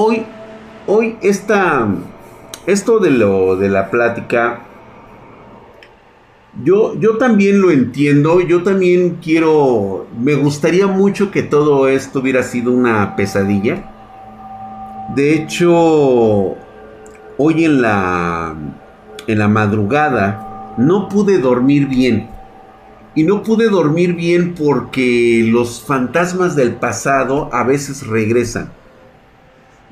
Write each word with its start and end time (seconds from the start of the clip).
hoy, 0.00 0.22
hoy 0.86 1.16
esta, 1.22 1.88
esto 2.66 3.00
de 3.00 3.10
lo 3.10 3.56
de 3.56 3.68
la 3.68 3.90
plática, 3.90 4.60
yo, 6.62 6.94
yo 7.00 7.18
también 7.18 7.60
lo 7.60 7.72
entiendo, 7.72 8.40
yo 8.40 8.62
también 8.62 9.18
quiero, 9.20 10.06
me 10.16 10.36
gustaría 10.36 10.86
mucho 10.86 11.32
que 11.32 11.42
todo 11.42 11.88
esto 11.88 12.20
hubiera 12.20 12.44
sido 12.44 12.70
una 12.70 13.16
pesadilla. 13.16 13.92
De 15.16 15.34
hecho, 15.34 16.56
hoy 17.36 17.64
en 17.64 17.82
la, 17.82 18.54
en 19.26 19.38
la 19.38 19.48
madrugada 19.48 20.74
no 20.78 21.08
pude 21.08 21.38
dormir 21.38 21.88
bien. 21.88 22.28
Y 23.16 23.24
no 23.24 23.42
pude 23.42 23.68
dormir 23.68 24.14
bien 24.14 24.54
porque 24.54 25.44
los 25.50 25.80
fantasmas 25.80 26.54
del 26.54 26.74
pasado 26.74 27.48
a 27.52 27.64
veces 27.64 28.06
regresan. 28.06 28.77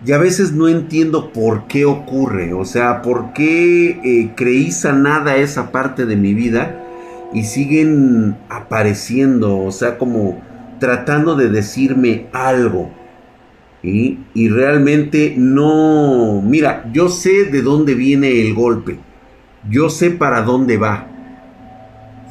Y 0.04 0.12
a 0.12 0.18
veces 0.18 0.52
no 0.52 0.68
entiendo 0.68 1.32
por 1.32 1.66
qué 1.66 1.84
ocurre. 1.84 2.52
O 2.52 2.64
sea, 2.64 3.02
por 3.02 3.32
qué 3.32 4.00
eh, 4.04 4.32
creí 4.36 4.70
sanada 4.70 5.36
esa 5.36 5.72
parte 5.72 6.04
de 6.04 6.16
mi 6.16 6.34
vida 6.34 6.84
y 7.32 7.44
siguen 7.44 8.36
apareciendo. 8.48 9.58
O 9.58 9.72
sea, 9.72 9.98
como 9.98 10.40
tratando 10.78 11.34
de 11.36 11.48
decirme 11.48 12.26
algo. 12.32 12.90
Y 13.82 14.48
realmente 14.48 15.34
no... 15.36 16.42
Mira, 16.42 16.90
yo 16.92 17.08
sé 17.08 17.44
de 17.44 17.62
dónde 17.62 17.94
viene 17.94 18.40
el 18.40 18.52
golpe. 18.52 18.98
Yo 19.70 19.90
sé 19.90 20.10
para 20.10 20.42
dónde 20.42 20.76
va. 20.76 21.06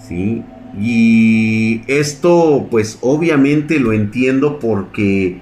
¿Sí? 0.06 0.44
Y 0.78 1.82
esto 1.88 2.68
pues 2.70 2.98
obviamente 3.02 3.80
lo 3.80 3.94
entiendo 3.94 4.60
porque 4.60 5.40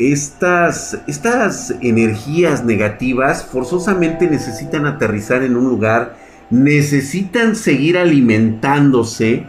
estas, 0.00 0.98
estas 1.06 1.74
energías 1.82 2.64
negativas 2.64 3.44
forzosamente 3.44 4.28
necesitan 4.28 4.86
aterrizar 4.86 5.42
en 5.42 5.56
un 5.56 5.68
lugar, 5.68 6.16
necesitan 6.48 7.54
seguir 7.54 7.98
alimentándose 7.98 9.44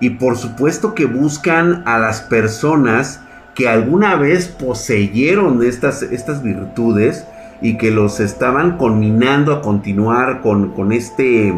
y 0.00 0.10
por 0.10 0.36
supuesto 0.36 0.94
que 0.94 1.06
buscan 1.06 1.84
a 1.86 1.98
las 1.98 2.22
personas 2.22 3.20
que 3.54 3.68
alguna 3.68 4.16
vez 4.16 4.48
poseyeron 4.48 5.62
estas, 5.62 6.02
estas 6.02 6.42
virtudes 6.42 7.24
y 7.62 7.78
que 7.78 7.92
los 7.92 8.18
estaban 8.18 8.76
conminando 8.76 9.52
a 9.52 9.62
continuar 9.62 10.40
con, 10.40 10.72
con 10.72 10.90
este 10.90 11.54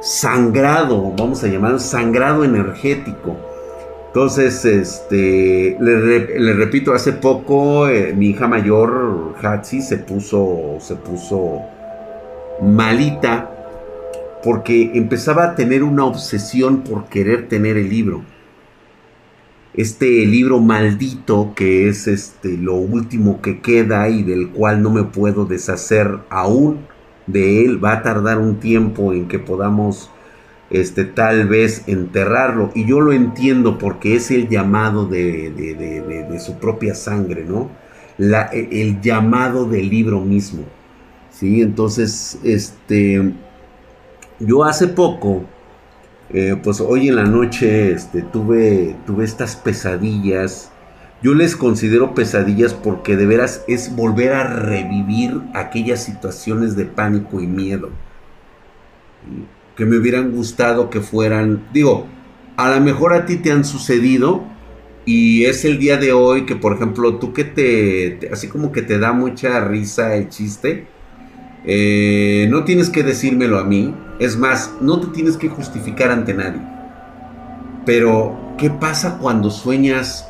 sangrado, 0.00 1.12
vamos 1.18 1.42
a 1.42 1.48
llamarlo 1.48 1.80
sangrado 1.80 2.44
energético. 2.44 3.53
Entonces, 4.14 4.64
este, 4.64 5.76
le, 5.80 6.52
repito, 6.52 6.94
hace 6.94 7.14
poco 7.14 7.88
eh, 7.88 8.14
mi 8.16 8.28
hija 8.28 8.46
mayor, 8.46 9.34
Hatsi, 9.42 9.82
se 9.82 9.96
puso, 9.96 10.76
se 10.78 10.94
puso 10.94 11.62
malita 12.62 13.50
porque 14.44 14.92
empezaba 14.94 15.42
a 15.42 15.54
tener 15.56 15.82
una 15.82 16.04
obsesión 16.04 16.82
por 16.82 17.06
querer 17.06 17.48
tener 17.48 17.76
el 17.76 17.88
libro. 17.88 18.22
Este 19.74 20.24
libro 20.26 20.60
maldito 20.60 21.52
que 21.56 21.88
es 21.88 22.06
este, 22.06 22.56
lo 22.56 22.74
último 22.74 23.42
que 23.42 23.60
queda 23.60 24.08
y 24.08 24.22
del 24.22 24.50
cual 24.50 24.80
no 24.80 24.90
me 24.90 25.02
puedo 25.02 25.44
deshacer 25.44 26.20
aún 26.30 26.86
de 27.26 27.64
él. 27.64 27.84
Va 27.84 27.94
a 27.94 28.02
tardar 28.04 28.38
un 28.38 28.60
tiempo 28.60 29.12
en 29.12 29.26
que 29.26 29.40
podamos 29.40 30.12
este, 30.80 31.04
tal 31.04 31.48
vez 31.48 31.84
enterrarlo. 31.86 32.70
Y 32.74 32.86
yo 32.86 33.00
lo 33.00 33.12
entiendo 33.12 33.78
porque 33.78 34.16
es 34.16 34.30
el 34.30 34.48
llamado 34.48 35.06
de, 35.06 35.50
de, 35.50 36.40
su 36.40 36.58
propia 36.58 36.94
sangre, 36.94 37.44
¿no? 37.44 37.70
La, 38.18 38.50
e, 38.52 38.82
el 38.82 39.00
llamado 39.00 39.66
del 39.66 39.88
libro 39.88 40.20
mismo. 40.20 40.64
¿Sí? 41.30 41.62
Entonces, 41.62 42.38
este, 42.44 43.32
yo 44.38 44.64
hace 44.64 44.88
poco, 44.88 45.44
eh, 46.30 46.56
pues 46.62 46.80
hoy 46.80 47.08
en 47.08 47.16
la 47.16 47.24
noche, 47.24 47.92
este, 47.92 48.22
tuve, 48.22 48.96
tuve 49.06 49.24
estas 49.24 49.56
pesadillas 49.56 50.70
yo 51.24 51.32
les 51.32 51.56
considero 51.56 52.14
pesadillas 52.14 52.74
porque 52.74 53.16
de 53.16 53.24
veras 53.24 53.64
es 53.66 53.96
volver 53.96 54.34
a 54.34 54.44
revivir 54.44 55.40
aquellas 55.54 56.04
situaciones 56.04 56.76
de 56.76 56.84
pánico 56.84 57.40
y 57.40 57.46
miedo. 57.46 57.88
Que 59.76 59.84
me 59.84 59.96
hubieran 59.96 60.30
gustado 60.30 60.90
que 60.90 61.00
fueran, 61.00 61.66
digo, 61.72 62.06
a 62.56 62.70
lo 62.70 62.80
mejor 62.80 63.12
a 63.12 63.26
ti 63.26 63.36
te 63.36 63.50
han 63.50 63.64
sucedido 63.64 64.44
y 65.04 65.44
es 65.44 65.64
el 65.64 65.78
día 65.78 65.96
de 65.96 66.12
hoy 66.12 66.46
que, 66.46 66.56
por 66.56 66.74
ejemplo, 66.74 67.16
tú 67.16 67.32
que 67.32 67.44
te, 67.44 68.30
así 68.32 68.48
como 68.48 68.72
que 68.72 68.82
te 68.82 68.98
da 68.98 69.12
mucha 69.12 69.60
risa 69.60 70.14
el 70.14 70.28
chiste, 70.28 70.86
eh, 71.66 72.46
no 72.50 72.64
tienes 72.64 72.90
que 72.90 73.02
decírmelo 73.02 73.58
a 73.58 73.64
mí, 73.64 73.94
es 74.18 74.36
más, 74.36 74.72
no 74.80 75.00
te 75.00 75.08
tienes 75.08 75.36
que 75.36 75.48
justificar 75.48 76.10
ante 76.10 76.34
nadie. 76.34 76.60
Pero, 77.84 78.54
¿qué 78.56 78.70
pasa 78.70 79.18
cuando 79.18 79.50
sueñas 79.50 80.26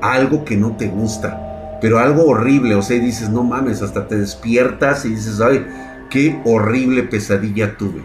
algo 0.00 0.44
que 0.44 0.56
no 0.56 0.76
te 0.76 0.88
gusta, 0.88 1.78
pero 1.80 1.98
algo 1.98 2.26
horrible, 2.26 2.74
o 2.74 2.82
sea, 2.82 2.98
dices, 2.98 3.30
no 3.30 3.42
mames, 3.42 3.82
hasta 3.82 4.06
te 4.06 4.18
despiertas 4.18 5.04
y 5.04 5.10
dices, 5.10 5.40
ay, 5.40 5.64
qué 6.10 6.40
horrible 6.44 7.04
pesadilla 7.04 7.76
tuve. 7.76 8.02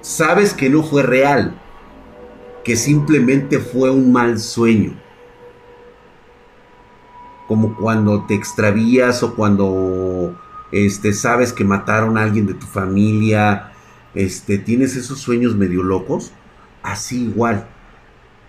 Sabes 0.00 0.52
que 0.52 0.68
no 0.68 0.82
fue 0.82 1.02
real, 1.02 1.58
que 2.64 2.76
simplemente 2.76 3.58
fue 3.58 3.90
un 3.90 4.12
mal 4.12 4.38
sueño. 4.38 4.92
Como 7.48 7.76
cuando 7.76 8.26
te 8.26 8.34
extravías 8.34 9.22
o 9.22 9.34
cuando 9.34 10.38
este, 10.72 11.12
sabes 11.12 11.52
que 11.52 11.64
mataron 11.64 12.18
a 12.18 12.22
alguien 12.22 12.46
de 12.46 12.54
tu 12.54 12.66
familia, 12.66 13.72
este, 14.14 14.58
tienes 14.58 14.96
esos 14.96 15.18
sueños 15.18 15.56
medio 15.56 15.82
locos, 15.82 16.32
así 16.82 17.24
igual 17.24 17.66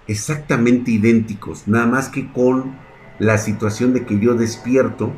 exactamente 0.08 0.92
idénticos, 0.92 1.68
nada 1.68 1.86
más 1.86 2.10
que 2.10 2.32
con 2.32 2.76
la 3.20 3.38
situación 3.38 3.94
de 3.94 4.06
que 4.06 4.20
yo 4.20 4.34
despierto 4.34 5.14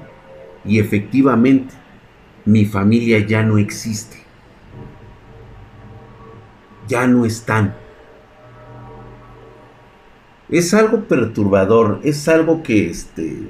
y 0.66 0.80
efectivamente 0.80 1.74
mi 2.46 2.66
familia 2.66 3.20
ya 3.20 3.44
no 3.44 3.58
existe. 3.58 4.18
Ya 6.88 7.08
no 7.08 7.26
están. 7.26 7.76
Es 10.50 10.74
algo 10.74 11.06
perturbador, 11.06 12.00
es 12.03 12.28
algo 12.28 12.62
que 12.62 12.90
este 12.90 13.50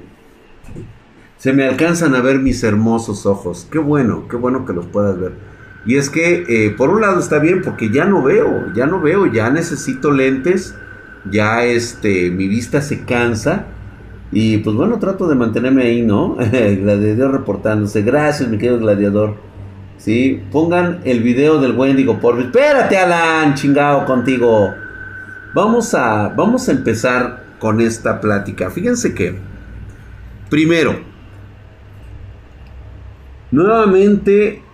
se 1.36 1.52
me 1.52 1.64
alcanzan 1.64 2.14
a 2.14 2.22
ver 2.22 2.38
mis 2.38 2.62
hermosos 2.62 3.26
ojos. 3.26 3.68
Qué 3.70 3.78
bueno, 3.78 4.28
qué 4.28 4.36
bueno 4.36 4.64
que 4.64 4.72
los 4.72 4.86
puedas 4.86 5.18
ver. 5.18 5.32
Y 5.84 5.96
es 5.96 6.08
que 6.08 6.44
eh, 6.48 6.70
por 6.70 6.88
un 6.88 7.02
lado 7.02 7.20
está 7.20 7.38
bien 7.38 7.60
porque 7.60 7.90
ya 7.90 8.06
no 8.06 8.22
veo, 8.22 8.72
ya 8.74 8.86
no 8.86 9.00
veo, 9.00 9.26
ya 9.26 9.50
necesito 9.50 10.10
lentes 10.10 10.74
ya 11.30 11.64
este, 11.64 12.30
mi 12.30 12.48
vista 12.48 12.82
se 12.82 13.04
cansa. 13.04 13.66
Y 14.34 14.58
pues 14.58 14.74
bueno, 14.74 14.98
trato 14.98 15.28
de 15.28 15.36
mantenerme 15.36 15.84
ahí, 15.84 16.02
¿no? 16.02 16.34
gladiador 16.36 17.30
reportándose. 17.30 18.02
Gracias, 18.02 18.48
mi 18.48 18.58
querido 18.58 18.80
gladiador. 18.80 19.36
Sí, 19.96 20.42
pongan 20.50 21.00
el 21.04 21.22
video 21.22 21.60
del 21.60 21.78
Wendigo 21.78 22.18
por... 22.18 22.40
Espérate, 22.40 22.98
Alan, 22.98 23.54
chingado 23.54 24.04
contigo. 24.04 24.74
Vamos 25.54 25.94
a, 25.94 26.30
vamos 26.30 26.68
a 26.68 26.72
empezar 26.72 27.44
con 27.60 27.80
esta 27.80 28.20
plática. 28.20 28.70
Fíjense 28.70 29.14
que, 29.14 29.38
primero, 30.50 30.98
nuevamente 33.52 34.64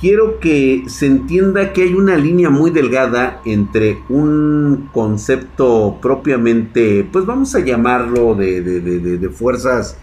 quiero 0.00 0.40
que 0.40 0.84
se 0.86 1.06
entienda 1.06 1.72
que 1.72 1.82
hay 1.82 1.94
una 1.94 2.16
línea 2.16 2.48
muy 2.48 2.70
delgada 2.70 3.42
entre 3.44 3.98
un 4.08 4.88
concepto 4.92 5.98
propiamente, 6.00 7.04
pues 7.04 7.26
vamos 7.26 7.54
a 7.54 7.60
llamarlo 7.60 8.34
de, 8.34 9.30
fuerzas 9.32 9.98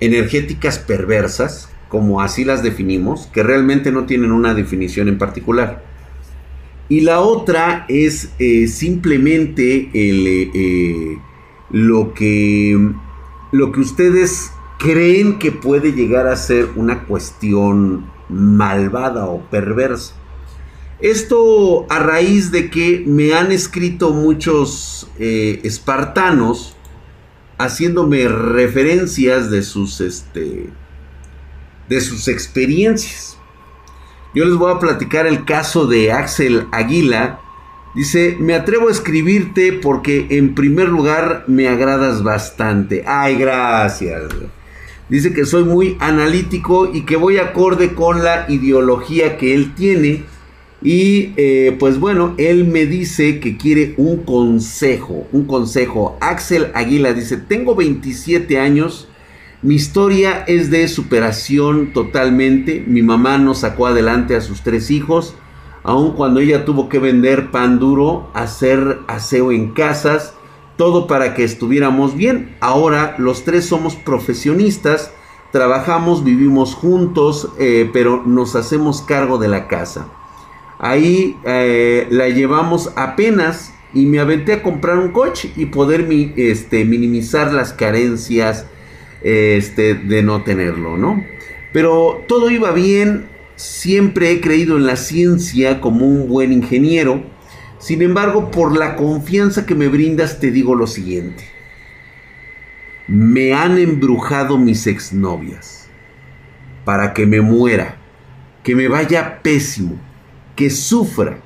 energéticas 0.00 0.78
perversas, 0.78 1.70
como 1.88 2.20
así 2.20 2.44
las 2.44 2.62
definimos, 2.62 3.26
que 3.32 3.42
realmente 3.42 3.90
no 3.90 4.04
tienen 4.04 4.32
una 4.32 4.54
definición 4.54 5.08
en 5.08 5.18
particular. 5.18 5.82
Y 6.88 7.00
la 7.00 7.20
otra 7.20 7.86
es 7.88 8.32
eh, 8.38 8.66
simplemente 8.66 9.90
eh, 9.94 10.50
eh, 10.54 11.18
lo, 11.70 12.12
que, 12.14 12.92
lo 13.52 13.72
que 13.72 13.80
ustedes 13.80 14.50
creen 14.78 15.38
que 15.38 15.52
puede 15.52 15.92
llegar 15.92 16.26
a 16.26 16.36
ser 16.36 16.68
una 16.76 17.04
cuestión 17.04 18.04
malvada 18.30 19.26
o 19.26 19.42
perversa. 19.50 20.14
Esto 21.00 21.86
a 21.88 21.98
raíz 21.98 22.50
de 22.50 22.70
que 22.70 23.02
me 23.06 23.32
han 23.34 23.52
escrito 23.52 24.10
muchos 24.10 25.08
eh, 25.18 25.60
espartanos 25.64 26.76
haciéndome 27.58 28.28
referencias 28.28 29.50
de 29.50 29.62
sus, 29.62 30.00
este, 30.00 30.70
de 31.88 32.00
sus 32.00 32.28
experiencias. 32.28 33.38
Yo 34.34 34.44
les 34.44 34.54
voy 34.56 34.72
a 34.72 34.78
platicar 34.78 35.26
el 35.26 35.44
caso 35.44 35.86
de 35.86 36.12
Axel 36.12 36.66
Aguila, 36.70 37.40
Dice, 37.94 38.36
me 38.38 38.54
atrevo 38.54 38.88
a 38.88 38.92
escribirte 38.92 39.72
porque 39.72 40.28
en 40.30 40.54
primer 40.54 40.88
lugar 40.88 41.44
me 41.48 41.66
agradas 41.68 42.22
bastante. 42.22 43.02
Ay, 43.04 43.34
gracias. 43.34 44.28
Dice 45.10 45.34
que 45.34 45.44
soy 45.44 45.64
muy 45.64 45.96
analítico 46.00 46.90
y 46.92 47.02
que 47.02 47.16
voy 47.16 47.36
acorde 47.36 47.94
con 47.94 48.24
la 48.24 48.46
ideología 48.48 49.36
que 49.36 49.54
él 49.54 49.74
tiene. 49.74 50.24
Y 50.82 51.32
eh, 51.36 51.76
pues 51.78 51.98
bueno, 51.98 52.34
él 52.38 52.64
me 52.64 52.86
dice 52.86 53.40
que 53.40 53.58
quiere 53.58 53.94
un 53.98 54.22
consejo, 54.22 55.26
un 55.32 55.44
consejo. 55.44 56.16
Axel 56.20 56.70
Aguila 56.74 57.12
dice, 57.12 57.36
tengo 57.36 57.74
27 57.74 58.58
años, 58.58 59.08
mi 59.60 59.74
historia 59.74 60.44
es 60.46 60.70
de 60.70 60.88
superación 60.88 61.92
totalmente. 61.92 62.82
Mi 62.86 63.02
mamá 63.02 63.36
nos 63.36 63.58
sacó 63.58 63.88
adelante 63.88 64.36
a 64.36 64.40
sus 64.40 64.62
tres 64.62 64.90
hijos 64.90 65.34
aun 65.82 66.12
cuando 66.12 66.40
ella 66.40 66.64
tuvo 66.64 66.88
que 66.88 66.98
vender 66.98 67.50
pan 67.50 67.78
duro, 67.78 68.30
hacer 68.34 69.00
aseo 69.06 69.52
en 69.52 69.72
casas, 69.72 70.34
todo 70.80 71.06
para 71.06 71.34
que 71.34 71.44
estuviéramos 71.44 72.16
bien. 72.16 72.56
Ahora 72.58 73.14
los 73.18 73.44
tres 73.44 73.66
somos 73.66 73.96
profesionistas, 73.96 75.12
trabajamos, 75.52 76.24
vivimos 76.24 76.74
juntos, 76.74 77.50
eh, 77.58 77.90
pero 77.92 78.22
nos 78.24 78.56
hacemos 78.56 79.02
cargo 79.02 79.36
de 79.36 79.48
la 79.48 79.68
casa. 79.68 80.08
Ahí 80.78 81.36
eh, 81.44 82.06
la 82.08 82.30
llevamos 82.30 82.94
apenas 82.96 83.74
y 83.92 84.06
me 84.06 84.20
aventé 84.20 84.54
a 84.54 84.62
comprar 84.62 84.96
un 84.96 85.12
coche 85.12 85.52
y 85.54 85.66
poder 85.66 86.08
este, 86.38 86.86
minimizar 86.86 87.52
las 87.52 87.74
carencias 87.74 88.64
este, 89.20 89.92
de 89.92 90.22
no 90.22 90.44
tenerlo, 90.44 90.96
¿no? 90.96 91.22
Pero 91.74 92.24
todo 92.26 92.48
iba 92.48 92.70
bien, 92.72 93.28
Siempre 93.60 94.30
he 94.30 94.40
creído 94.40 94.78
en 94.78 94.86
la 94.86 94.96
ciencia 94.96 95.82
como 95.82 96.06
un 96.06 96.28
buen 96.28 96.50
ingeniero. 96.50 97.22
Sin 97.80 98.02
embargo, 98.02 98.50
por 98.50 98.76
la 98.76 98.94
confianza 98.94 99.64
que 99.64 99.74
me 99.74 99.88
brindas, 99.88 100.38
te 100.38 100.50
digo 100.50 100.74
lo 100.74 100.86
siguiente. 100.86 101.44
Me 103.08 103.54
han 103.54 103.78
embrujado 103.78 104.58
mis 104.58 104.86
exnovias 104.86 105.88
para 106.84 107.14
que 107.14 107.24
me 107.26 107.40
muera, 107.40 107.96
que 108.62 108.76
me 108.76 108.86
vaya 108.86 109.40
pésimo, 109.42 109.98
que 110.54 110.68
sufra. 110.68 111.38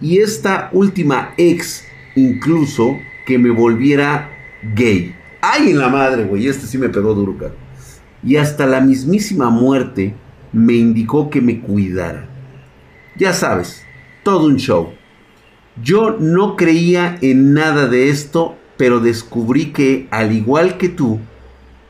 Y 0.00 0.18
esta 0.18 0.70
última 0.72 1.34
ex, 1.36 1.84
incluso, 2.14 2.96
que 3.26 3.36
me 3.36 3.50
volviera 3.50 4.30
gay. 4.76 5.12
¡Ay, 5.40 5.70
en 5.70 5.78
la 5.78 5.88
madre, 5.88 6.22
güey! 6.24 6.46
Este 6.46 6.68
sí 6.68 6.78
me 6.78 6.88
pegó 6.88 7.14
duro, 7.14 7.36
Y 8.22 8.36
hasta 8.36 8.64
la 8.64 8.80
mismísima 8.80 9.50
muerte 9.50 10.14
me 10.52 10.74
indicó 10.74 11.30
que 11.30 11.40
me 11.40 11.60
cuidara. 11.60 12.28
Ya 13.16 13.32
sabes, 13.32 13.82
todo 14.22 14.46
un 14.46 14.56
show. 14.56 14.92
Yo 15.82 16.16
no 16.20 16.54
creía 16.54 17.18
en 17.20 17.52
nada 17.52 17.88
de 17.88 18.08
esto, 18.08 18.56
pero 18.76 19.00
descubrí 19.00 19.72
que, 19.72 20.06
al 20.12 20.30
igual 20.30 20.78
que 20.78 20.88
tú, 20.88 21.18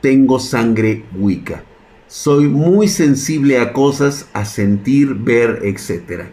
tengo 0.01 0.39
sangre 0.39 1.05
Wicca. 1.15 1.65
Soy 2.07 2.49
muy 2.49 2.89
sensible 2.89 3.59
a 3.59 3.75
cosas, 3.75 4.29
a 4.33 4.47
sentir, 4.47 5.15
ver, 5.15 5.61
etc. 5.65 6.29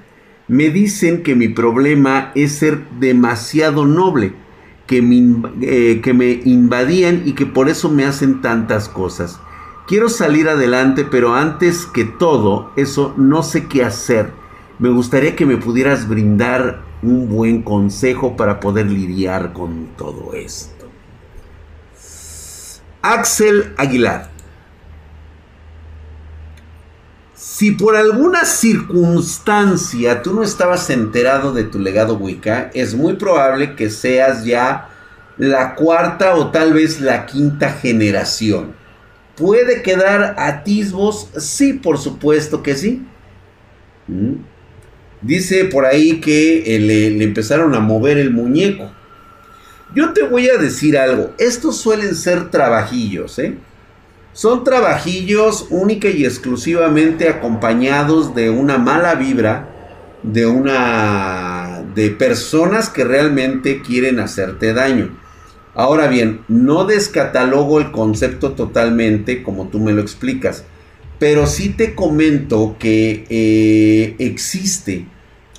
Me 0.47 0.69
dicen 0.69 1.23
que 1.23 1.35
mi 1.35 1.49
problema 1.49 2.31
es 2.35 2.53
ser 2.53 2.87
demasiado 2.99 3.85
noble, 3.85 4.33
que 4.87 5.01
me, 5.01 5.49
eh, 5.61 5.99
que 6.01 6.13
me 6.13 6.41
invadían 6.45 7.23
y 7.25 7.33
que 7.33 7.45
por 7.45 7.67
eso 7.67 7.89
me 7.89 8.05
hacen 8.05 8.41
tantas 8.41 8.87
cosas. 8.87 9.41
Quiero 9.87 10.07
salir 10.07 10.47
adelante, 10.47 11.05
pero 11.09 11.35
antes 11.35 11.85
que 11.85 12.05
todo, 12.05 12.71
eso 12.77 13.13
no 13.17 13.43
sé 13.43 13.65
qué 13.65 13.83
hacer. 13.83 14.31
Me 14.79 14.89
gustaría 14.89 15.35
que 15.35 15.45
me 15.45 15.57
pudieras 15.57 16.07
brindar 16.07 16.90
un 17.01 17.29
buen 17.29 17.63
consejo 17.63 18.35
para 18.35 18.59
poder 18.59 18.87
lidiar 18.87 19.53
con 19.53 19.87
todo 19.97 20.33
esto. 20.33 20.87
Axel 23.01 23.73
Aguilar. 23.77 24.29
Si 27.33 27.71
por 27.71 27.95
alguna 27.95 28.45
circunstancia 28.45 30.21
tú 30.21 30.33
no 30.33 30.43
estabas 30.43 30.89
enterado 30.89 31.53
de 31.53 31.63
tu 31.63 31.79
legado 31.79 32.15
Wicca, 32.15 32.69
es 32.73 32.93
muy 32.93 33.13
probable 33.13 33.75
que 33.75 33.89
seas 33.89 34.45
ya 34.45 34.89
la 35.37 35.73
cuarta 35.75 36.35
o 36.35 36.51
tal 36.51 36.73
vez 36.73 37.01
la 37.01 37.25
quinta 37.25 37.71
generación. 37.71 38.75
¿Puede 39.35 39.81
quedar 39.81 40.35
atisbos? 40.37 41.29
Sí, 41.37 41.73
por 41.73 41.97
supuesto 41.97 42.61
que 42.61 42.75
sí. 42.75 43.05
Mm. 44.07 44.50
Dice 45.21 45.65
por 45.65 45.85
ahí 45.85 46.19
que 46.19 46.75
eh, 46.75 46.79
le, 46.79 47.23
empezaron 47.23 47.75
a 47.75 47.79
mover 47.79 48.17
el 48.17 48.31
muñeco. 48.31 48.91
Yo 49.93 50.13
te 50.13 50.23
voy 50.23 50.49
a 50.49 50.57
decir 50.57 50.97
algo. 50.97 51.33
Estos 51.37 51.77
suelen 51.77 52.15
ser 52.15 52.49
trabajillos, 52.49 53.37
¿eh? 53.39 53.57
Son 54.33 54.63
trabajillos 54.63 55.67
única 55.69 56.07
y 56.07 56.25
exclusivamente 56.25 57.27
acompañados 57.27 58.33
de 58.33 58.49
una 58.49 58.77
mala 58.77 59.15
vibra, 59.15 59.67
de 60.23 60.45
una 60.45 61.83
de 61.93 62.11
personas 62.11 62.89
que 62.89 63.03
realmente 63.03 63.81
quieren 63.81 64.21
hacerte 64.21 64.73
daño. 64.73 65.17
Ahora 65.75 66.07
bien, 66.07 66.41
no 66.47 66.85
descatalogo 66.85 67.79
el 67.79 67.91
concepto 67.91 68.53
totalmente 68.53 69.43
como 69.43 69.67
tú 69.67 69.79
me 69.79 69.91
lo 69.91 70.01
explicas, 70.01 70.63
pero 71.21 71.45
sí 71.45 71.69
te 71.69 71.93
comento 71.93 72.77
que 72.79 73.27
eh, 73.29 74.15
existe 74.17 75.05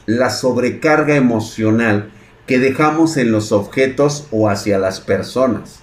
la 0.07 0.31
sobrecarga 0.31 1.15
emocional 1.15 2.11
que 2.49 2.59
dejamos 2.59 3.17
en 3.17 3.31
los 3.31 3.53
objetos 3.53 4.27
o 4.33 4.49
hacia 4.49 4.81
las 4.81 5.01
personas. 5.01 5.79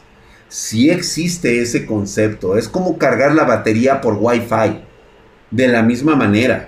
Sí 0.49 0.89
existe 0.89 1.61
ese 1.61 1.85
concepto, 1.85 2.57
es 2.57 2.67
como 2.67 2.97
cargar 2.97 3.33
la 3.33 3.45
batería 3.45 4.01
por 4.01 4.17
Wi-Fi. 4.19 4.81
De 5.49 5.69
la 5.69 5.81
misma 5.81 6.17
manera, 6.17 6.67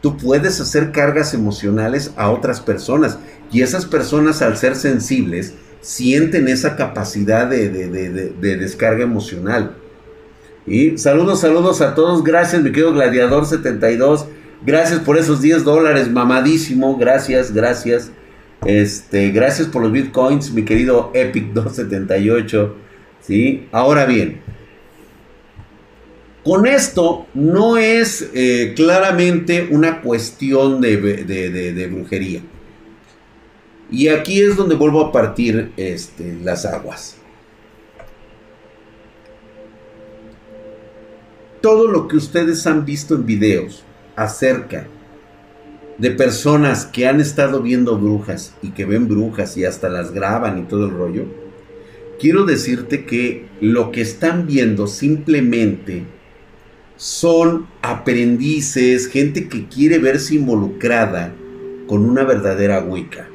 tú 0.00 0.16
puedes 0.16 0.60
hacer 0.60 0.90
cargas 0.90 1.34
emocionales 1.34 2.10
a 2.16 2.30
otras 2.30 2.60
personas 2.60 3.20
y 3.52 3.62
esas 3.62 3.86
personas 3.86 4.42
al 4.42 4.56
ser 4.56 4.74
sensibles, 4.74 5.54
sienten 5.82 6.48
esa 6.48 6.74
capacidad 6.74 7.46
de, 7.46 7.68
descarga 8.40 9.04
emocional. 9.04 9.76
Y 10.66 10.98
saludos, 10.98 11.40
saludos 11.40 11.80
a 11.80 11.94
todos. 11.94 12.22
Gracias, 12.22 12.62
mi 12.62 12.70
querido 12.70 12.92
Gladiador 12.92 13.46
72. 13.46 14.26
Gracias 14.64 15.00
por 15.00 15.16
esos 15.16 15.40
10 15.40 15.64
dólares, 15.64 16.10
mamadísimo. 16.10 16.96
Gracias, 16.96 17.52
gracias. 17.52 18.12
Este, 18.64 19.30
gracias 19.30 19.68
por 19.68 19.82
los 19.82 19.90
bitcoins, 19.90 20.52
mi 20.52 20.64
querido 20.64 21.10
Epic 21.14 21.46
278. 21.52 22.76
¿sí? 23.20 23.68
Ahora 23.72 24.06
bien, 24.06 24.40
con 26.44 26.66
esto 26.66 27.26
no 27.34 27.76
es 27.78 28.30
eh, 28.34 28.72
claramente 28.76 29.68
una 29.70 30.00
cuestión 30.00 30.80
de 30.80 31.88
brujería. 31.90 32.42
Y 33.90 34.08
aquí 34.08 34.40
es 34.40 34.56
donde 34.56 34.76
vuelvo 34.76 35.06
a 35.06 35.12
partir 35.12 35.72
este, 35.76 36.38
las 36.42 36.64
aguas. 36.64 37.16
Todo 41.60 41.88
lo 41.88 42.08
que 42.08 42.16
ustedes 42.16 42.66
han 42.66 42.86
visto 42.86 43.14
en 43.14 43.26
videos 43.26 43.84
acerca 44.16 44.86
de 45.98 46.10
personas 46.10 46.86
que 46.86 47.06
han 47.06 47.20
estado 47.20 47.60
viendo 47.60 47.98
brujas 47.98 48.54
y 48.62 48.70
que 48.70 48.86
ven 48.86 49.06
brujas 49.06 49.58
y 49.58 49.66
hasta 49.66 49.90
las 49.90 50.12
graban 50.12 50.58
y 50.58 50.62
todo 50.62 50.86
el 50.86 50.92
rollo, 50.92 51.26
quiero 52.18 52.44
decirte 52.44 53.04
que 53.04 53.48
lo 53.60 53.92
que 53.92 54.00
están 54.00 54.46
viendo 54.46 54.86
simplemente 54.86 56.04
son 56.96 57.66
aprendices, 57.82 59.06
gente 59.08 59.46
que 59.48 59.68
quiere 59.68 59.98
verse 59.98 60.36
involucrada 60.36 61.34
con 61.86 62.08
una 62.08 62.24
verdadera 62.24 62.80
Wicca. 62.80 63.28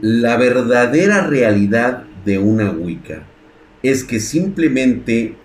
La 0.00 0.36
verdadera 0.36 1.26
realidad 1.26 2.04
de 2.24 2.38
una 2.38 2.70
Wicca 2.70 3.26
es 3.88 4.04
que 4.04 4.20
simplemente 4.20 5.36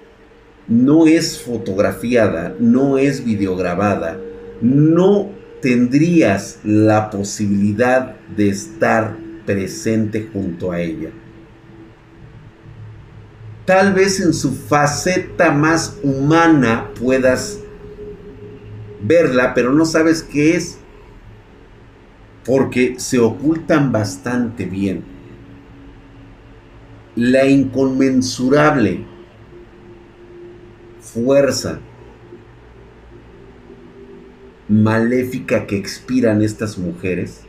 no 0.67 1.07
es 1.07 1.41
fotografiada, 1.41 2.55
no 2.59 2.97
es 2.97 3.25
videograbada, 3.25 4.19
no 4.61 5.29
tendrías 5.61 6.59
la 6.63 7.09
posibilidad 7.09 8.15
de 8.35 8.49
estar 8.49 9.17
presente 9.45 10.29
junto 10.31 10.71
a 10.71 10.79
ella. 10.79 11.09
Tal 13.65 13.93
vez 13.93 14.19
en 14.19 14.33
su 14.33 14.53
faceta 14.53 15.51
más 15.51 15.97
humana 16.03 16.89
puedas 16.99 17.59
verla, 19.03 19.53
pero 19.53 19.71
no 19.71 19.85
sabes 19.85 20.23
qué 20.23 20.55
es 20.55 20.77
porque 22.45 22.95
se 22.97 23.19
ocultan 23.19 23.91
bastante 23.91 24.65
bien. 24.65 25.10
La 27.15 27.45
inconmensurable 27.45 29.05
fuerza 31.01 31.79
maléfica 34.69 35.67
que 35.67 35.75
expiran 35.77 36.41
estas 36.41 36.77
mujeres 36.77 37.41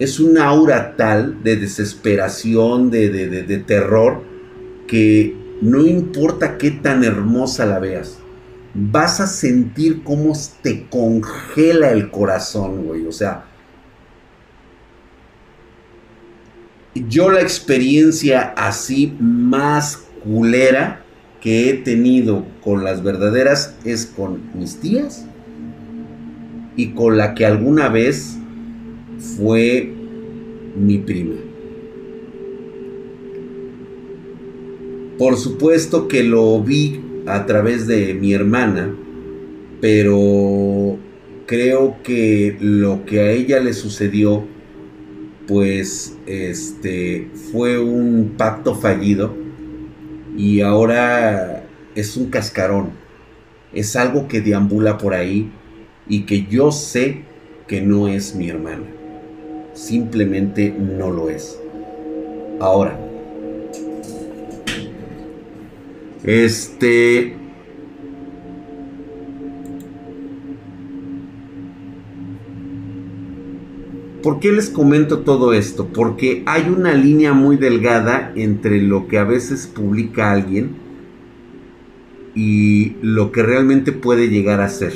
es 0.00 0.18
un 0.18 0.36
aura 0.36 0.96
tal 0.96 1.44
de 1.44 1.56
desesperación, 1.56 2.90
de, 2.90 3.08
de, 3.08 3.58
terror, 3.58 4.22
que 4.88 5.36
no 5.60 5.86
importa 5.86 6.58
qué 6.58 6.72
tan 6.72 7.04
hermosa 7.04 7.66
la 7.66 7.78
veas, 7.78 8.18
vas 8.74 9.20
a 9.20 9.28
sentir 9.28 10.02
cómo 10.02 10.32
te 10.60 10.88
congela 10.88 11.92
el 11.92 12.10
corazón, 12.10 12.84
güey. 12.84 13.06
O 13.06 13.12
sea, 13.12 13.51
yo 16.94 17.30
la 17.30 17.40
experiencia 17.40 18.52
así 18.56 19.14
más 19.18 20.04
culera 20.22 21.02
que 21.40 21.70
he 21.70 21.74
tenido 21.74 22.44
con 22.62 22.84
las 22.84 23.02
verdaderas 23.02 23.74
es 23.84 24.06
con 24.06 24.40
mis 24.54 24.76
tías 24.76 25.26
y 26.76 26.90
con 26.90 27.16
la 27.16 27.34
que 27.34 27.46
alguna 27.46 27.88
vez 27.88 28.36
fue 29.36 29.92
mi 30.76 30.98
prima. 30.98 31.34
Por 35.18 35.36
supuesto 35.36 36.08
que 36.08 36.22
lo 36.22 36.60
vi 36.62 37.00
a 37.26 37.46
través 37.46 37.86
de 37.86 38.14
mi 38.14 38.32
hermana, 38.32 38.94
pero 39.80 40.98
creo 41.46 41.96
que 42.02 42.56
lo 42.60 43.04
que 43.04 43.20
a 43.20 43.30
ella 43.30 43.60
le 43.60 43.72
sucedió 43.72 44.44
pues 45.46 46.16
este 46.26 47.28
fue 47.50 47.78
un 47.78 48.34
pacto 48.36 48.74
fallido 48.74 49.34
y 50.36 50.60
ahora 50.60 51.64
es 51.94 52.16
un 52.16 52.30
cascarón. 52.30 52.90
Es 53.72 53.96
algo 53.96 54.28
que 54.28 54.40
deambula 54.40 54.98
por 54.98 55.14
ahí 55.14 55.50
y 56.08 56.22
que 56.22 56.46
yo 56.46 56.72
sé 56.72 57.22
que 57.66 57.80
no 57.80 58.08
es 58.08 58.34
mi 58.34 58.48
hermana. 58.48 58.84
Simplemente 59.74 60.74
no 60.78 61.10
lo 61.10 61.30
es. 61.30 61.58
Ahora, 62.60 62.98
este 66.24 67.34
¿Por 74.22 74.38
qué 74.38 74.52
les 74.52 74.70
comento 74.70 75.20
todo 75.20 75.52
esto? 75.52 75.88
Porque 75.88 76.44
hay 76.46 76.68
una 76.68 76.94
línea 76.94 77.32
muy 77.32 77.56
delgada 77.56 78.32
entre 78.36 78.80
lo 78.80 79.08
que 79.08 79.18
a 79.18 79.24
veces 79.24 79.66
publica 79.66 80.30
alguien 80.30 80.76
y 82.34 82.94
lo 83.02 83.32
que 83.32 83.42
realmente 83.42 83.90
puede 83.90 84.28
llegar 84.28 84.60
a 84.60 84.68
ser. 84.68 84.92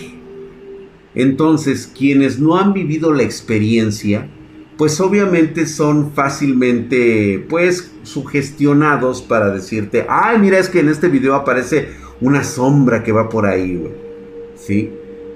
Entonces, 1.17 1.91
quienes 1.93 2.39
no 2.39 2.57
han 2.57 2.73
vivido 2.73 3.13
la 3.13 3.25
experiencia, 3.25 4.29
pues 4.77 5.01
obviamente 5.01 5.67
son 5.67 6.13
fácilmente, 6.13 7.45
pues, 7.49 7.91
sugestionados 8.05 9.23
para 9.23 9.51
decirte, 9.51 10.07
ay, 10.09 10.39
mira, 10.39 10.59
es 10.59 10.69
que 10.69 10.81
en 10.81 10.89
este 10.89 11.09
video 11.09 11.35
aparece 11.35 11.89
una 12.21 12.45
sombra 12.45 13.03
que 13.03 13.13
va 13.13 13.29
por 13.29 13.47
ahí, 13.47 13.77
güey. 13.77 13.93
¿Sí? 14.55 14.91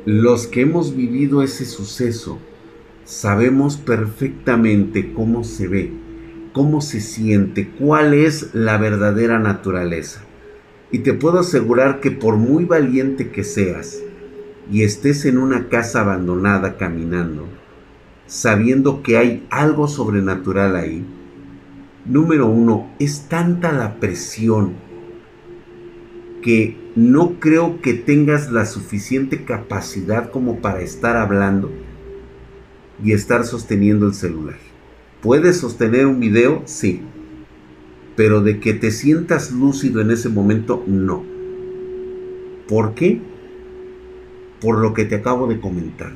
Los 0.04 0.46
que 0.46 0.60
hemos 0.60 0.94
vivido 0.94 1.42
ese 1.42 1.64
suceso, 1.64 2.38
sabemos 3.10 3.76
perfectamente 3.76 5.12
cómo 5.12 5.42
se 5.42 5.66
ve, 5.66 5.92
cómo 6.52 6.80
se 6.80 7.00
siente, 7.00 7.68
cuál 7.68 8.14
es 8.14 8.54
la 8.54 8.78
verdadera 8.78 9.40
naturaleza. 9.40 10.22
Y 10.92 11.00
te 11.00 11.12
puedo 11.12 11.40
asegurar 11.40 11.98
que 11.98 12.12
por 12.12 12.36
muy 12.36 12.66
valiente 12.66 13.30
que 13.30 13.42
seas 13.42 14.00
y 14.70 14.84
estés 14.84 15.24
en 15.24 15.38
una 15.38 15.68
casa 15.68 16.02
abandonada 16.02 16.76
caminando, 16.76 17.48
sabiendo 18.26 19.02
que 19.02 19.18
hay 19.18 19.44
algo 19.50 19.88
sobrenatural 19.88 20.76
ahí, 20.76 21.04
número 22.06 22.46
uno, 22.46 22.92
es 23.00 23.28
tanta 23.28 23.72
la 23.72 23.98
presión 23.98 24.74
que 26.42 26.76
no 26.94 27.40
creo 27.40 27.80
que 27.80 27.92
tengas 27.92 28.52
la 28.52 28.66
suficiente 28.66 29.44
capacidad 29.44 30.30
como 30.30 30.60
para 30.60 30.80
estar 30.80 31.16
hablando 31.16 31.72
y 33.02 33.12
estar 33.12 33.44
sosteniendo 33.44 34.06
el 34.06 34.14
celular. 34.14 34.58
¿Puedes 35.22 35.58
sostener 35.58 36.06
un 36.06 36.20
video? 36.20 36.62
Sí. 36.64 37.02
Pero 38.16 38.42
de 38.42 38.60
que 38.60 38.72
te 38.74 38.90
sientas 38.90 39.52
lúcido 39.52 40.00
en 40.00 40.10
ese 40.10 40.28
momento, 40.28 40.82
no. 40.86 41.24
¿Por 42.68 42.94
qué? 42.94 43.20
Por 44.60 44.78
lo 44.78 44.94
que 44.94 45.04
te 45.04 45.16
acabo 45.16 45.46
de 45.46 45.60
comentar. 45.60 46.12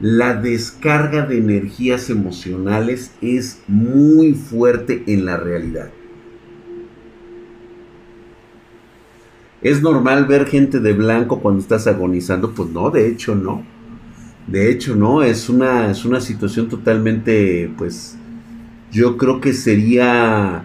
La 0.00 0.34
descarga 0.34 1.26
de 1.26 1.38
energías 1.38 2.10
emocionales 2.10 3.12
es 3.20 3.62
muy 3.66 4.34
fuerte 4.34 5.02
en 5.06 5.24
la 5.24 5.36
realidad. 5.36 5.90
¿Es 9.60 9.82
normal 9.82 10.26
ver 10.26 10.46
gente 10.46 10.78
de 10.78 10.92
blanco 10.92 11.40
cuando 11.40 11.60
estás 11.60 11.88
agonizando? 11.88 12.52
Pues 12.52 12.70
no, 12.70 12.90
de 12.90 13.08
hecho 13.08 13.34
no. 13.34 13.64
De 14.48 14.70
hecho, 14.70 14.96
no, 14.96 15.22
es 15.22 15.50
una, 15.50 15.90
es 15.90 16.06
una 16.06 16.22
situación 16.22 16.68
totalmente, 16.68 17.70
pues, 17.76 18.16
yo 18.90 19.18
creo 19.18 19.42
que 19.42 19.52
sería, 19.52 20.64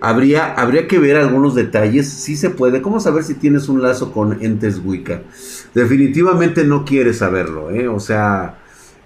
habría, 0.00 0.54
habría 0.54 0.88
que 0.88 0.98
ver 0.98 1.16
algunos 1.16 1.54
detalles, 1.54 2.08
sí 2.08 2.36
se 2.36 2.50
puede, 2.50 2.82
¿cómo 2.82 2.98
saber 2.98 3.22
si 3.22 3.34
tienes 3.34 3.68
un 3.68 3.82
lazo 3.82 4.12
con 4.12 4.42
entes 4.42 4.80
Wicca? 4.84 5.22
Definitivamente 5.74 6.64
no 6.64 6.84
quieres 6.84 7.18
saberlo, 7.18 7.70
¿eh? 7.70 7.86
O 7.86 8.00
sea, 8.00 8.58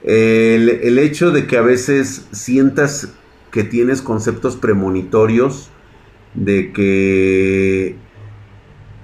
el, 0.02 0.98
hecho 0.98 1.30
de 1.30 1.46
que 1.46 1.58
a 1.58 1.62
veces 1.62 2.26
sientas 2.32 3.12
que 3.50 3.62
tienes 3.62 4.00
conceptos 4.00 4.56
premonitorios, 4.56 5.68
de 6.32 6.72
que 6.72 7.96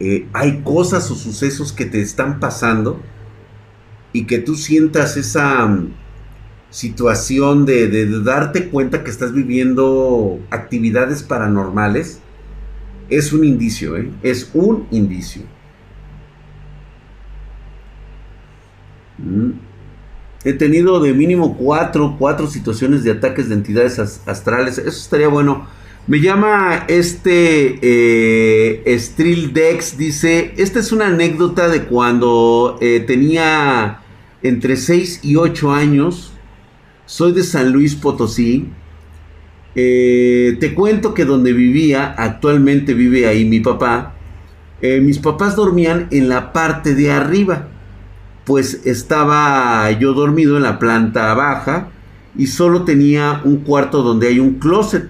eh, 0.01 0.27
hay 0.33 0.63
cosas 0.63 1.11
o 1.11 1.15
sucesos 1.15 1.75
que 1.75 1.85
te 1.85 2.01
están 2.01 2.41
pasando, 2.41 3.03
y 4.19 4.25
que 4.25 4.39
tú 4.39 4.57
sientas 4.57 5.17
esa 5.17 5.65
mm, 5.65 5.93
situación 6.71 7.65
de, 7.67 8.05
darte 8.25 8.69
cuenta 8.69 9.05
que 9.05 9.11
estás 9.11 9.33
viviendo 9.33 10.41
actividades 10.51 11.23
paranormales, 11.23 12.19
es 13.09 13.33
un 13.33 13.45
indicio, 13.45 13.97
¿eh? 13.97 14.11
es 14.25 14.51
un 14.55 14.89
indicio. 14.91 15.43
Mm. 19.19 19.51
He 20.45 20.53
tenido 20.53 20.99
de 20.99 21.13
mínimo 21.15 21.57
cuatro, 21.57 22.17
cuatro 22.19 22.49
situaciones 22.49 23.05
de 23.05 23.13
ataques 23.13 23.49
de 23.49 23.55
entidades 23.55 24.01
astrales. 24.27 24.79
Eso 24.79 24.89
estaría 24.89 25.29
bueno. 25.29 25.67
Me 26.09 26.21
llama 26.21 26.87
este 26.89 27.79
eh, 27.83 28.99
Dex, 29.53 29.99
dice, 29.99 30.55
esta 30.57 30.79
es 30.79 30.91
una 30.91 31.09
anécdota 31.09 31.69
de 31.69 31.83
cuando 31.83 32.79
eh, 32.81 33.05
tenía 33.07 34.01
entre 34.43 34.77
6 34.77 35.21
y 35.23 35.37
8 35.37 35.73
años. 35.73 36.33
Soy 37.07 37.33
de 37.33 37.43
San 37.43 37.73
Luis 37.73 37.95
Potosí. 37.95 38.69
Eh, 39.75 40.57
te 40.61 40.75
cuento 40.75 41.15
que 41.15 41.25
donde 41.25 41.53
vivía, 41.53 42.15
actualmente 42.17 42.95
vive 42.95 43.27
ahí 43.27 43.45
mi 43.45 43.61
papá. 43.61 44.15
Eh, 44.81 45.01
mis 45.01 45.19
papás 45.19 45.57
dormían 45.57 46.09
en 46.11 46.29
la 46.29 46.53
parte 46.53 46.95
de 46.95 47.11
arriba. 47.11 47.69
Pues 48.45 48.87
estaba 48.87 49.91
yo 49.93 50.15
dormido 50.15 50.57
en 50.57 50.63
la 50.63 50.79
planta 50.79 51.35
baja 51.35 51.91
y 52.37 52.47
solo 52.47 52.85
tenía 52.85 53.43
un 53.45 53.59
cuarto 53.59 54.03
donde 54.03 54.29
hay 54.29 54.39
un 54.39 54.55
closet. 54.55 55.09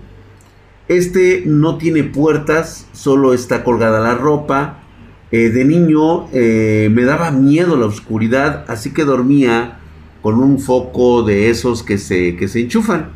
Este 0.88 1.42
no 1.44 1.76
tiene 1.76 2.02
puertas, 2.02 2.88
solo 2.92 3.34
está 3.34 3.62
colgada 3.62 4.00
la 4.00 4.14
ropa 4.14 4.87
eh, 5.30 5.50
de 5.50 5.64
niño 5.64 6.28
eh, 6.32 6.88
me 6.90 7.04
daba 7.04 7.30
miedo 7.30 7.76
la 7.76 7.86
oscuridad, 7.86 8.64
así 8.68 8.92
que 8.92 9.04
dormía 9.04 9.78
con 10.22 10.40
un 10.40 10.58
foco 10.58 11.22
de 11.22 11.50
esos 11.50 11.82
que 11.82 11.98
se, 11.98 12.36
que 12.36 12.48
se 12.48 12.60
enchufan. 12.60 13.10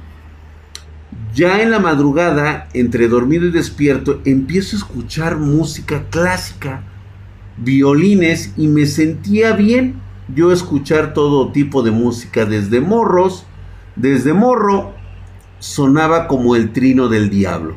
Ya 1.34 1.62
en 1.62 1.70
la 1.70 1.78
madrugada, 1.78 2.68
entre 2.74 3.08
dormido 3.08 3.46
y 3.46 3.50
despierto, 3.50 4.20
empiezo 4.26 4.76
a 4.76 4.80
escuchar 4.80 5.38
música 5.38 6.04
clásica, 6.10 6.82
violines 7.56 8.52
y 8.58 8.68
me 8.68 8.84
sentía 8.86 9.52
bien 9.52 10.00
yo 10.34 10.52
escuchar 10.52 11.14
todo 11.14 11.50
tipo 11.52 11.82
de 11.82 11.90
música 11.90 12.44
desde 12.44 12.80
morros, 12.80 13.46
desde 13.96 14.34
morro 14.34 14.92
sonaba 15.58 16.28
como 16.28 16.56
el 16.56 16.72
trino 16.72 17.08
del 17.08 17.30
diablo 17.30 17.76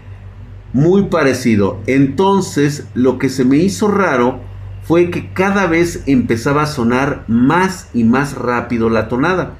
muy 0.75 1.03
parecido. 1.03 1.79
Entonces 1.87 2.85
lo 2.95 3.17
que 3.17 3.29
se 3.29 3.45
me 3.45 3.55
hizo 3.55 3.87
raro 3.87 4.41
fue 4.83 5.09
que 5.09 5.31
cada 5.31 5.67
vez 5.67 6.03
empezaba 6.05 6.63
a 6.63 6.67
sonar 6.67 7.23
más 7.29 7.89
y 7.93 8.03
más 8.03 8.35
rápido 8.35 8.89
la 8.89 9.07
tonada 9.07 9.53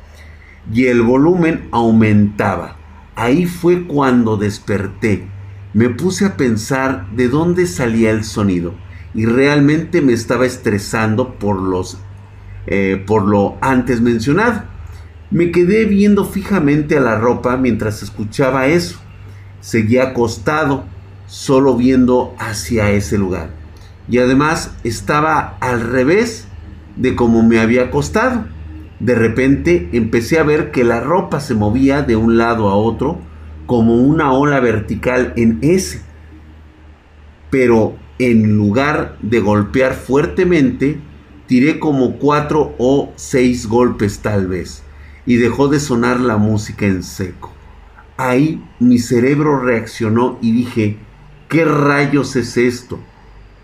y 0.70 0.88
el 0.88 1.02
volumen 1.02 1.70
aumentaba. 1.72 2.76
Ahí 3.16 3.46
fue 3.46 3.88
cuando 3.88 4.36
desperté. 4.36 5.26
Me 5.74 5.90
puse 5.90 6.26
a 6.26 6.36
pensar 6.36 7.10
de 7.12 7.30
dónde 7.30 7.66
salía 7.66 8.12
el 8.12 8.26
sonido 8.26 8.74
y 9.14 9.26
realmente 9.26 10.02
me 10.02 10.12
estaba 10.12 10.46
estresando 10.46 11.40
por 11.40 11.62
los 11.62 11.98
eh, 12.68 13.02
por 13.08 13.24
lo 13.24 13.58
antes 13.62 14.02
mencionado. 14.02 14.64
Me 15.32 15.52
quedé 15.52 15.86
viendo 15.86 16.26
fijamente 16.26 16.98
a 16.98 17.02
la 17.02 17.18
ropa 17.18 17.56
mientras 17.56 18.04
escuchaba 18.04 18.68
eso. 18.68 19.00
Seguía 19.62 20.10
acostado, 20.10 20.86
solo 21.36 21.76
viendo 21.76 22.34
hacia 22.40 22.92
ese 22.92 23.18
lugar. 23.18 23.50
Y 24.08 24.20
además 24.20 24.74
estaba 24.86 25.58
al 25.60 25.82
revés 25.82 26.48
de 26.96 27.14
como 27.14 27.44
me 27.44 27.60
había 27.60 27.84
acostado. 27.84 28.46
De 29.02 29.16
repente 29.16 29.90
empecé 29.92 30.40
a 30.40 30.44
ver 30.44 30.72
que 30.72 30.86
la 30.86 31.02
ropa 31.02 31.42
se 31.42 31.54
movía 31.54 32.04
de 32.04 32.16
un 32.16 32.38
lado 32.38 32.70
a 32.70 32.76
otro 32.76 33.20
como 33.66 33.96
una 33.96 34.32
ola 34.32 34.62
vertical 34.62 35.34
en 35.36 35.60
ese. 35.62 36.02
Pero 37.50 37.98
en 38.18 38.56
lugar 38.56 39.18
de 39.22 39.42
golpear 39.42 39.94
fuertemente, 39.94 41.00
tiré 41.48 41.80
como 41.80 42.14
cuatro 42.14 42.76
o 42.78 43.12
seis 43.18 43.68
golpes 43.68 44.20
tal 44.20 44.48
vez 44.48 44.84
y 45.26 45.36
dejó 45.36 45.68
de 45.68 45.82
sonar 45.82 46.22
la 46.22 46.38
música 46.38 46.86
en 46.86 47.04
seco. 47.04 47.52
Ahí 48.16 48.64
mi 48.80 49.00
cerebro 49.00 49.60
reaccionó 49.60 50.38
y 50.42 50.54
dije, 50.54 50.98
¿qué 51.48 51.66
rayos 51.66 52.36
es 52.36 52.58
esto? 52.58 53.00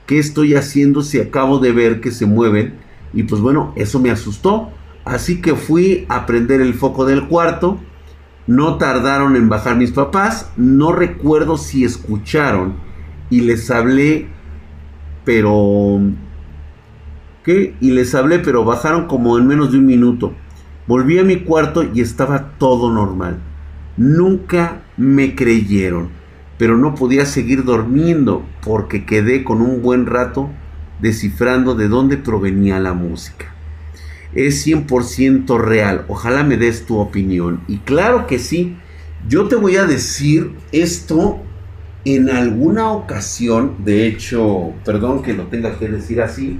¿Qué 0.06 0.20
estoy 0.20 0.56
haciendo 0.56 1.02
si 1.02 1.20
acabo 1.20 1.60
de 1.60 1.72
ver 1.72 2.02
que 2.02 2.12
se 2.12 2.26
mueven? 2.26 2.76
Y 3.14 3.24
pues 3.24 3.42
bueno, 3.42 3.74
eso 3.76 4.00
me 4.00 4.12
asustó. 4.12 4.70
Así 5.06 5.42
que 5.42 5.56
fui 5.56 6.06
a 6.10 6.26
prender 6.26 6.62
el 6.62 6.74
foco 6.74 7.06
del 7.06 7.28
cuarto. 7.28 7.80
No 8.48 8.78
tardaron 8.78 9.36
en 9.36 9.50
bajar 9.50 9.78
mis 9.78 9.92
papás. 9.92 10.52
No 10.58 10.92
recuerdo 10.92 11.58
si 11.58 11.84
escucharon. 11.84 12.76
Y 13.30 13.42
les 13.42 13.72
hablé, 13.72 14.28
pero... 15.24 16.02
¿Qué? 17.44 17.76
Y 17.80 17.92
les 17.92 18.14
hablé, 18.14 18.40
pero 18.40 18.66
bajaron 18.66 19.08
como 19.08 19.38
en 19.38 19.48
menos 19.48 19.72
de 19.72 19.78
un 19.78 19.86
minuto. 19.86 20.34
Volví 20.88 21.18
a 21.20 21.24
mi 21.24 21.38
cuarto 21.38 21.84
y 21.94 22.02
estaba 22.02 22.52
todo 22.58 22.92
normal. 22.92 23.40
Nunca 23.98 24.82
me 24.98 25.36
creyeron, 25.36 26.10
pero 26.62 26.78
no 26.78 26.94
podía 26.94 27.26
seguir 27.26 27.64
durmiendo 27.64 28.46
porque 28.64 29.04
quedé 29.04 29.44
con 29.44 29.62
un 29.64 29.82
buen 29.82 30.06
rato 30.06 30.52
descifrando 31.00 31.74
de 31.74 31.88
dónde 31.88 32.18
provenía 32.18 32.80
la 32.80 32.94
música. 32.94 33.56
Es 34.36 34.68
100% 34.68 35.60
real, 35.60 36.06
ojalá 36.08 36.44
me 36.44 36.58
des 36.58 36.86
tu 36.86 37.00
opinión. 37.00 37.62
Y 37.68 37.80
claro 37.80 38.28
que 38.28 38.38
sí, 38.38 38.78
yo 39.28 39.48
te 39.48 39.56
voy 39.56 39.78
a 39.78 39.86
decir 39.86 40.52
esto 40.72 41.42
en 42.06 42.30
alguna 42.30 42.92
ocasión, 42.92 43.78
de 43.84 44.06
hecho, 44.06 44.72
perdón 44.86 45.24
que 45.24 45.34
lo 45.34 45.48
tenga 45.48 45.80
que 45.80 45.88
decir 45.88 46.22
así, 46.22 46.60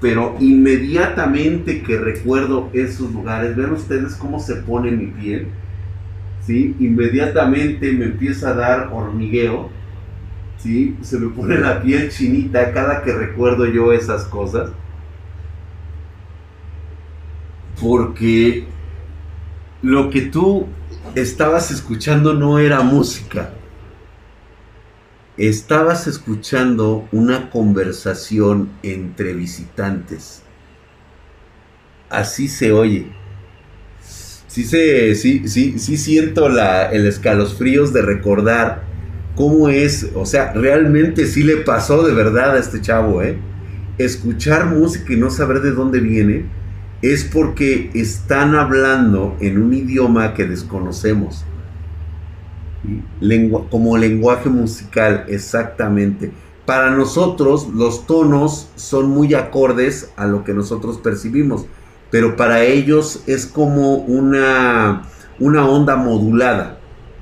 pero 0.00 0.36
inmediatamente 0.38 1.82
que 1.82 1.98
recuerdo 1.98 2.70
esos 2.72 3.10
lugares, 3.10 3.56
ven 3.56 3.72
ustedes 3.72 4.14
cómo 4.14 4.38
se 4.38 4.54
pone 4.54 4.92
mi 4.92 5.06
piel, 5.06 5.48
¿sí? 6.46 6.76
Inmediatamente 6.78 7.92
me 7.92 8.06
empieza 8.06 8.50
a 8.50 8.54
dar 8.54 8.90
hormigueo, 8.92 9.70
¿sí? 10.58 10.96
Se 11.02 11.18
me 11.18 11.28
pone 11.30 11.58
la 11.58 11.82
piel 11.82 12.10
chinita 12.10 12.72
cada 12.72 13.02
que 13.02 13.12
recuerdo 13.12 13.66
yo 13.66 13.92
esas 13.92 14.24
cosas. 14.24 14.70
Porque 17.80 18.66
lo 19.82 20.10
que 20.10 20.22
tú 20.22 20.66
estabas 21.14 21.70
escuchando 21.70 22.34
no 22.34 22.58
era 22.58 22.82
música 22.82 23.50
Estabas 25.38 26.06
escuchando 26.06 27.08
una 27.10 27.48
conversación 27.48 28.70
entre 28.82 29.32
visitantes. 29.32 30.42
Así 32.10 32.48
se 32.48 32.70
oye. 32.70 33.10
Sí, 34.52 34.64
se, 34.64 35.14
sí, 35.14 35.48
sí, 35.48 35.78
sí 35.78 35.96
siento 35.96 36.50
la, 36.50 36.92
el 36.92 37.06
escalofríos 37.06 37.94
de 37.94 38.02
recordar 38.02 38.82
cómo 39.34 39.70
es, 39.70 40.10
o 40.14 40.26
sea, 40.26 40.52
realmente 40.52 41.24
sí 41.24 41.42
le 41.42 41.56
pasó 41.56 42.06
de 42.06 42.12
verdad 42.12 42.54
a 42.54 42.58
este 42.58 42.82
chavo, 42.82 43.22
¿eh? 43.22 43.38
Escuchar 43.96 44.66
música 44.66 45.10
y 45.10 45.16
no 45.16 45.30
saber 45.30 45.62
de 45.62 45.70
dónde 45.70 46.00
viene 46.00 46.44
es 47.00 47.24
porque 47.24 47.88
están 47.94 48.54
hablando 48.54 49.38
en 49.40 49.56
un 49.56 49.72
idioma 49.72 50.34
que 50.34 50.44
desconocemos 50.44 51.46
como 53.70 53.96
lenguaje 53.96 54.50
musical, 54.50 55.24
exactamente. 55.28 56.30
Para 56.66 56.90
nosotros 56.90 57.68
los 57.72 58.06
tonos 58.06 58.68
son 58.76 59.08
muy 59.08 59.32
acordes 59.32 60.12
a 60.16 60.26
lo 60.26 60.44
que 60.44 60.52
nosotros 60.52 60.98
percibimos, 60.98 61.64
pero 62.12 62.36
para 62.36 62.62
ellos 62.62 63.24
es 63.26 63.46
como 63.46 63.96
una, 63.96 65.04
una 65.40 65.66
onda 65.66 65.96
modulada. 65.96 66.78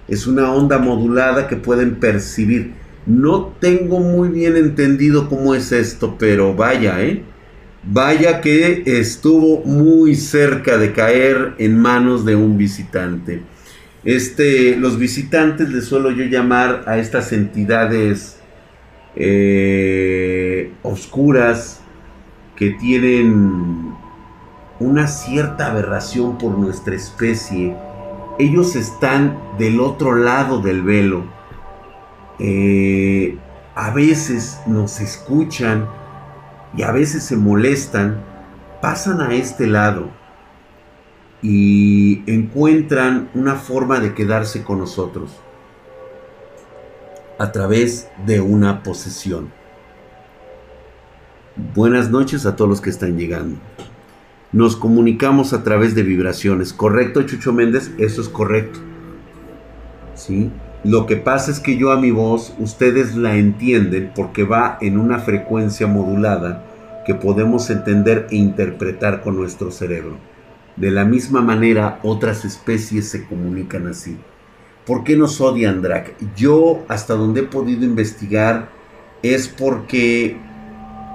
Es 0.08 0.26
una 0.26 0.52
onda 0.52 0.78
modulada 0.78 1.46
que 1.46 1.54
pueden 1.54 2.00
percibir. 2.00 2.72
No 3.06 3.54
tengo 3.60 4.00
muy 4.00 4.30
bien 4.30 4.56
entendido 4.56 5.28
cómo 5.28 5.54
es 5.54 5.70
esto, 5.70 6.16
pero 6.18 6.56
vaya, 6.56 7.00
¿eh? 7.04 7.22
Vaya 7.84 8.40
que 8.40 8.82
estuvo 8.84 9.62
muy 9.64 10.16
cerca 10.16 10.76
de 10.76 10.92
caer 10.92 11.54
en 11.58 11.78
manos 11.78 12.24
de 12.24 12.34
un 12.34 12.58
visitante. 12.58 13.42
Este, 14.02 14.76
los 14.76 14.98
visitantes 14.98 15.70
les 15.70 15.84
suelo 15.84 16.10
yo 16.10 16.24
llamar 16.24 16.82
a 16.86 16.98
estas 16.98 17.32
entidades 17.32 18.40
eh, 19.14 20.72
oscuras 20.82 21.80
que 22.56 22.70
tienen 22.70 23.89
una 24.80 25.06
cierta 25.06 25.70
aberración 25.70 26.38
por 26.38 26.58
nuestra 26.58 26.96
especie. 26.96 27.76
Ellos 28.38 28.74
están 28.74 29.38
del 29.58 29.78
otro 29.78 30.14
lado 30.14 30.60
del 30.60 30.82
velo. 30.82 31.24
Eh, 32.38 33.38
a 33.74 33.90
veces 33.90 34.60
nos 34.66 35.00
escuchan 35.00 35.86
y 36.76 36.82
a 36.82 36.90
veces 36.90 37.22
se 37.22 37.36
molestan. 37.36 38.24
Pasan 38.80 39.20
a 39.20 39.34
este 39.34 39.66
lado 39.66 40.08
y 41.42 42.22
encuentran 42.26 43.30
una 43.34 43.56
forma 43.56 44.00
de 44.00 44.14
quedarse 44.14 44.62
con 44.62 44.78
nosotros 44.78 45.38
a 47.38 47.52
través 47.52 48.08
de 48.24 48.40
una 48.40 48.82
posesión. 48.82 49.52
Buenas 51.74 52.10
noches 52.10 52.46
a 52.46 52.56
todos 52.56 52.70
los 52.70 52.80
que 52.80 52.90
están 52.90 53.18
llegando. 53.18 53.58
Nos 54.52 54.76
comunicamos 54.76 55.52
a 55.52 55.62
través 55.62 55.94
de 55.94 56.02
vibraciones. 56.02 56.72
¿Correcto, 56.72 57.22
Chucho 57.22 57.52
Méndez? 57.52 57.92
Eso 57.98 58.20
es 58.20 58.28
correcto. 58.28 58.80
¿Sí? 60.14 60.50
Lo 60.82 61.06
que 61.06 61.16
pasa 61.16 61.50
es 61.50 61.60
que 61.60 61.76
yo 61.76 61.92
a 61.92 62.00
mi 62.00 62.10
voz, 62.10 62.54
ustedes 62.58 63.14
la 63.14 63.36
entienden 63.36 64.12
porque 64.14 64.44
va 64.44 64.78
en 64.80 64.98
una 64.98 65.18
frecuencia 65.18 65.86
modulada 65.86 66.64
que 67.06 67.14
podemos 67.14 67.70
entender 67.70 68.26
e 68.30 68.36
interpretar 68.36 69.20
con 69.20 69.36
nuestro 69.36 69.70
cerebro. 69.70 70.16
De 70.76 70.90
la 70.90 71.04
misma 71.04 71.42
manera, 71.42 72.00
otras 72.02 72.44
especies 72.44 73.08
se 73.08 73.26
comunican 73.26 73.86
así. 73.86 74.16
¿Por 74.86 75.04
qué 75.04 75.16
nos 75.16 75.40
odian 75.40 75.82
Drac? 75.82 76.14
Yo, 76.34 76.84
hasta 76.88 77.14
donde 77.14 77.40
he 77.40 77.44
podido 77.44 77.84
investigar, 77.84 78.70
es 79.22 79.48
porque 79.48 80.38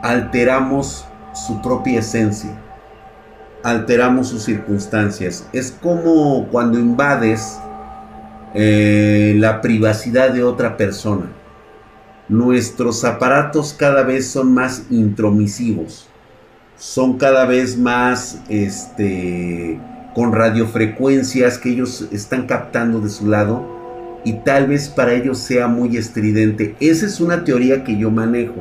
alteramos 0.04 1.06
su 1.34 1.62
propia 1.62 2.00
esencia, 2.00 2.62
alteramos 3.65 4.30
sus 4.30 4.43
circunstancias. 4.43 5.47
Es 5.51 5.71
como 5.71 6.47
cuando 6.49 6.80
invades 6.80 7.58
eh, 8.54 9.36
la 9.38 9.60
privacidad 9.60 10.30
de 10.32 10.43
otra 10.43 10.78
persona. 10.78 11.25
Nuestros 12.30 13.04
aparatos 13.04 13.73
cada 13.78 14.04
vez 14.04 14.28
son 14.28 14.54
más 14.54 14.84
intromisivos 14.89 16.10
son 16.78 17.17
cada 17.17 17.45
vez 17.45 17.78
más 17.78 18.41
este, 18.49 19.80
con 20.13 20.34
radiofrecuencias 20.34 21.58
que 21.58 21.69
ellos 21.69 22.08
están 22.12 22.47
captando 22.47 22.99
de 22.99 23.10
su 23.10 23.28
lado 23.28 23.73
y 24.23 24.34
tal 24.43 24.67
vez 24.67 24.89
para 24.89 25.13
ellos 25.13 25.38
sea 25.38 25.67
muy 25.67 25.97
estridente. 25.97 26.75
Esa 26.80 27.06
es 27.06 27.21
una 27.21 27.43
teoría 27.43 27.84
que 27.84 27.97
yo 27.97 28.12
manejo, 28.12 28.56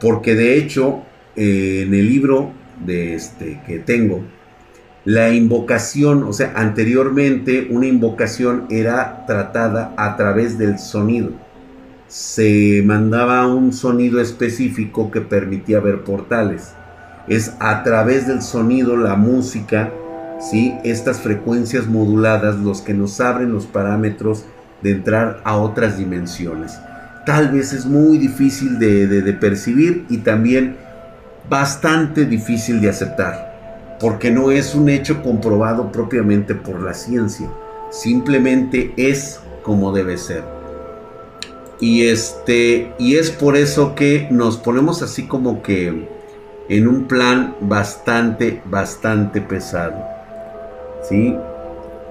porque 0.00 0.34
de 0.34 0.56
hecho 0.56 1.02
eh, 1.36 1.84
en 1.86 1.94
el 1.94 2.08
libro 2.08 2.52
de 2.84 3.14
este, 3.14 3.60
que 3.66 3.78
tengo, 3.78 4.22
la 5.04 5.30
invocación, 5.30 6.24
o 6.24 6.32
sea, 6.32 6.52
anteriormente 6.56 7.68
una 7.70 7.86
invocación 7.86 8.66
era 8.70 9.24
tratada 9.26 9.94
a 9.96 10.16
través 10.16 10.58
del 10.58 10.78
sonido. 10.78 11.30
Se 12.08 12.82
mandaba 12.84 13.46
un 13.46 13.72
sonido 13.72 14.20
específico 14.20 15.10
que 15.10 15.20
permitía 15.20 15.80
ver 15.80 16.02
portales 16.02 16.74
es 17.28 17.54
a 17.58 17.82
través 17.82 18.26
del 18.26 18.42
sonido, 18.42 18.96
la 18.96 19.16
música, 19.16 19.92
¿sí? 20.40 20.74
estas 20.84 21.20
frecuencias 21.20 21.86
moduladas 21.86 22.56
los 22.56 22.82
que 22.82 22.94
nos 22.94 23.20
abren 23.20 23.52
los 23.52 23.66
parámetros 23.66 24.44
de 24.82 24.92
entrar 24.92 25.40
a 25.44 25.56
otras 25.56 25.98
dimensiones. 25.98 26.78
Tal 27.24 27.50
vez 27.50 27.72
es 27.72 27.86
muy 27.86 28.18
difícil 28.18 28.78
de, 28.78 29.36
percibir 29.40 30.04
y 30.08 30.18
también 30.18 30.76
bastante 31.48 32.24
difícil 32.24 32.80
de 32.80 32.90
aceptar. 32.90 33.46
porque 33.98 34.30
no 34.30 34.50
es 34.50 34.74
un 34.74 34.88
hecho 34.90 35.22
comprobado 35.22 35.90
propiamente 35.90 36.54
por 36.54 36.82
la 36.82 36.92
ciencia, 36.92 37.48
simplemente 37.90 38.92
es 38.96 39.40
como 39.62 39.92
debe 39.92 40.18
ser. 40.18 40.44
Y 41.80 42.06
este 42.06 42.92
y 42.98 43.16
es 43.16 43.30
por 43.30 43.56
eso 43.56 43.94
que 43.94 44.28
nos 44.30 44.56
ponemos 44.58 45.02
así 45.02 45.26
como 45.26 45.62
que 45.62 46.08
en 46.68 46.88
un 46.88 47.04
plan 47.04 47.54
bastante 47.60 48.62
bastante 48.66 49.40
pesado. 49.40 50.04
¿Sí? 51.08 51.34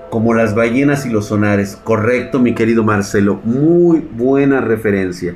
Como 0.10 0.34
las 0.34 0.56
ballenas 0.56 1.06
y 1.06 1.10
los 1.10 1.28
sonares. 1.28 1.76
Correcto, 1.76 2.40
mi 2.40 2.54
querido 2.56 2.84
Marcelo, 2.84 3.42
muy 3.44 4.00
buena 4.00 4.62
referencia. 4.62 5.36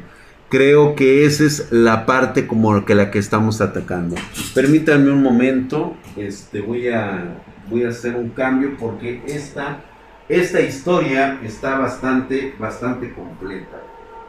Creo 0.49 0.95
que 0.95 1.25
esa 1.25 1.43
es 1.43 1.71
la 1.71 2.07
parte 2.07 2.47
como 2.47 2.83
que 2.83 2.95
la 2.95 3.11
que 3.11 3.19
estamos 3.19 3.61
atacando. 3.61 4.15
Permítanme 4.55 5.11
un 5.11 5.21
momento, 5.21 5.95
este, 6.17 6.61
voy, 6.61 6.89
a, 6.89 7.35
voy 7.69 7.83
a 7.83 7.89
hacer 7.89 8.15
un 8.15 8.29
cambio 8.29 8.75
porque 8.79 9.21
esta, 9.27 9.81
esta 10.27 10.59
historia 10.59 11.39
está 11.43 11.77
bastante, 11.77 12.55
bastante 12.57 13.13
completa. 13.13 13.79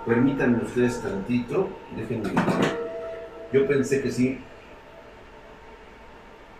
Permítanme 0.07 0.63
ustedes 0.63 1.01
tantito, 1.01 1.71
déjenme. 1.97 2.29
Yo 3.51 3.67
pensé 3.67 4.03
que 4.03 4.11
sí 4.11 4.39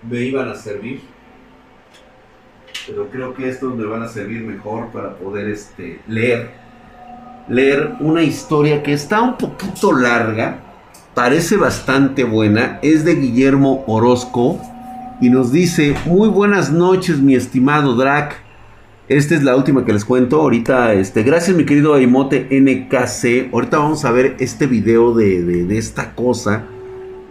me 0.09 0.21
iban 0.21 0.49
a 0.49 0.55
servir, 0.55 1.03
pero 2.87 3.11
creo 3.11 3.35
que 3.35 3.47
estos 3.47 3.77
me 3.77 3.85
van 3.85 4.03
a 4.03 4.09
servir 4.09 4.43
mejor 4.43 4.91
para 4.91 5.17
poder 5.17 5.49
este, 5.49 6.01
leer 6.09 6.60
leer 7.51 7.97
una 7.99 8.23
historia 8.23 8.83
que 8.83 8.93
está 8.93 9.21
un 9.21 9.37
poquito 9.37 9.93
larga, 9.93 10.61
parece 11.15 11.57
bastante 11.57 12.23
buena, 12.25 12.79
es 12.81 13.05
de 13.05 13.17
Guillermo 13.17 13.85
Orozco 13.89 14.61
y 15.21 15.29
nos 15.29 15.53
dice, 15.53 15.95
muy 16.07 16.29
buenas 16.29 16.71
noches 16.71 17.19
mi 17.19 17.35
estimado 17.35 17.97
Drac. 17.97 18.37
Esta 19.09 19.35
es 19.35 19.43
la 19.43 19.57
última 19.57 19.85
que 19.85 19.93
les 19.93 20.05
cuento. 20.05 20.41
Ahorita, 20.41 20.95
este, 20.95 21.25
gracias 21.25 21.57
mi 21.57 21.65
querido 21.65 21.95
Aimote 21.95 22.47
NKC. 22.49 23.53
Ahorita 23.53 23.79
vamos 23.79 24.05
a 24.05 24.13
ver 24.13 24.37
este 24.39 24.69
video 24.69 25.13
de, 25.13 25.43
de 25.43 25.79
esta 25.79 26.15
cosa 26.15 26.63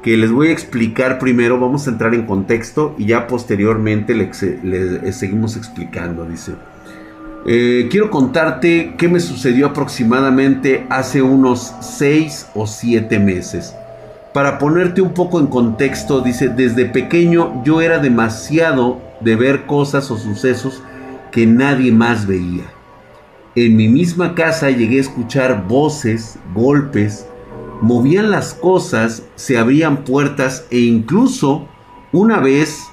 que 0.03 0.17
les 0.17 0.29
voy 0.29 0.49
a 0.49 0.51
explicar 0.51 1.19
primero. 1.19 1.57
Vamos 1.57 1.87
a 1.87 1.91
entrar 1.91 2.13
en 2.13 2.25
contexto 2.25 2.95
y 2.97 3.05
ya 3.05 3.27
posteriormente 3.27 4.13
le 4.13 5.13
seguimos 5.13 5.55
explicando. 5.55 6.25
Dice. 6.25 6.51
Eh, 7.45 7.87
quiero 7.89 8.11
contarte 8.11 8.95
qué 8.97 9.07
me 9.07 9.19
sucedió 9.19 9.67
aproximadamente 9.67 10.85
hace 10.89 11.21
unos 11.21 11.73
6 11.81 12.49
o 12.53 12.67
7 12.67 13.19
meses. 13.19 13.73
Para 14.33 14.59
ponerte 14.59 15.01
un 15.01 15.13
poco 15.13 15.39
en 15.39 15.47
contexto, 15.47 16.21
dice, 16.21 16.49
desde 16.49 16.85
pequeño 16.85 17.63
yo 17.63 17.81
era 17.81 17.99
demasiado 17.99 19.01
de 19.21 19.35
ver 19.35 19.65
cosas 19.65 20.11
o 20.11 20.17
sucesos 20.17 20.83
que 21.31 21.47
nadie 21.47 21.91
más 21.91 22.27
veía. 22.27 22.65
En 23.55 23.75
mi 23.75 23.87
misma 23.87 24.35
casa 24.35 24.69
llegué 24.69 24.97
a 24.97 25.01
escuchar 25.01 25.67
voces, 25.67 26.37
golpes, 26.53 27.25
movían 27.81 28.29
las 28.29 28.53
cosas, 28.53 29.23
se 29.35 29.57
abrían 29.57 30.03
puertas 30.03 30.65
e 30.69 30.79
incluso 30.79 31.67
una 32.11 32.39
vez 32.39 32.83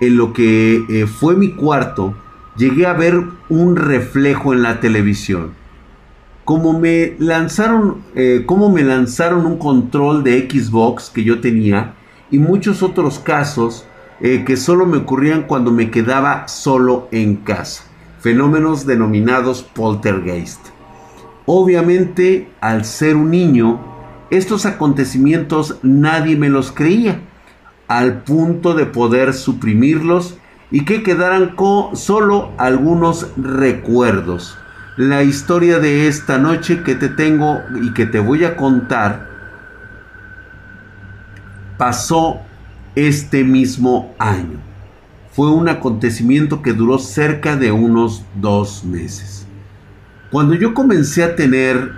en 0.00 0.16
lo 0.16 0.32
que 0.32 0.84
eh, 0.88 1.06
fue 1.06 1.36
mi 1.36 1.52
cuarto, 1.52 2.14
llegué 2.56 2.86
a 2.86 2.92
ver 2.92 3.22
un 3.48 3.76
reflejo 3.76 4.52
en 4.52 4.62
la 4.62 4.80
televisión. 4.80 5.52
Como 6.44 6.78
me 6.78 7.14
lanzaron, 7.18 8.02
eh, 8.14 8.44
me 8.72 8.82
lanzaron 8.82 9.46
un 9.46 9.58
control 9.58 10.24
de 10.24 10.48
Xbox 10.50 11.10
que 11.10 11.24
yo 11.24 11.40
tenía 11.40 11.94
y 12.30 12.38
muchos 12.38 12.82
otros 12.82 13.18
casos 13.18 13.86
eh, 14.20 14.44
que 14.44 14.56
solo 14.56 14.86
me 14.86 14.98
ocurrían 14.98 15.42
cuando 15.42 15.70
me 15.70 15.90
quedaba 15.90 16.48
solo 16.48 17.08
en 17.12 17.36
casa. 17.36 17.84
Fenómenos 18.20 18.86
denominados 18.86 19.62
poltergeist. 19.62 20.60
Obviamente, 21.46 22.48
al 22.60 22.84
ser 22.84 23.16
un 23.16 23.30
niño, 23.30 23.80
estos 24.30 24.64
acontecimientos 24.64 25.78
nadie 25.82 26.36
me 26.36 26.48
los 26.48 26.70
creía, 26.70 27.20
al 27.88 28.22
punto 28.22 28.74
de 28.74 28.86
poder 28.86 29.34
suprimirlos 29.34 30.38
y 30.72 30.86
que 30.86 31.02
quedaran 31.02 31.54
con 31.54 31.96
solo 31.96 32.50
algunos 32.56 33.28
recuerdos. 33.36 34.58
La 34.96 35.22
historia 35.22 35.78
de 35.78 36.08
esta 36.08 36.38
noche 36.38 36.82
que 36.82 36.94
te 36.94 37.08
tengo 37.08 37.60
y 37.80 37.92
que 37.92 38.06
te 38.06 38.18
voy 38.18 38.44
a 38.44 38.56
contar 38.56 39.28
pasó 41.76 42.40
este 42.94 43.44
mismo 43.44 44.14
año. 44.18 44.58
Fue 45.32 45.50
un 45.50 45.68
acontecimiento 45.68 46.62
que 46.62 46.72
duró 46.72 46.98
cerca 46.98 47.56
de 47.56 47.70
unos 47.70 48.24
dos 48.34 48.84
meses. 48.84 49.46
Cuando 50.30 50.54
yo 50.54 50.74
comencé 50.74 51.22
a 51.22 51.36
tener 51.36 51.92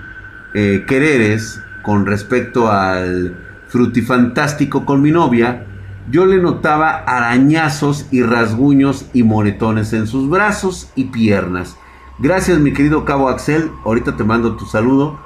eh, 0.55 0.85
quereres 0.87 1.61
con 1.83 2.07
respecto 2.07 2.71
al 2.71 3.37
frutifantástico 3.69 4.85
con 4.85 5.03
mi 5.03 5.11
novia, 5.11 5.67
yo 6.11 6.27
le 6.27 6.39
notaba 6.39 6.91
arañazos 6.91 8.07
y 8.11 8.23
rasguños 8.23 9.07
y 9.13 9.23
moretones 9.23 9.93
en 9.93 10.07
sus 10.07 10.29
brazos 10.29 10.91
y 10.95 11.05
piernas. 11.05 11.77
Gracias 12.19 12.59
mi 12.59 12.73
querido 12.73 13.05
Cabo 13.05 13.29
Axel, 13.29 13.71
ahorita 13.85 14.17
te 14.17 14.25
mando 14.25 14.57
tu 14.57 14.67
saludo. 14.67 15.19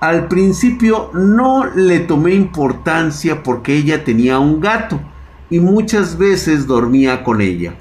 Al 0.00 0.28
principio 0.28 1.10
no 1.14 1.64
le 1.64 2.00
tomé 2.00 2.34
importancia 2.34 3.42
porque 3.42 3.74
ella 3.74 4.04
tenía 4.04 4.38
un 4.38 4.60
gato 4.60 5.00
y 5.48 5.60
muchas 5.60 6.18
veces 6.18 6.66
dormía 6.66 7.24
con 7.24 7.40
ella. 7.40 7.74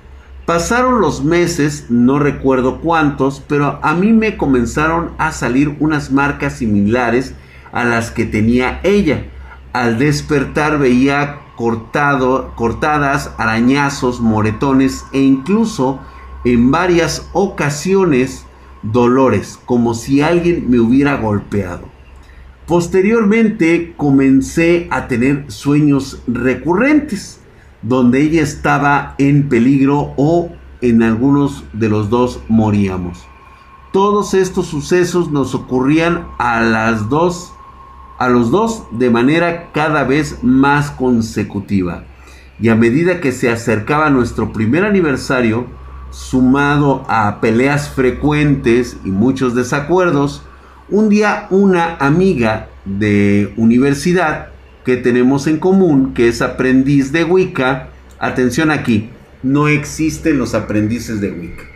Pasaron 0.45 1.01
los 1.01 1.23
meses, 1.23 1.87
no 1.89 2.19
recuerdo 2.19 2.79
cuántos, 2.79 3.43
pero 3.47 3.79
a 3.81 3.95
mí 3.95 4.13
me 4.13 4.37
comenzaron 4.37 5.09
a 5.17 5.31
salir 5.31 5.75
unas 5.79 6.11
marcas 6.11 6.53
similares 6.53 7.33
a 7.71 7.83
las 7.83 8.11
que 8.11 8.25
tenía 8.25 8.79
ella. 8.83 9.25
Al 9.73 9.97
despertar 9.97 10.77
veía 10.77 11.39
cortado, 11.55 12.51
cortadas, 12.55 13.31
arañazos, 13.37 14.19
moretones 14.19 15.05
e 15.11 15.21
incluso 15.21 15.99
en 16.43 16.71
varias 16.71 17.29
ocasiones 17.33 18.45
dolores, 18.83 19.59
como 19.65 19.93
si 19.93 20.21
alguien 20.21 20.69
me 20.69 20.79
hubiera 20.79 21.15
golpeado. 21.15 21.83
Posteriormente 22.67 23.93
comencé 23.95 24.87
a 24.91 25.07
tener 25.07 25.51
sueños 25.51 26.21
recurrentes, 26.27 27.39
donde 27.81 28.21
ella 28.21 28.41
estaba 28.41 29.15
en 29.17 29.49
peligro 29.49 30.13
o 30.17 30.49
en 30.81 31.03
algunos 31.03 31.63
de 31.73 31.89
los 31.89 32.09
dos 32.09 32.41
moríamos. 32.47 33.25
Todos 33.91 34.33
estos 34.33 34.67
sucesos 34.67 35.31
nos 35.31 35.55
ocurrían 35.55 36.27
a 36.37 36.61
las 36.61 37.07
dos 37.09 37.54
a 38.17 38.29
los 38.29 38.51
dos 38.51 38.83
de 38.91 39.09
manera 39.09 39.71
cada 39.73 40.03
vez 40.03 40.39
más 40.43 40.91
consecutiva. 40.91 42.03
Y 42.59 42.69
a 42.69 42.75
medida 42.75 43.19
que 43.19 43.31
se 43.31 43.49
acercaba 43.49 44.09
nuestro 44.09 44.53
primer 44.53 44.85
aniversario, 44.85 45.67
sumado 46.11 47.05
a 47.09 47.41
peleas 47.41 47.89
frecuentes 47.89 48.97
y 49.03 49.09
muchos 49.09 49.53
desacuerdos, 49.53 50.43
un 50.89 51.09
día 51.09 51.47
una 51.49 51.97
amiga 51.97 52.69
de 52.85 53.53
universidad 53.57 54.49
que 54.85 54.95
tenemos 54.95 55.47
en 55.47 55.57
común, 55.57 56.13
que 56.13 56.27
es 56.27 56.41
aprendiz 56.41 57.11
de 57.11 57.23
Wicca, 57.23 57.89
atención 58.19 58.71
aquí, 58.71 59.09
no 59.43 59.67
existen 59.67 60.37
los 60.37 60.53
aprendices 60.53 61.19
de 61.19 61.31
Wicca. 61.31 61.74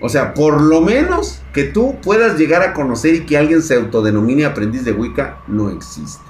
O 0.00 0.08
sea, 0.08 0.34
por 0.34 0.60
lo 0.60 0.80
menos 0.80 1.42
que 1.52 1.64
tú 1.64 1.96
puedas 2.02 2.38
llegar 2.38 2.62
a 2.62 2.72
conocer 2.72 3.14
y 3.14 3.20
que 3.26 3.36
alguien 3.36 3.62
se 3.62 3.74
autodenomine 3.74 4.44
aprendiz 4.44 4.84
de 4.84 4.92
Wicca, 4.92 5.38
no 5.48 5.70
existe. 5.70 6.22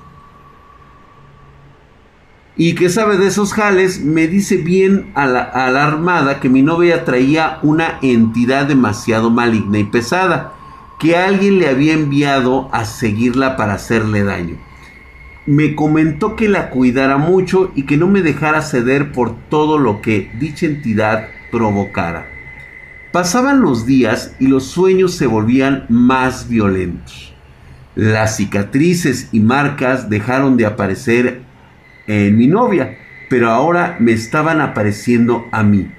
Y 2.57 2.75
que 2.75 2.89
sabe 2.89 3.19
de 3.19 3.29
esos 3.29 3.53
jales, 3.53 4.03
me 4.03 4.27
dice 4.27 4.57
bien 4.57 5.13
a 5.15 5.27
la, 5.27 5.43
armada 5.85 6.41
que 6.41 6.49
mi 6.49 6.63
novia 6.63 7.05
traía 7.05 7.59
una 7.63 7.99
entidad 8.03 8.67
demasiado 8.67 9.31
maligna 9.31 9.79
y 9.79 9.85
pesada, 9.85 10.55
que 10.99 11.17
alguien 11.17 11.61
le 11.61 11.69
había 11.69 11.93
enviado 11.93 12.69
a 12.73 12.85
seguirla 12.85 13.57
para 13.57 13.75
hacerle 13.75 14.25
daño. 14.25 14.57
Me 15.47 15.77
comentó 15.77 16.35
que 16.35 16.49
la 16.49 16.71
cuidara 16.71 17.17
mucho 17.17 17.71
y 17.77 17.85
que 17.85 17.97
no 17.97 18.09
me 18.09 18.23
dejara 18.23 18.61
ceder 18.61 19.13
por 19.13 19.37
todo 19.49 19.79
lo 19.79 20.03
que 20.03 20.29
dicha 20.41 20.67
entidad 20.67 21.29
provocara. 21.53 22.38
Pasaban 23.13 23.63
los 23.63 23.87
días 23.87 24.35
y 24.39 24.49
los 24.49 24.65
sueños 24.65 25.15
se 25.15 25.27
volvían 25.27 25.87
más 25.89 26.49
violentos. 26.49 27.33
Las 27.95 28.37
cicatrices 28.37 29.31
y 29.33 29.41
marcas 29.41 30.11
dejaron 30.11 30.57
de 30.59 30.67
aparecer 30.67 31.41
en 32.07 32.37
mi 32.37 32.47
novia, 32.47 32.99
pero 33.31 33.51
ahora 33.51 33.97
me 33.99 34.13
estaban 34.13 34.61
apareciendo 34.61 35.47
a 35.53 35.63
mí. 35.63 35.91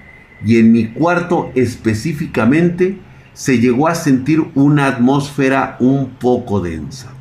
Y 0.45 0.59
en 0.59 0.71
mi 0.71 0.87
cuarto 0.87 1.51
específicamente 1.55 2.99
se 3.33 3.59
llegó 3.59 3.87
a 3.87 3.95
sentir 3.95 4.45
una 4.53 4.85
atmósfera 4.85 5.77
un 5.79 6.11
poco 6.11 6.61
densa. 6.61 7.11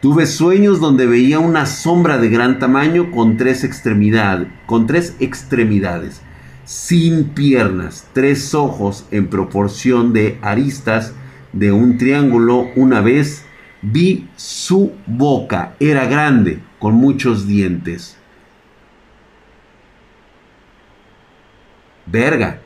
Tuve 0.00 0.26
sueños 0.26 0.80
donde 0.80 1.06
veía 1.06 1.40
una 1.40 1.66
sombra 1.66 2.16
de 2.18 2.30
gran 2.30 2.58
tamaño 2.58 3.10
con 3.10 3.36
tres 3.36 3.64
extremidades, 3.64 4.48
con 4.66 4.86
tres 4.86 5.16
extremidades, 5.20 6.22
sin 6.70 7.30
piernas, 7.30 8.08
tres 8.12 8.54
ojos 8.54 9.04
en 9.10 9.26
proporción 9.26 10.12
de 10.12 10.38
aristas 10.40 11.12
de 11.52 11.72
un 11.72 11.98
triángulo. 11.98 12.68
Una 12.76 13.00
vez 13.00 13.44
vi 13.82 14.28
su 14.36 14.92
boca, 15.06 15.74
era 15.80 16.04
grande, 16.06 16.60
con 16.78 16.94
muchos 16.94 17.48
dientes. 17.48 18.16
Verga. 22.06 22.60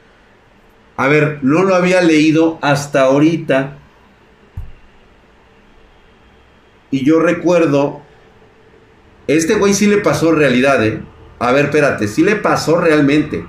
A 0.99 1.09
ver, 1.09 1.39
no 1.41 1.63
lo 1.63 1.75
había 1.75 2.03
leído 2.03 2.59
hasta 2.61 3.05
ahorita 3.05 3.79
Y 6.91 7.05
yo 7.05 7.19
recuerdo, 7.19 8.03
este 9.27 9.55
güey 9.57 9.75
sí 9.75 9.89
le 9.89 9.97
pasó 9.99 10.31
realidad, 10.31 10.87
¿eh? 10.87 11.03
A 11.41 11.51
ver, 11.51 11.65
espérate, 11.65 12.07
sí 12.07 12.23
le 12.23 12.37
pasó 12.37 12.81
realmente. 12.81 13.45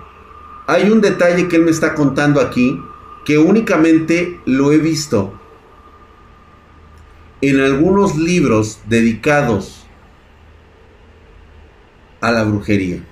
Hay 0.68 0.90
un 0.90 1.00
detalle 1.00 1.48
que 1.48 1.58
él 1.58 1.64
me 1.64 1.72
está 1.72 1.94
contando 1.94 2.42
aquí 2.42 2.82
que 3.24 3.38
únicamente 3.38 4.40
lo 4.46 4.72
he 4.72 4.78
visto 4.78 5.40
en 7.42 7.60
algunos 7.60 8.18
libros 8.18 8.80
dedicados 8.88 9.86
a 12.22 12.32
la 12.32 12.44
brujería. 12.44 13.04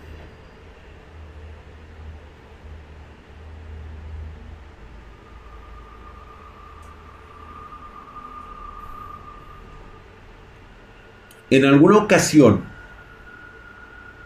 En 11.52 11.66
alguna 11.66 11.98
ocasión, 11.98 12.63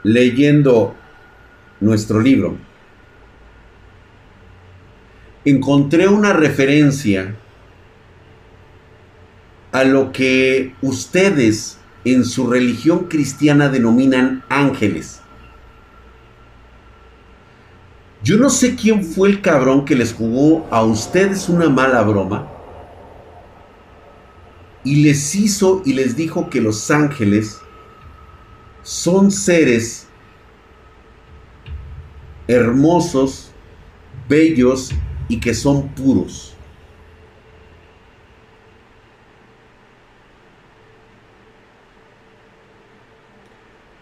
leyendo 0.03 0.95
nuestro 1.81 2.21
libro, 2.21 2.57
encontré 5.49 6.09
una 6.09 6.33
referencia 6.33 7.35
a 9.71 9.85
lo 9.85 10.11
que 10.11 10.73
ustedes 10.81 11.77
en 12.03 12.25
su 12.25 12.47
religión 12.47 13.05
cristiana 13.05 13.69
denominan 13.69 14.43
ángeles. 14.49 15.21
Yo 18.23 18.37
no 18.37 18.49
sé 18.49 18.75
quién 18.75 19.05
fue 19.05 19.29
el 19.29 19.41
cabrón 19.41 19.85
que 19.85 19.95
les 19.95 20.13
jugó 20.13 20.67
a 20.69 20.83
ustedes 20.83 21.47
una 21.47 21.69
mala 21.69 22.01
broma 22.01 22.51
y 24.83 25.03
les 25.03 25.33
hizo 25.33 25.81
y 25.85 25.93
les 25.93 26.17
dijo 26.17 26.49
que 26.49 26.59
los 26.59 26.91
ángeles 26.91 27.61
son 28.83 29.31
seres 29.31 30.07
hermosos, 32.47 33.51
bellos 34.27 34.91
y 35.27 35.39
que 35.39 35.53
son 35.53 35.89
puros. 35.89 36.55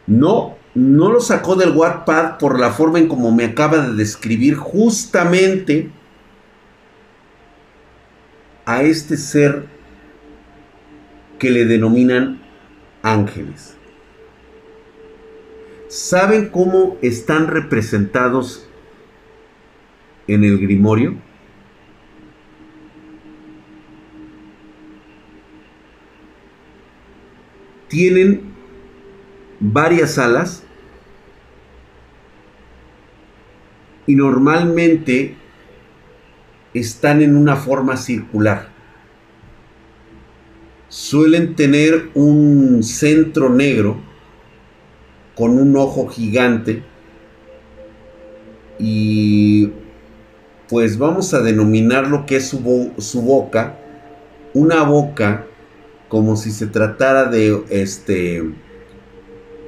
No, 0.07 0.55
no 0.75 1.11
lo 1.11 1.19
sacó 1.19 1.55
del 1.55 1.71
Wattpad 1.75 2.37
por 2.37 2.59
la 2.59 2.71
forma 2.71 2.99
en 2.99 3.07
como 3.07 3.31
me 3.31 3.45
acaba 3.45 3.79
de 3.79 3.93
describir 3.95 4.55
justamente 4.55 5.89
a 8.65 8.83
este 8.83 9.17
ser 9.17 9.65
que 11.39 11.49
le 11.49 11.65
denominan 11.65 12.41
ángeles. 13.01 13.75
¿Saben 15.87 16.49
cómo 16.49 16.97
están 17.01 17.47
representados 17.47 18.64
en 20.27 20.43
el 20.43 20.59
Grimorio? 20.59 21.15
Tienen 27.87 28.41
varias 29.59 30.17
alas 30.17 30.63
y 34.07 34.15
normalmente 34.15 35.35
están 36.73 37.21
en 37.21 37.35
una 37.35 37.55
forma 37.55 37.95
circular 37.95 38.75
suelen 40.95 41.55
tener 41.55 42.09
un 42.13 42.81
centro 42.81 43.49
negro 43.49 43.97
con 45.35 45.57
un 45.59 45.75
ojo 45.75 46.07
gigante 46.07 46.83
y 48.79 49.69
pues 50.69 50.97
vamos 50.97 51.33
a 51.33 51.41
denominar 51.41 52.07
lo 52.07 52.25
que 52.25 52.37
es 52.37 52.47
su, 52.47 53.21
boca 53.21 53.77
una 54.53 54.83
boca 54.83 55.45
como 56.09 56.35
si 56.35 56.51
se 56.51 56.67
tratara 56.67 57.25
de 57.25 57.63
este 57.69 58.43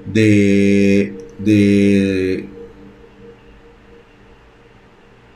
de 0.05 1.17
de 1.39 2.49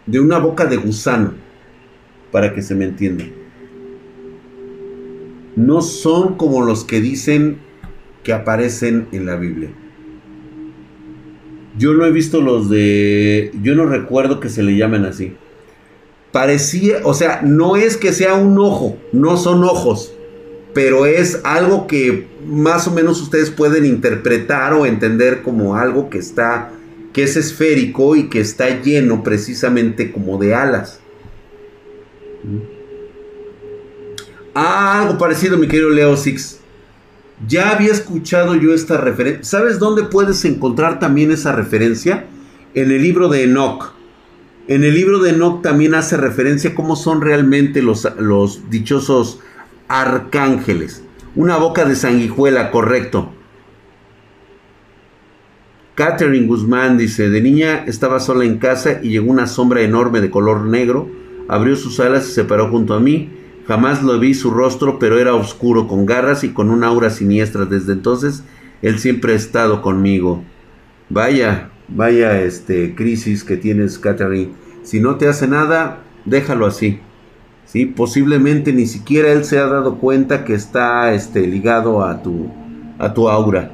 de 0.06 0.20
una 0.20 0.40
boca 0.40 0.66
de 0.66 0.78
gusano 0.78 1.34
para 2.32 2.54
que 2.54 2.62
se 2.62 2.76
me 2.76 2.86
entienda 2.86 3.26
no 5.56 5.82
son 5.82 6.36
como 6.36 6.62
los 6.64 6.84
que 6.84 7.02
dicen 7.02 7.58
que 8.24 8.34
aparecen 8.34 9.08
en 9.12 9.26
la 9.26 9.36
Biblia. 9.36 9.70
Yo 11.78 11.94
no 11.94 12.06
he 12.06 12.12
visto 12.12 12.42
los 12.42 12.70
de... 12.70 13.52
Yo 13.62 13.76
no 13.76 13.86
recuerdo 13.86 14.40
que 14.40 14.50
se 14.50 14.64
le 14.64 14.76
llamen 14.76 15.06
así. 15.06 15.36
Parecía, 16.32 17.00
o 17.04 17.14
sea, 17.14 17.42
no 17.44 17.76
es 17.76 17.98
que 17.98 18.14
sea 18.14 18.36
un 18.36 18.58
ojo, 18.58 18.98
no 19.12 19.36
son 19.36 19.64
ojos, 19.64 20.14
pero 20.74 21.06
es 21.06 21.42
algo 21.44 21.88
que 21.88 22.28
más 22.46 22.88
o 22.88 22.92
menos 22.92 23.22
ustedes 23.22 23.50
pueden 23.50 23.86
interpretar 23.86 24.74
o 24.74 24.86
entender 24.86 25.42
como 25.42 25.76
algo 25.76 26.10
que 26.10 26.20
está, 26.20 26.72
que 27.12 27.24
es 27.24 27.36
esférico 27.36 28.16
y 28.16 28.30
que 28.30 28.40
está 28.40 28.82
lleno 28.82 29.24
precisamente 29.24 30.12
como 30.14 30.38
de 30.38 30.56
alas. 30.56 31.02
Ah, 34.54 35.02
algo 35.02 35.18
parecido, 35.18 35.58
mi 35.58 35.68
querido 35.68 35.90
Leo 35.90 36.16
Six. 36.16 36.60
Ya 37.48 37.72
había 37.72 37.92
escuchado 37.92 38.56
yo 38.56 38.74
esta 38.74 38.98
referencia. 38.98 39.44
¿Sabes 39.44 39.80
dónde 39.80 40.04
puedes 40.04 40.46
encontrar 40.46 41.00
también 41.00 41.32
esa 41.32 41.52
referencia? 41.52 42.26
En 42.74 42.92
el 42.92 43.02
libro 43.02 43.30
de 43.30 43.44
Enoch. 43.44 43.94
En 44.72 44.86
el 44.86 44.94
libro 44.94 45.20
de 45.20 45.32
Enoch 45.32 45.62
también 45.62 45.96
hace 45.96 46.16
referencia 46.16 46.70
a 46.70 46.76
cómo 46.76 46.96
son 46.96 47.20
realmente 47.20 47.82
los, 47.82 48.08
dichosos 48.70 49.42
arcángeles. 49.90 51.04
Una 51.36 51.58
boca 51.58 51.84
de 51.84 51.94
sanguijuela, 51.94 52.72
correcto. 52.72 53.34
Catherine 55.96 56.48
Guzmán 56.48 56.98
dice, 56.98 57.30
de 57.30 57.42
niña 57.42 57.84
estaba 57.86 58.22
sola 58.22 58.46
en 58.46 58.60
casa 58.60 59.02
y 59.04 59.10
llegó 59.10 59.30
una 59.30 59.46
sombra 59.46 59.82
enorme 59.82 60.22
de 60.22 60.32
color 60.32 60.62
negro, 60.62 61.10
abrió 61.50 61.76
sus 61.76 62.00
alas 62.00 62.30
y 62.30 62.32
se 62.32 62.46
paró 62.46 62.70
junto 62.70 62.94
a 62.94 63.02
mí 63.02 63.30
Jamás 63.68 64.02
lo 64.02 64.18
vi 64.20 64.34
su 64.34 64.52
rostro, 64.52 65.00
pero 65.00 65.20
era 65.20 65.36
oscuro, 65.36 65.86
con 65.86 66.06
garras 66.06 66.46
y 66.46 66.54
con 66.54 66.70
una 66.70 66.88
aura 66.88 67.10
siniestra. 67.10 67.66
Desde 67.66 67.92
entonces, 67.92 68.46
él 68.82 69.00
siempre 69.00 69.34
ha 69.34 69.36
estado 69.36 69.82
conmigo. 69.82 70.46
Vaya, 71.10 71.72
vaya 71.96 72.42
este 72.42 72.96
crisis 72.96 73.44
que 73.44 73.58
tienes, 73.58 74.00
Catherine. 74.00 74.52
Si 74.84 75.00
no 75.00 75.16
te 75.16 75.28
hace 75.28 75.48
nada, 75.48 76.00
déjalo 76.26 76.66
así. 76.66 77.00
¿Sí? 77.66 77.86
Posiblemente 77.86 78.74
ni 78.74 78.86
siquiera 78.86 79.32
él 79.32 79.46
se 79.46 79.58
ha 79.58 79.66
dado 79.66 79.98
cuenta 79.98 80.44
que 80.44 80.54
está 80.54 81.14
este, 81.14 81.48
ligado 81.48 82.04
a 82.04 82.22
tu, 82.22 82.50
a 83.00 83.14
tu 83.14 83.30
aura. 83.30 83.72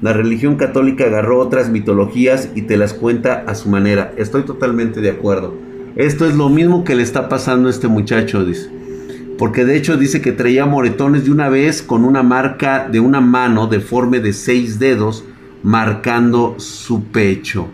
La 0.00 0.12
religión 0.12 0.56
católica 0.56 1.04
agarró 1.04 1.38
otras 1.38 1.70
mitologías 1.70 2.50
y 2.54 2.62
te 2.62 2.76
las 2.76 2.92
cuenta 2.92 3.44
a 3.46 3.54
su 3.54 3.68
manera. 3.68 4.12
Estoy 4.16 4.42
totalmente 4.42 5.00
de 5.00 5.10
acuerdo. 5.10 5.54
Esto 5.96 6.26
es 6.26 6.34
lo 6.34 6.48
mismo 6.48 6.84
que 6.84 6.94
le 6.94 7.02
está 7.02 7.28
pasando 7.28 7.68
a 7.68 7.70
este 7.70 7.88
muchacho, 7.88 8.44
dice 8.44 8.82
porque 9.42 9.64
de 9.64 9.76
hecho 9.76 9.96
dice 9.96 10.20
que 10.20 10.30
traía 10.30 10.66
moretones 10.66 11.24
de 11.24 11.32
una 11.32 11.48
vez 11.48 11.82
con 11.82 12.04
una 12.04 12.22
marca 12.22 12.88
de 12.88 13.00
una 13.00 13.20
mano 13.20 13.66
deforme 13.66 14.20
de 14.20 14.32
seis 14.32 14.78
dedos 14.78 15.24
marcando 15.62 16.56
su 16.58 17.04
pecho. 17.04 17.68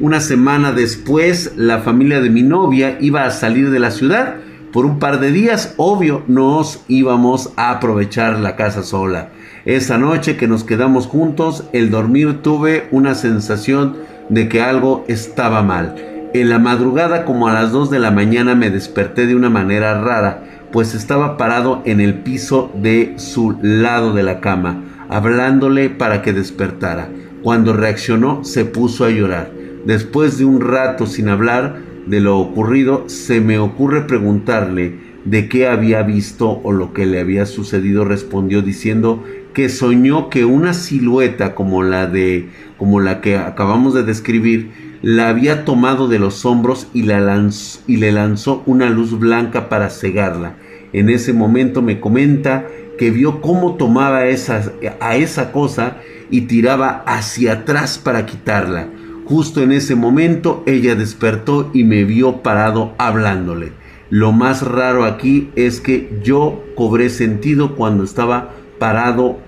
Una 0.00 0.20
semana 0.20 0.72
después, 0.72 1.52
la 1.56 1.80
familia 1.80 2.20
de 2.20 2.30
mi 2.30 2.42
novia 2.42 2.98
iba 3.00 3.24
a 3.24 3.30
salir 3.30 3.70
de 3.70 3.78
la 3.78 3.90
ciudad 3.90 4.36
por 4.72 4.86
un 4.86 4.98
par 4.98 5.20
de 5.20 5.30
días. 5.30 5.74
Obvio, 5.76 6.22
nos 6.26 6.84
íbamos 6.88 7.52
a 7.56 7.70
aprovechar 7.70 8.38
la 8.40 8.56
casa 8.56 8.82
sola. 8.82 9.30
Esa 9.64 9.98
noche 9.98 10.36
que 10.36 10.48
nos 10.48 10.64
quedamos 10.64 11.06
juntos, 11.06 11.64
el 11.72 11.90
dormir 11.90 12.42
tuve 12.42 12.88
una 12.90 13.14
sensación 13.14 13.96
de 14.28 14.48
que 14.48 14.62
algo 14.62 15.04
estaba 15.08 15.62
mal. 15.62 15.94
En 16.34 16.50
la 16.50 16.58
madrugada, 16.58 17.24
como 17.24 17.48
a 17.48 17.52
las 17.52 17.72
2 17.72 17.90
de 17.90 17.98
la 17.98 18.10
mañana, 18.10 18.54
me 18.54 18.70
desperté 18.70 19.26
de 19.26 19.34
una 19.34 19.50
manera 19.50 20.00
rara 20.00 20.44
pues 20.72 20.94
estaba 20.94 21.36
parado 21.36 21.82
en 21.84 22.00
el 22.00 22.14
piso 22.14 22.70
de 22.74 23.14
su 23.16 23.56
lado 23.62 24.12
de 24.12 24.22
la 24.22 24.40
cama, 24.40 24.82
hablándole 25.08 25.90
para 25.90 26.22
que 26.22 26.32
despertara. 26.32 27.10
Cuando 27.42 27.72
reaccionó 27.72 28.44
se 28.44 28.64
puso 28.64 29.04
a 29.04 29.10
llorar. 29.10 29.52
Después 29.84 30.38
de 30.38 30.44
un 30.44 30.60
rato 30.60 31.06
sin 31.06 31.28
hablar 31.28 31.76
de 32.06 32.20
lo 32.20 32.38
ocurrido, 32.38 33.04
se 33.08 33.40
me 33.40 33.58
ocurre 33.58 34.02
preguntarle 34.02 35.08
de 35.24 35.48
qué 35.48 35.68
había 35.68 36.02
visto 36.02 36.60
o 36.62 36.72
lo 36.72 36.92
que 36.92 37.06
le 37.06 37.20
había 37.20 37.46
sucedido. 37.46 38.04
Respondió 38.04 38.62
diciendo 38.62 39.22
que 39.54 39.68
soñó 39.68 40.30
que 40.30 40.44
una 40.44 40.74
silueta 40.74 41.54
como 41.54 41.82
la 41.82 42.06
de 42.06 42.48
como 42.76 43.00
la 43.00 43.20
que 43.20 43.36
acabamos 43.36 43.92
de 43.94 44.04
describir 44.04 44.70
la 45.02 45.28
había 45.28 45.64
tomado 45.64 46.08
de 46.08 46.18
los 46.18 46.44
hombros 46.44 46.88
y, 46.92 47.02
la 47.02 47.48
y 47.86 47.96
le 47.96 48.12
lanzó 48.12 48.62
una 48.66 48.90
luz 48.90 49.18
blanca 49.18 49.68
para 49.68 49.90
cegarla. 49.90 50.56
En 50.92 51.10
ese 51.10 51.32
momento 51.32 51.82
me 51.82 52.00
comenta 52.00 52.66
que 52.98 53.10
vio 53.10 53.40
cómo 53.40 53.76
tomaba 53.76 54.18
a 54.18 55.16
esa 55.16 55.52
cosa 55.52 55.98
y 56.30 56.42
tiraba 56.42 57.04
hacia 57.06 57.52
atrás 57.52 57.98
para 57.98 58.26
quitarla. 58.26 58.88
Justo 59.24 59.62
en 59.62 59.72
ese 59.72 59.94
momento 59.94 60.62
ella 60.66 60.94
despertó 60.94 61.70
y 61.74 61.84
me 61.84 62.04
vio 62.04 62.42
parado 62.42 62.94
hablándole. 62.98 63.72
Lo 64.10 64.32
más 64.32 64.62
raro 64.62 65.04
aquí 65.04 65.50
es 65.54 65.80
que 65.80 66.18
yo 66.24 66.64
cobré 66.74 67.10
sentido 67.10 67.76
cuando 67.76 68.04
estaba 68.04 68.54
parado 68.78 69.38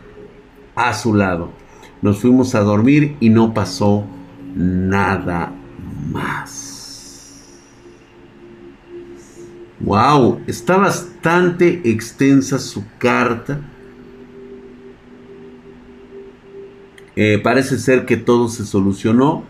a 0.74 0.92
su 0.92 1.14
lado. 1.14 1.50
Nos 2.02 2.18
fuimos 2.18 2.54
a 2.54 2.60
dormir 2.60 3.16
y 3.20 3.30
no 3.30 3.54
pasó 3.54 4.04
nada 4.54 5.52
más. 6.12 6.69
Wow, 9.80 10.42
está 10.46 10.76
bastante 10.76 11.80
extensa 11.84 12.58
su 12.58 12.84
carta. 12.98 13.60
Eh, 17.16 17.40
parece 17.42 17.78
ser 17.78 18.04
que 18.04 18.18
todo 18.18 18.48
se 18.48 18.66
solucionó. 18.66 19.44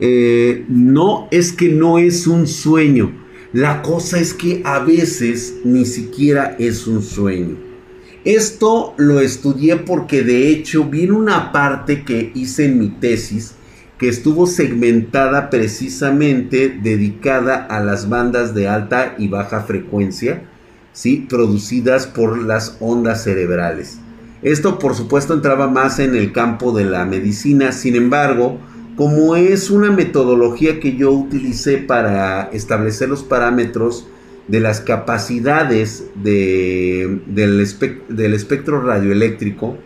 Eh, 0.00 0.64
no 0.68 1.28
es 1.30 1.52
que 1.52 1.68
no 1.68 1.98
es 1.98 2.26
un 2.26 2.48
sueño. 2.48 3.12
La 3.52 3.82
cosa 3.82 4.18
es 4.18 4.34
que 4.34 4.62
a 4.64 4.80
veces 4.80 5.60
ni 5.64 5.84
siquiera 5.84 6.56
es 6.58 6.88
un 6.88 7.00
sueño. 7.00 7.56
Esto 8.24 8.94
lo 8.96 9.20
estudié 9.20 9.76
porque 9.76 10.24
de 10.24 10.48
hecho 10.48 10.84
viene 10.84 11.12
una 11.12 11.52
parte 11.52 12.02
que 12.02 12.32
hice 12.34 12.64
en 12.64 12.80
mi 12.80 12.88
tesis 12.88 13.54
estuvo 14.08 14.46
segmentada 14.46 15.50
precisamente 15.50 16.68
dedicada 16.82 17.56
a 17.56 17.80
las 17.80 18.08
bandas 18.08 18.54
de 18.54 18.68
alta 18.68 19.14
y 19.18 19.28
baja 19.28 19.60
frecuencia, 19.62 20.42
¿sí? 20.92 21.26
producidas 21.28 22.06
por 22.06 22.38
las 22.38 22.76
ondas 22.80 23.24
cerebrales. 23.24 23.98
Esto 24.42 24.78
por 24.78 24.94
supuesto 24.94 25.34
entraba 25.34 25.68
más 25.68 25.98
en 25.98 26.14
el 26.14 26.32
campo 26.32 26.72
de 26.72 26.84
la 26.84 27.04
medicina, 27.04 27.72
sin 27.72 27.96
embargo, 27.96 28.58
como 28.96 29.36
es 29.36 29.70
una 29.70 29.90
metodología 29.90 30.80
que 30.80 30.96
yo 30.96 31.10
utilicé 31.10 31.78
para 31.78 32.44
establecer 32.52 33.08
los 33.08 33.24
parámetros 33.24 34.06
de 34.48 34.60
las 34.60 34.80
capacidades 34.80 36.04
del 36.14 37.60
espectro 37.60 38.82
radioeléctrico, 38.82 39.78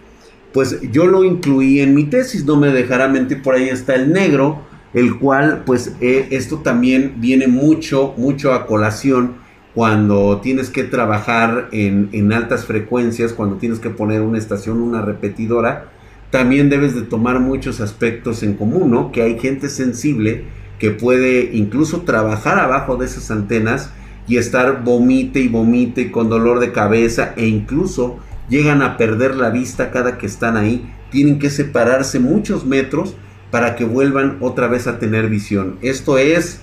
pues 0.59 0.81
yo 0.90 1.07
lo 1.07 1.23
incluí 1.23 1.79
en 1.79 1.94
mi 1.94 2.03
tesis, 2.03 2.44
no 2.44 2.57
me 2.57 2.73
dejará 2.73 3.07
mentir, 3.07 3.44
por 3.44 3.55
ahí 3.55 3.68
está 3.68 3.94
el 3.94 4.12
negro, 4.12 4.62
el 4.92 5.16
cual 5.16 5.62
pues 5.64 5.92
eh, 6.01 6.27
esto 6.33 6.62
también 6.64 7.14
viene 7.18 7.47
mucho, 7.47 8.12
mucho 8.16 8.53
a 8.53 8.66
colación 8.66 9.35
cuando 9.73 10.40
tienes 10.42 10.71
que 10.71 10.83
trabajar 10.83 11.68
en, 11.71 12.09
en, 12.11 12.33
altas 12.33 12.64
frecuencias, 12.64 13.33
cuando 13.35 13.59
tienes 13.59 13.79
que 13.79 13.90
poner 13.90 14.21
una 14.23 14.37
estación, 14.37 14.83
una 14.83 15.01
repetidora, 15.01 15.92
también 16.33 16.71
debes 16.71 16.97
de 16.97 17.03
tomar 17.03 17.38
muchos 17.38 17.81
aspectos 17.81 18.42
en 18.42 18.55
común, 18.55 18.90
¿no? 18.90 19.12
Que 19.12 19.23
hay 19.23 19.38
gente 19.38 19.68
sensible 19.68 20.42
que 20.81 20.90
puede 20.90 21.51
incluso 21.53 22.01
trabajar 22.01 22.59
abajo 22.59 22.97
de 22.97 23.07
esas 23.07 23.31
antenas 23.31 23.92
y 24.27 24.38
estar 24.38 24.83
vomite 24.83 25.38
y 25.38 25.47
vomite 25.47 26.11
con 26.11 26.29
dolor 26.29 26.59
de 26.59 26.73
cabeza 26.73 27.33
e 27.37 27.47
incluso 27.47 28.18
llegan 28.48 28.82
a 28.82 28.96
perder 28.96 29.34
la 29.37 29.50
vista 29.50 29.90
cada 29.90 30.18
que 30.18 30.26
están 30.26 30.56
ahí, 30.56 30.92
tienen 31.11 31.38
que 31.38 31.50
separarse 31.50 32.18
muchos 32.18 32.64
metros 32.66 33.14
para 33.50 33.76
que 33.76 33.84
vuelvan 33.84 34.38
otra 34.40 34.68
vez 34.68 34.87
a 34.87 34.98
tener 34.98 35.28
visión. 35.28 35.78
Esto 35.82 36.18
es 36.18 36.61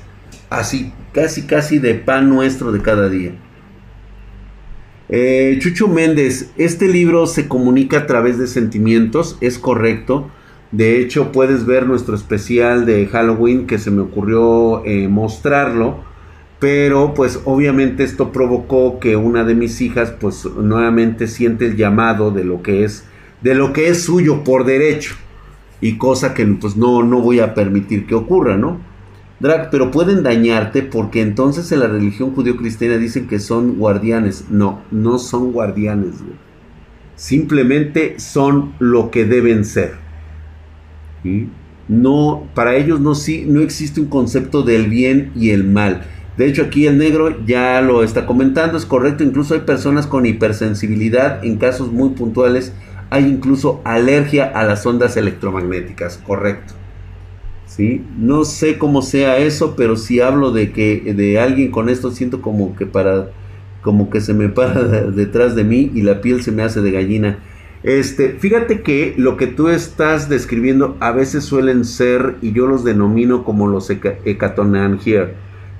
así, 0.50 0.94
casi 1.14 1.44
casi 1.44 1.80
de 1.80 1.96
pan 1.96 2.30
nuestro 2.30 2.72
de 2.72 2.82
cada 2.82 3.10
día. 3.10 3.32
Eh, 5.10 5.58
Chucho 5.60 5.88
Méndez, 5.88 6.52
este 6.58 6.88
libro 6.88 7.28
se 7.28 7.48
comunica 7.48 8.00
a 8.00 8.08
través 8.08 8.40
de 8.40 8.48
sentimientos, 8.48 9.38
es 9.42 9.60
correcto. 9.60 10.32
De 10.72 11.00
hecho, 11.00 11.32
puedes 11.32 11.66
ver 11.66 11.86
nuestro 11.86 12.16
especial 12.16 12.86
de 12.86 13.06
Halloween 13.08 13.68
que 13.68 13.78
se 13.78 13.92
me 13.92 14.02
ocurrió 14.02 14.84
eh, 14.86 15.08
mostrarlo 15.08 16.04
pero 16.66 17.14
pues 17.14 17.42
obviamente 17.46 18.04
esto 18.04 18.32
provocó 18.32 19.00
que 19.00 19.16
una 19.16 19.44
de 19.44 19.54
mis 19.54 19.82
hijas 19.82 20.10
pues 20.20 20.46
nuevamente 20.46 21.28
siente 21.28 21.68
el 21.68 21.76
llamado 21.76 22.32
de 22.32 22.44
lo 22.44 22.64
que 22.64 22.84
es 22.84 23.06
de 23.44 23.54
lo 23.54 23.72
que 23.72 23.90
es 23.90 24.02
suyo 24.02 24.44
por 24.44 24.66
derecho 24.66 25.14
y 25.80 26.00
cosa 26.00 26.34
que 26.34 26.44
pues 26.44 26.76
no 26.76 27.04
no 27.04 27.22
voy 27.22 27.40
a 27.40 27.54
permitir 27.54 28.08
que 28.08 28.16
ocurra, 28.16 28.58
¿no? 28.58 28.80
Drag, 29.40 29.70
pero 29.70 29.92
pueden 29.92 30.24
dañarte 30.24 30.82
porque 30.82 31.22
entonces 31.22 31.72
en 31.72 31.82
la 31.82 31.88
religión 31.88 32.34
judío-cristiana 32.34 32.98
dicen 32.98 33.28
que 33.28 33.38
son 33.38 33.76
guardianes. 33.76 34.46
No, 34.50 34.82
no 34.90 35.20
son 35.20 35.52
guardianes, 35.52 36.16
Simplemente 37.16 38.20
son 38.20 38.74
lo 38.80 39.12
que 39.12 39.26
deben 39.26 39.66
ser. 39.66 39.94
No, 41.88 42.48
para 42.56 42.76
ellos 42.76 43.00
no, 43.02 43.14
sí, 43.14 43.46
no 43.48 43.62
existe 43.62 44.02
un 44.02 44.08
concepto 44.08 44.64
del 44.64 44.88
bien 44.88 45.32
y 45.36 45.52
el 45.52 45.64
mal 45.64 46.08
de 46.38 46.48
hecho, 46.48 46.64
aquí 46.64 46.86
el 46.86 46.98
negro 46.98 47.46
ya 47.46 47.80
lo 47.82 48.04
está 48.04 48.26
comentando, 48.26 48.78
es 48.78 48.86
correcto, 48.86 49.24
incluso 49.24 49.54
hay 49.54 49.62
personas 49.62 50.06
con 50.06 50.26
hipersensibilidad, 50.26 51.44
en 51.46 51.58
casos 51.58 51.92
muy 51.92 52.10
puntuales 52.10 52.74
hay 53.10 53.26
incluso 53.26 53.82
alergia 53.86 54.46
a 54.46 54.66
las 54.66 54.86
ondas 54.86 55.16
electromagnéticas, 55.16 56.18
correcto. 56.18 56.74
¿Sí? 57.68 58.04
No 58.18 58.46
sé 58.46 58.78
cómo 58.78 59.02
sea 59.02 59.38
eso, 59.38 59.76
pero 59.76 59.96
si 59.96 60.20
hablo 60.20 60.52
de 60.52 60.72
que 60.72 61.14
de 61.14 61.40
alguien 61.40 61.72
con 61.72 61.90
esto 61.90 62.12
siento 62.12 62.42
como 62.42 62.76
que 62.76 62.86
para 62.86 63.30
como 63.82 64.10
que 64.10 64.20
se 64.20 64.34
me 64.34 64.50
para 64.50 64.82
detrás 65.12 65.56
de 65.56 65.64
mí 65.64 65.92
y 65.94 66.02
la 66.02 66.22
piel 66.22 66.42
se 66.42 66.52
me 66.52 66.64
hace 66.64 66.82
de 66.82 66.92
gallina. 66.92 67.40
Este, 67.84 68.30
fíjate 68.30 68.82
que 68.82 69.14
lo 69.18 69.38
que 69.38 69.46
tú 69.46 69.70
estás 69.70 70.28
describiendo 70.28 70.98
a 71.00 71.12
veces 71.12 71.44
suelen 71.44 71.86
ser 71.86 72.36
y 72.42 72.52
yo 72.52 72.66
los 72.66 72.84
denomino 72.84 73.44
como 73.44 73.68
los 73.68 73.90
hecatonangier 73.90 75.36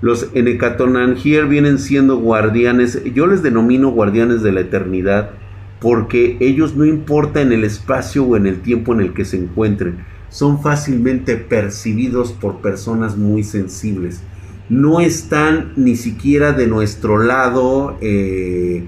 los 0.06 0.28
Enekatonangier 0.36 1.48
vienen 1.48 1.80
siendo 1.80 2.18
guardianes, 2.18 3.02
yo 3.16 3.26
les 3.26 3.42
denomino 3.42 3.90
guardianes 3.90 4.44
de 4.44 4.52
la 4.52 4.60
eternidad, 4.60 5.32
porque 5.80 6.38
ellos 6.42 6.76
no 6.76 6.86
importa 6.86 7.42
en 7.42 7.52
el 7.52 7.64
espacio 7.64 8.24
o 8.24 8.38
en 8.38 8.46
el 8.46 8.62
tiempo 8.62 8.94
en 8.94 9.02
el 9.02 9.16
que 9.16 9.26
se 9.26 9.38
encuentren, 9.38 10.06
son 10.30 10.62
fácilmente 10.62 11.38
percibidos 11.38 12.34
por 12.34 12.62
personas 12.62 13.18
muy 13.18 13.44
sensibles. 13.44 14.22
No 14.70 15.00
están 15.00 15.74
ni 15.76 15.96
siquiera 15.96 16.52
de 16.52 16.68
nuestro 16.68 17.18
lado 17.18 17.98
eh, 18.00 18.86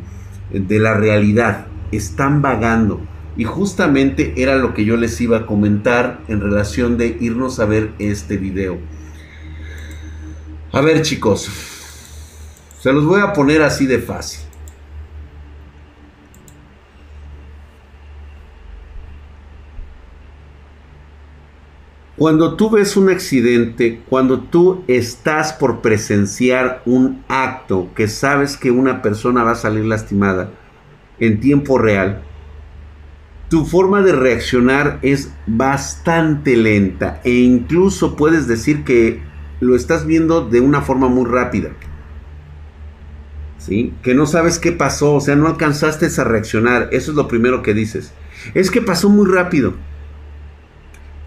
de 0.53 0.80
la 0.80 0.93
realidad, 0.93 1.65
están 1.91 2.43
vagando. 2.43 3.01
Y 3.36 3.43
justamente 3.43 4.34
era 4.38 4.56
lo 4.56 4.75
que 4.75 4.86
yo 4.86 4.97
les 4.97 5.19
iba 5.19 5.38
a 5.38 5.45
comentar 5.47 6.19
en 6.27 6.41
relación 6.41 6.99
de 6.99 7.17
irnos 7.19 7.60
a 7.60 7.65
ver 7.65 7.93
este 7.97 8.38
video. 8.38 8.77
A 10.78 10.82
ver 10.82 11.02
chicos, 11.02 11.50
se 12.80 12.94
los 12.94 13.04
voy 13.04 13.20
a 13.20 13.34
poner 13.34 13.63
así 13.63 13.88
de 13.88 13.98
fácil. 13.98 14.42
Cuando 22.16 22.56
tú 22.56 22.70
ves 22.70 22.95
un 22.95 23.10
accidente, 23.10 24.04
cuando 24.08 24.39
tú 24.39 24.84
estás 24.88 25.51
por 25.51 25.82
presenciar 25.82 26.84
un 26.86 27.24
acto 27.28 27.89
que 27.95 28.08
sabes 28.08 28.56
que 28.56 28.70
una 28.70 29.01
persona 29.01 29.43
va 29.43 29.54
a 29.54 29.56
salir 29.56 29.84
lastimada 29.84 30.51
en 31.20 31.39
tiempo 31.39 31.80
real, 31.80 32.22
tu 33.49 33.66
forma 33.66 34.04
de 34.04 34.12
reaccionar 34.12 34.99
es 35.01 35.34
bastante 35.47 36.56
lenta 36.56 37.20
e 37.24 37.32
incluso 37.32 38.16
puedes 38.16 38.47
decir 38.47 38.84
que 38.84 39.26
lo 39.60 39.76
estás 39.76 40.05
viendo 40.05 40.47
de 40.47 40.62
una 40.62 40.82
forma 40.82 41.08
muy 41.08 41.26
rápida. 41.26 41.70
¿Sí? 43.58 43.93
Que 44.01 44.14
no 44.14 44.26
sabes 44.26 44.60
qué 44.60 44.72
pasó, 44.72 45.16
o 45.16 45.22
sea, 45.22 45.36
no 45.36 45.47
alcanzaste 45.47 46.08
a 46.18 46.24
reaccionar. 46.24 46.89
Eso 46.91 47.12
es 47.12 47.18
lo 47.18 47.28
primero 47.28 47.62
que 47.64 47.74
dices. 47.74 48.14
Es 48.53 48.72
que 48.72 48.82
pasó 48.82 49.10
muy 49.10 49.30
rápido. 49.30 49.74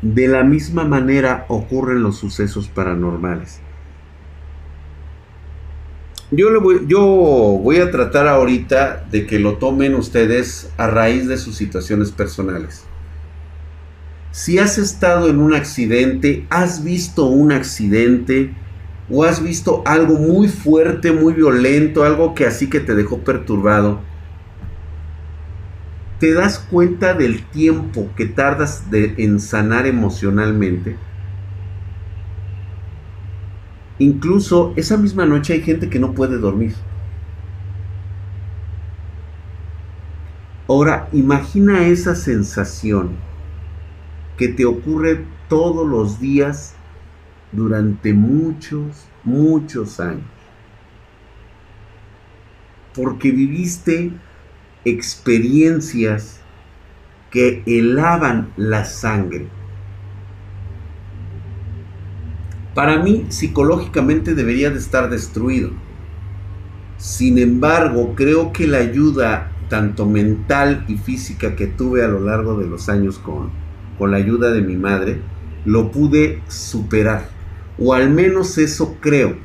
De 0.00 0.28
la 0.28 0.44
misma 0.44 0.84
manera 0.84 1.44
ocurren 1.48 2.02
los 2.02 2.16
sucesos 2.16 2.68
paranormales. 2.68 3.60
yo, 6.30 6.50
le 6.50 6.58
voy, 6.58 6.84
yo 6.86 7.00
voy 7.02 7.78
a 7.78 7.90
tratar 7.90 8.28
ahorita 8.28 9.04
de 9.10 9.26
que 9.26 9.38
lo 9.38 9.56
tomen 9.56 9.94
ustedes 9.94 10.70
a 10.78 10.86
raíz 10.86 11.28
de 11.28 11.36
sus 11.36 11.56
situaciones 11.56 12.12
personales. 12.12 12.86
Si 14.32 14.58
has 14.58 14.78
estado 14.78 15.28
en 15.28 15.40
un 15.40 15.54
accidente, 15.54 16.46
has 16.50 16.84
visto 16.84 17.26
un 17.26 17.50
accidente 17.50 18.54
o 19.10 19.24
has 19.24 19.42
visto 19.42 19.82
algo 19.86 20.14
muy 20.14 20.46
fuerte, 20.46 21.10
muy 21.10 21.34
violento, 21.34 22.04
algo 22.04 22.34
que 22.34 22.46
así 22.46 22.70
que 22.70 22.78
te 22.78 22.94
dejó 22.94 23.18
perturbado, 23.18 24.00
te 26.20 26.32
das 26.32 26.60
cuenta 26.60 27.14
del 27.14 27.42
tiempo 27.46 28.08
que 28.16 28.26
tardas 28.26 28.88
de, 28.90 29.14
en 29.18 29.40
sanar 29.40 29.86
emocionalmente. 29.86 30.96
Incluso 33.98 34.72
esa 34.76 34.96
misma 34.96 35.26
noche 35.26 35.54
hay 35.54 35.62
gente 35.62 35.90
que 35.90 35.98
no 35.98 36.12
puede 36.12 36.38
dormir. 36.38 36.74
Ahora, 40.68 41.08
imagina 41.12 41.86
esa 41.86 42.14
sensación 42.14 43.29
que 44.40 44.48
te 44.48 44.64
ocurre 44.64 45.22
todos 45.48 45.86
los 45.86 46.18
días 46.18 46.74
durante 47.52 48.14
muchos, 48.14 49.04
muchos 49.22 50.00
años. 50.00 50.24
Porque 52.96 53.30
viviste 53.30 54.12
experiencias 54.84 56.40
que 57.30 57.62
helaban 57.66 58.50
la 58.56 58.84
sangre 58.86 59.46
para 62.74 62.98
mí 63.02 63.26
psicológicamente 63.28 64.34
debería 64.34 64.70
de 64.70 64.78
estar 64.78 65.10
destruido. 65.10 65.70
Sin 66.96 67.36
embargo, 67.36 68.14
creo 68.14 68.54
que 68.54 68.66
la 68.66 68.78
ayuda 68.78 69.52
tanto 69.68 70.06
mental 70.06 70.86
y 70.88 70.96
física 70.96 71.56
que 71.56 71.66
tuve 71.66 72.02
a 72.02 72.08
lo 72.08 72.20
largo 72.20 72.58
de 72.58 72.66
los 72.66 72.88
años 72.88 73.18
con, 73.18 73.50
con 74.00 74.12
la 74.12 74.16
ayuda 74.16 74.50
de 74.50 74.62
mi 74.62 74.76
madre, 74.76 75.20
lo 75.66 75.92
pude 75.92 76.42
superar. 76.48 77.28
O 77.78 77.92
al 77.92 78.08
menos 78.08 78.56
eso 78.56 78.96
creo. 78.98 79.36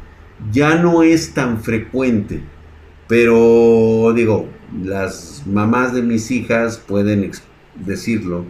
Ya 0.50 0.76
no 0.76 1.04
es 1.04 1.34
tan 1.34 1.62
frecuente. 1.62 2.42
Pero 3.10 4.14
digo, 4.16 4.48
las 4.82 5.44
mamás 5.46 5.94
de 5.94 6.02
mis 6.02 6.32
hijas 6.32 6.78
pueden 6.78 7.30
decirlo 7.76 8.46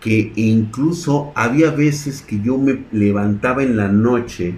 que 0.00 0.32
incluso 0.34 1.30
había 1.36 1.70
veces 1.70 2.22
que 2.22 2.40
yo 2.40 2.58
me 2.58 2.86
levantaba 2.90 3.62
en 3.62 3.76
la 3.76 3.86
noche, 3.86 4.54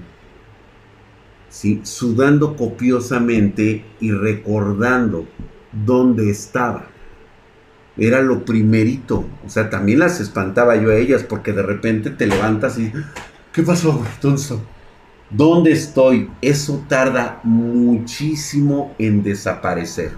¿sí? 1.50 1.80
sudando 1.82 2.56
copiosamente 2.56 3.84
y 4.00 4.10
recordando 4.10 5.26
dónde 5.84 6.30
estaba. 6.30 6.91
Era 7.96 8.22
lo 8.22 8.44
primerito. 8.44 9.24
O 9.44 9.48
sea, 9.48 9.70
también 9.70 9.98
las 9.98 10.20
espantaba 10.20 10.76
yo 10.76 10.90
a 10.90 10.96
ellas 10.96 11.22
porque 11.22 11.52
de 11.52 11.62
repente 11.62 12.10
te 12.10 12.26
levantas 12.26 12.78
y... 12.78 12.92
¿Qué 13.52 13.62
pasó, 13.62 14.02
Entonces, 14.14 14.58
¿dónde 15.30 15.72
estoy? 15.72 16.30
Eso 16.40 16.84
tarda 16.88 17.40
muchísimo 17.42 18.94
en 18.98 19.22
desaparecer. 19.22 20.12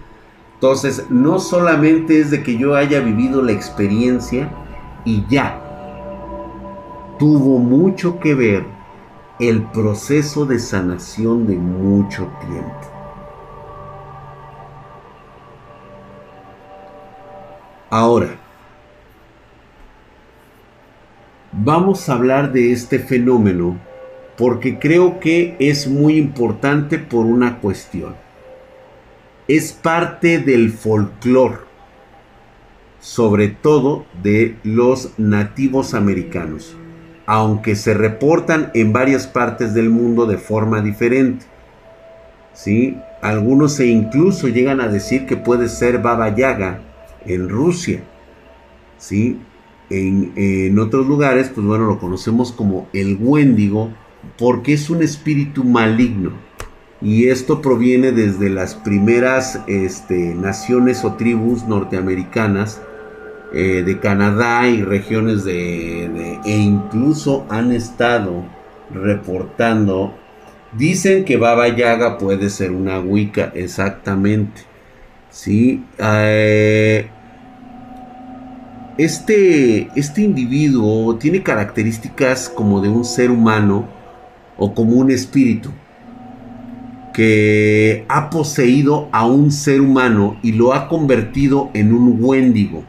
Entonces, 0.55 1.05
no 1.11 1.41
solamente 1.41 2.20
es 2.20 2.31
de 2.31 2.43
que 2.43 2.57
yo 2.57 2.77
haya 2.77 3.01
vivido 3.01 3.43
la 3.43 3.53
experiencia, 3.53 4.51
y 5.05 5.25
ya. 5.29 5.61
Tuvo 7.18 7.59
mucho 7.59 8.18
que 8.18 8.35
ver 8.35 8.64
el 9.39 9.62
proceso 9.62 10.47
de 10.47 10.59
sanación 10.59 11.47
de 11.47 11.57
mucho 11.57 12.31
tiempo. 12.41 12.93
Ahora, 17.97 18.40
vamos 21.53 22.09
a 22.09 22.14
hablar 22.14 22.51
de 22.51 22.72
este 22.72 22.99
fenómeno 22.99 23.78
porque 24.36 24.80
creo 24.80 25.20
que 25.20 25.55
es 25.61 25.86
muy 25.86 26.16
importante 26.16 26.99
por 26.99 27.24
una 27.24 27.61
cuestión. 27.61 28.16
Es 29.47 29.72
parte 29.72 30.40
del 30.40 30.72
folclore 30.72 31.59
sobre 32.99 33.47
todo 33.47 34.07
de 34.24 34.57
los 34.64 35.16
nativos 35.16 35.95
americanos, 35.95 36.76
aunque 37.26 37.76
se 37.76 37.95
reportan 37.95 38.72
en 38.74 38.92
varias 38.92 39.28
partes 39.28 39.72
del 39.72 39.88
mundo 39.88 40.26
de 40.26 40.38
forma 40.38 40.80
diferente. 40.80 41.47
¿sí? 42.55 42.99
Algunos 43.22 43.74
se 43.74 43.86
incluso 43.86 44.49
llegan 44.49 44.80
a 44.80 44.88
decir 44.88 45.26
que 45.26 45.36
puede 45.36 45.68
ser 45.68 46.03
Baba 46.03 46.34
Yaga 46.34 46.80
en 47.27 47.49
Rusia. 47.49 48.03
¿sí? 48.99 49.39
En, 49.91 50.33
en 50.37 50.79
otros 50.79 51.07
lugares, 51.07 51.51
pues 51.55 51.66
bueno, 51.66 51.87
lo 51.87 51.99
conocemos 51.99 52.53
como 52.53 52.89
el 52.93 53.16
Wendigo, 53.20 53.91
porque 54.39 54.72
es 54.72 54.91
un 54.91 55.03
espíritu 55.03 55.64
maligno. 55.64 56.33
Y 57.01 57.29
esto 57.29 57.61
proviene 57.61 58.12
desde 58.12 58.49
las 58.49 58.75
primeras 58.75 59.61
este, 59.66 60.35
naciones 60.35 61.05
o 61.05 61.14
tribus 61.14 61.64
norteamericanas 61.64 62.81
eh, 63.53 63.83
de 63.85 64.01
Canadá 64.01 64.66
y 64.66 64.83
regiones 64.83 65.45
de, 65.45 66.41
e 66.45 66.57
incluso 66.57 67.47
han 67.51 67.72
estado 67.72 68.43
reportando 68.91 70.12
dicen 70.72 71.25
que 71.25 71.37
Baba 71.37 71.68
Yaga 71.68 72.18
puede 72.18 72.51
ser 72.51 72.72
una 72.72 72.99
Wicca 72.99 73.53
exactamente 73.55 74.62
sí 75.35 75.85
eh, 75.99 77.09
este 78.97 79.91
este 79.97 80.22
individuo 80.22 81.16
tiene 81.16 81.43
características 81.43 82.49
como 82.49 82.80
de 82.80 82.89
un 82.89 83.05
ser 83.05 83.32
humano 83.32 83.89
o 84.57 84.72
como 84.72 84.93
un 84.93 85.11
espíritu 85.11 85.70
que 87.12 88.05
ha 88.09 88.30
poseído 88.30 89.09
a 89.11 89.26
un 89.26 89.51
ser 89.51 89.80
humano 89.80 90.37
y 90.43 90.53
lo 90.53 90.72
ha 90.72 90.89
convertido 90.89 91.70
en 91.72 91.95
un 91.95 92.18
Wendigo. 92.20 92.85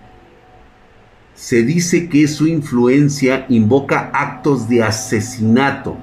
Se 1.36 1.64
dice 1.64 2.10
que 2.10 2.28
su 2.28 2.48
influencia 2.48 3.46
invoca 3.50 4.10
actos 4.14 4.68
de 4.68 4.82
asesinato, 4.82 5.96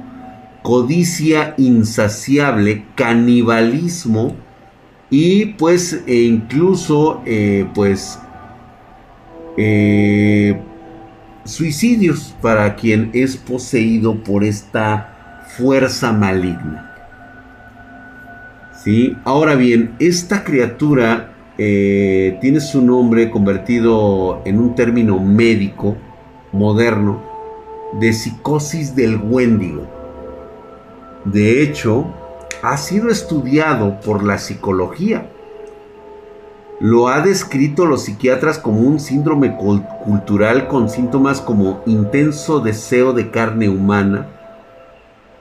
codicia 0.63 1.55
insaciable, 1.59 2.85
canibalismo 2.95 4.37
y 5.13 5.45
pues 5.45 6.03
e 6.07 6.23
incluso 6.23 7.21
eh, 7.27 7.69
pues 7.75 8.19
eh, 9.59 10.59
suicidios 11.45 12.35
para 12.41 12.75
quien 12.77 13.11
es 13.13 13.37
poseído 13.37 14.15
por 14.25 14.43
esta 14.43 15.45
fuerza 15.59 16.15
maligna. 16.15 16.89
¿Sí? 18.83 19.15
Ahora 19.25 19.55
bien, 19.55 19.95
esta 19.99 20.45
criatura 20.45 21.35
eh, 21.59 22.39
tiene 22.41 22.61
su 22.61 22.81
nombre 22.81 23.31
convertido 23.31 24.41
en 24.47 24.59
un 24.59 24.75
término 24.75 25.21
médico 25.21 25.95
moderno 26.53 27.23
de 28.01 28.15
psicosis 28.15 28.97
del 28.97 29.19
Wendigo. 29.19 29.87
De 31.27 31.63
hecho, 31.63 32.22
ha 32.63 32.77
sido 32.77 33.09
estudiado 33.11 34.01
por 34.01 34.23
la 34.23 34.39
psicología. 34.39 35.29
Lo 36.81 37.09
ha 37.09 37.21
descrito 37.21 37.87
los 37.87 38.05
psiquiatras 38.05 38.59
como 38.59 38.81
un 38.81 39.01
síndrome 39.01 39.57
cultural 39.57 40.69
con 40.69 40.89
síntomas 40.89 41.41
como 41.41 41.83
intenso 41.87 42.61
deseo 42.61 43.13
de 43.13 43.31
carne 43.31 43.69
humana, 43.69 44.29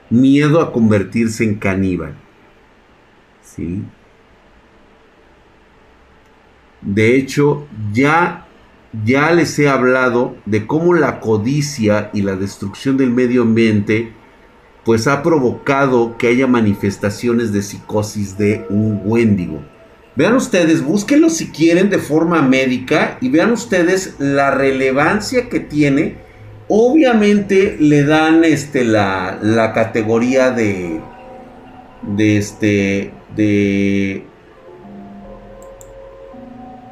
miedo 0.10 0.62
a 0.62 0.72
convertirse 0.72 1.44
en 1.44 1.56
caníbal. 1.56 2.16
¿Sí? 3.42 3.84
De 6.82 7.16
hecho, 7.16 7.68
ya, 7.92 8.48
ya 9.06 9.32
les 9.32 9.58
he 9.60 9.70
hablado 9.70 10.36
de 10.46 10.66
cómo 10.66 10.96
la 10.96 11.20
codicia 11.20 12.10
y 12.14 12.24
la 12.24 12.36
destrucción 12.36 12.98
del 12.98 13.12
medio 13.12 13.44
ambiente 13.44 14.14
pues 14.86 15.08
ha 15.08 15.22
provocado 15.22 16.18
que 16.18 16.28
haya 16.28 16.48
manifestaciones 16.48 17.52
de 17.54 17.62
psicosis 17.62 18.38
de 18.38 18.66
un 18.70 19.02
Wendigo. 19.06 19.62
Vean 20.16 20.36
ustedes, 20.36 20.84
búsquenlo 20.84 21.30
si 21.30 21.50
quieren 21.50 21.90
de 21.90 22.00
forma 22.00 22.42
médica 22.42 23.18
y 23.22 23.30
vean 23.30 23.52
ustedes 23.52 24.16
la 24.20 24.52
relevancia 24.52 25.50
que 25.50 25.60
tiene. 25.60 26.18
Obviamente 26.68 27.78
le 27.80 28.04
dan 28.04 28.44
este, 28.44 28.84
la, 28.84 29.40
la 29.42 29.74
categoría 29.74 30.52
de, 30.52 31.00
de, 32.04 32.38
este, 32.38 33.14
de 33.36 34.26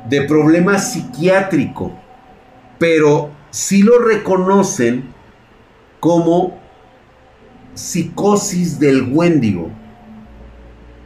de 0.09 0.23
problema 0.23 0.79
psiquiátrico, 0.79 1.93
pero 2.79 3.29
sí 3.51 3.83
lo 3.83 3.99
reconocen 3.99 5.13
como 5.99 6.58
psicosis 7.79 8.79
del 8.79 9.09
Wendigo. 9.13 9.69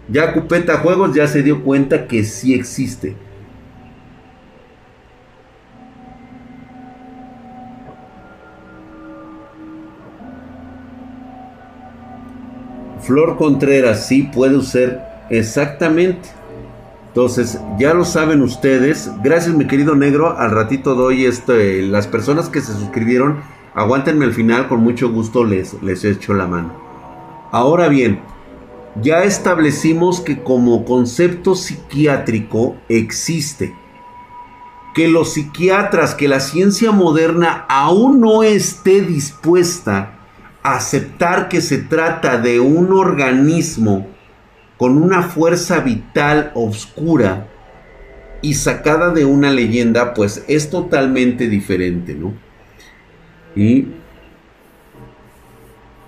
Ya 0.10 0.34
Cupeta 0.34 0.80
Juegos 0.80 1.14
ya 1.16 1.28
se 1.28 1.44
dio 1.44 1.64
cuenta 1.64 2.08
que 2.08 2.24
sí 2.24 2.54
existe. 2.54 3.16
Flor 13.02 13.38
Contreras, 13.38 14.08
sí 14.08 14.24
puede 14.24 14.62
ser 14.64 15.02
exactamente. 15.30 16.30
Entonces, 17.10 17.60
ya 17.78 17.94
lo 17.94 18.06
saben 18.06 18.42
ustedes. 18.42 19.12
Gracias, 19.24 19.56
mi 19.56 19.68
querido 19.68 19.96
negro. 19.96 20.36
Al 20.38 20.50
ratito 20.52 20.96
doy 20.96 21.26
este, 21.26 21.84
las 21.84 22.08
personas 22.08 22.50
que 22.50 22.62
se 22.62 22.74
suscribieron. 22.74 23.42
Aguántenme 23.76 24.26
al 24.26 24.34
final, 24.34 24.68
con 24.68 24.82
mucho 24.82 25.12
gusto 25.12 25.44
les, 25.44 25.82
les 25.82 26.04
echo 26.06 26.34
la 26.34 26.48
mano. 26.48 26.74
Ahora 27.52 27.88
bien, 27.88 28.20
ya 29.02 29.24
establecimos 29.24 30.22
que 30.22 30.44
como 30.44 30.86
concepto 30.86 31.56
psiquiátrico 31.56 32.76
existe. 32.90 33.76
Que 34.94 35.08
los 35.08 35.34
psiquiatras, 35.34 36.14
que 36.14 36.28
la 36.28 36.40
ciencia 36.40 36.92
moderna 36.92 37.66
aún 37.68 38.22
no 38.22 38.44
esté 38.44 39.02
dispuesta 39.02 40.20
aceptar 40.62 41.50
que 41.50 41.62
se 41.62 41.80
trata 41.80 42.38
de 42.38 42.60
un 42.60 42.94
organismo 42.94 44.08
con 44.78 45.02
una 45.02 45.24
fuerza 45.24 45.80
vital 45.80 46.52
oscura 46.54 47.50
y 48.42 48.54
sacada 48.54 49.12
de 49.12 49.26
una 49.26 49.52
leyenda, 49.52 50.14
pues 50.14 50.44
es 50.48 50.70
totalmente 50.70 51.48
diferente, 51.48 52.14
¿no? 52.14 52.34
Y 53.56 53.88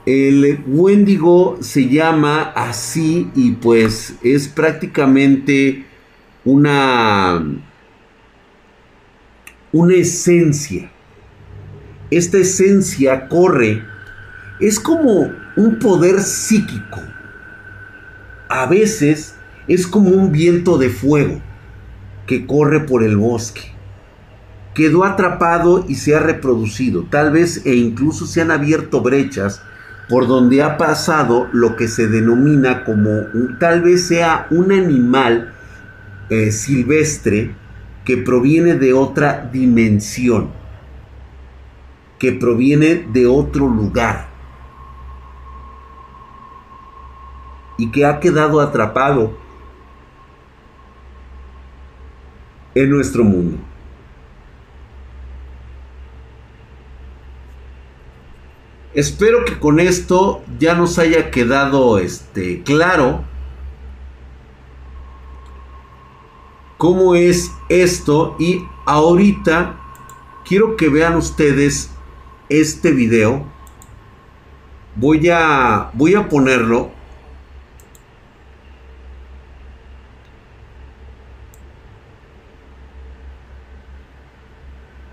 el 0.05 0.63
Wendigo 0.67 1.57
se 1.61 1.89
llama 1.89 2.41
así 2.55 3.29
y 3.35 3.51
pues 3.53 4.15
es 4.23 4.47
prácticamente 4.47 5.85
una 6.43 7.43
una 9.71 9.93
esencia. 9.95 10.89
Esta 12.09 12.37
esencia 12.37 13.27
corre 13.27 13.83
es 14.59 14.79
como 14.79 15.31
un 15.57 15.79
poder 15.79 16.21
psíquico. 16.21 17.01
A 18.47 18.67
veces 18.67 19.35
es 19.67 19.85
como 19.85 20.11
un 20.11 20.31
viento 20.31 20.77
de 20.77 20.89
fuego 20.89 21.41
que 22.25 22.45
corre 22.45 22.81
por 22.81 23.03
el 23.03 23.17
bosque. 23.17 23.74
Quedó 24.75 25.03
atrapado 25.03 25.85
y 25.87 25.95
se 25.95 26.15
ha 26.15 26.19
reproducido. 26.19 27.05
Tal 27.09 27.31
vez 27.31 27.65
e 27.65 27.75
incluso 27.75 28.27
se 28.27 28.41
han 28.41 28.51
abierto 28.51 29.01
brechas 29.01 29.63
por 30.07 30.27
donde 30.27 30.61
ha 30.61 30.77
pasado 30.77 31.47
lo 31.51 31.75
que 31.75 31.87
se 31.87 32.07
denomina 32.07 32.83
como 32.83 33.09
tal 33.59 33.81
vez 33.81 34.05
sea 34.05 34.45
un 34.51 34.71
animal 34.71 35.51
eh, 36.29 36.51
silvestre 36.51 37.55
que 38.03 38.17
proviene 38.17 38.75
de 38.75 38.93
otra 38.93 39.49
dimensión, 39.51 40.51
que 42.19 42.33
proviene 42.33 43.07
de 43.11 43.25
otro 43.25 43.67
lugar. 43.67 44.35
y 47.77 47.91
que 47.91 48.05
ha 48.05 48.19
quedado 48.19 48.61
atrapado 48.61 49.37
en 52.73 52.89
nuestro 52.89 53.23
mundo. 53.23 53.57
Espero 58.95 59.43
que 59.43 59.59
con 59.59 59.81
esto 59.81 60.41
ya 60.57 60.73
nos 60.73 60.97
haya 60.99 61.29
quedado 61.29 61.99
este 61.99 62.63
claro 62.63 63.25
cómo 66.77 67.13
es 67.13 67.51
esto 67.67 68.37
y 68.39 68.63
ahorita 68.85 69.75
quiero 70.45 70.77
que 70.77 70.87
vean 70.87 71.17
ustedes 71.17 71.91
este 72.47 72.91
video. 72.91 73.45
Voy 74.95 75.27
a 75.29 75.89
voy 75.91 76.15
a 76.15 76.29
ponerlo 76.29 76.91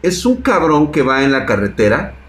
es 0.03 0.24
un 0.24 0.37
cabrón 0.37 0.93
que 0.93 1.03
va 1.03 1.24
en 1.24 1.33
la 1.33 1.47
carretera. 1.47 2.22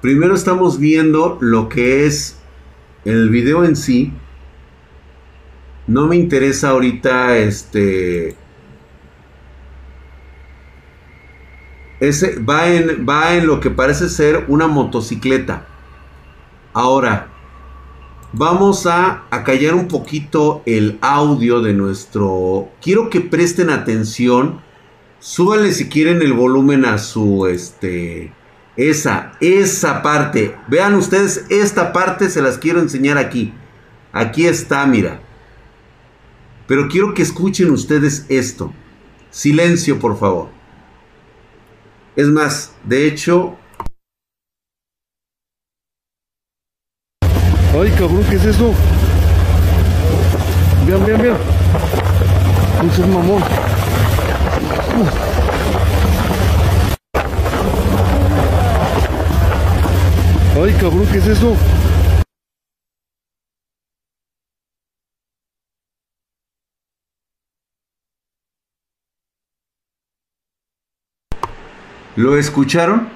Primero 0.00 0.34
estamos 0.34 0.78
viendo 0.78 1.36
lo 1.40 1.68
que 1.68 2.06
es 2.06 2.38
el 3.04 3.28
video 3.28 3.64
en 3.64 3.76
sí. 3.76 4.12
No 5.86 6.06
me 6.06 6.16
interesa 6.16 6.70
ahorita 6.70 7.36
este 7.36 8.36
Ese 12.00 12.38
va 12.38 12.66
en, 12.66 13.06
va 13.06 13.34
en 13.34 13.46
lo 13.46 13.60
que 13.60 13.68
parece 13.68 14.08
ser 14.08 14.46
una 14.48 14.66
motocicleta. 14.66 15.66
Ahora, 16.72 17.28
vamos 18.32 18.86
a, 18.86 19.24
a 19.30 19.44
callar 19.44 19.74
un 19.74 19.86
poquito 19.86 20.62
el 20.64 20.98
audio 21.02 21.60
de 21.60 21.74
nuestro... 21.74 22.70
Quiero 22.80 23.10
que 23.10 23.20
presten 23.20 23.68
atención. 23.68 24.62
Súbanle 25.18 25.72
si 25.72 25.90
quieren 25.90 26.22
el 26.22 26.32
volumen 26.32 26.86
a 26.86 26.96
su, 26.96 27.46
este... 27.46 28.32
Esa, 28.80 29.32
esa 29.42 30.00
parte. 30.00 30.56
Vean 30.66 30.94
ustedes, 30.94 31.44
esta 31.50 31.92
parte 31.92 32.30
se 32.30 32.40
las 32.40 32.56
quiero 32.56 32.80
enseñar 32.80 33.18
aquí. 33.18 33.52
Aquí 34.10 34.46
está, 34.46 34.86
mira. 34.86 35.20
Pero 36.66 36.88
quiero 36.88 37.12
que 37.12 37.20
escuchen 37.20 37.70
ustedes 37.72 38.24
esto. 38.30 38.72
Silencio, 39.28 39.98
por 39.98 40.18
favor. 40.18 40.48
Es 42.16 42.28
más, 42.28 42.72
de 42.84 43.06
hecho... 43.06 43.58
Ay, 47.20 47.90
cabrón, 47.98 48.24
¿qué 48.30 48.36
es 48.36 48.44
eso? 48.46 48.74
Vean, 50.86 51.04
vean, 51.04 51.20
vean. 51.20 51.36
Seas 52.96 53.08
mamón. 53.08 53.42
Ay, 60.62 60.74
cabrón, 60.74 61.06
¿qué 61.10 61.16
es 61.16 61.26
eso? 61.26 61.56
¿Lo 72.16 72.36
escucharon? 72.36 73.08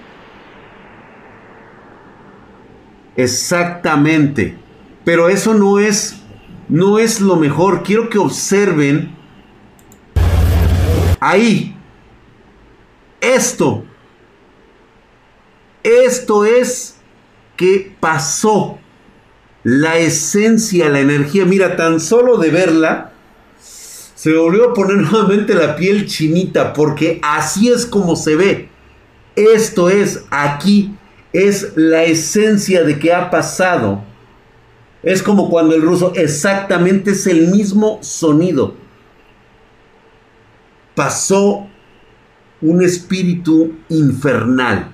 Exactamente. 3.15 4.57
Pero 5.05 5.29
eso 5.29 5.53
no 5.53 5.79
es 5.79 6.23
no 6.71 6.99
es 6.99 7.21
lo 7.21 7.37
mejor. 7.37 7.83
Quiero 7.83 8.09
que 8.09 8.17
observen 8.17 9.15
ahí 11.21 11.77
esto. 13.21 13.85
Esto 15.83 16.47
es 16.47 16.94
que 17.57 17.95
pasó 18.01 18.79
la 19.63 19.99
esencia, 19.99 20.89
la 20.89 21.01
energía. 21.01 21.45
Mira, 21.45 21.77
tan 21.77 22.01
solo 22.01 22.37
de 22.37 22.51
verla, 22.51 23.13
se 23.59 24.33
volvió 24.33 24.71
a 24.71 24.75
poner 24.75 24.97
nuevamente 25.11 25.55
la 25.55 25.77
piel 25.77 26.07
chinita, 26.07 26.73
porque 26.73 27.21
así 27.23 27.69
es 27.69 27.87
como 27.87 28.17
se 28.17 28.37
ve. 28.37 28.69
Esto 29.37 29.91
es 29.91 30.25
aquí, 30.31 30.95
es 31.33 31.73
la 31.77 32.05
esencia 32.05 32.85
de 32.85 32.99
que 32.99 33.13
ha 33.13 33.31
pasado. 33.31 34.05
Es 35.03 35.23
como 35.23 35.51
cuando 35.51 35.75
el 35.75 35.83
ruso 35.83 36.13
exactamente 36.15 37.11
es 37.11 37.27
el 37.27 37.49
mismo 37.49 37.99
sonido. 38.03 38.75
Pasó 40.95 41.67
un 42.63 42.83
espíritu 42.83 43.75
infernal. 43.89 44.94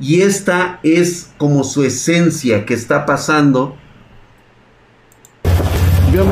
Y 0.00 0.22
esta 0.22 0.80
es 0.82 1.30
como 1.38 1.62
su 1.62 1.84
esencia 1.84 2.66
que 2.66 2.74
está 2.74 3.06
pasando 3.06 3.76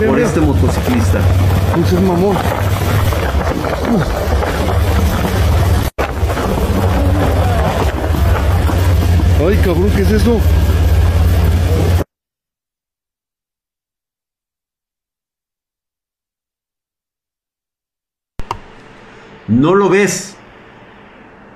por 0.06 0.18
este 0.18 0.40
motociclista. 0.40 1.20
Pues 1.74 1.92
Entonces, 1.92 2.00
mamón. 2.02 2.36
Ay, 9.44 9.56
cabrón, 9.64 9.90
¿qué 9.96 10.02
es 10.02 10.10
eso? 10.12 10.40
No 19.48 19.74
lo 19.74 19.88
ves. 19.88 20.36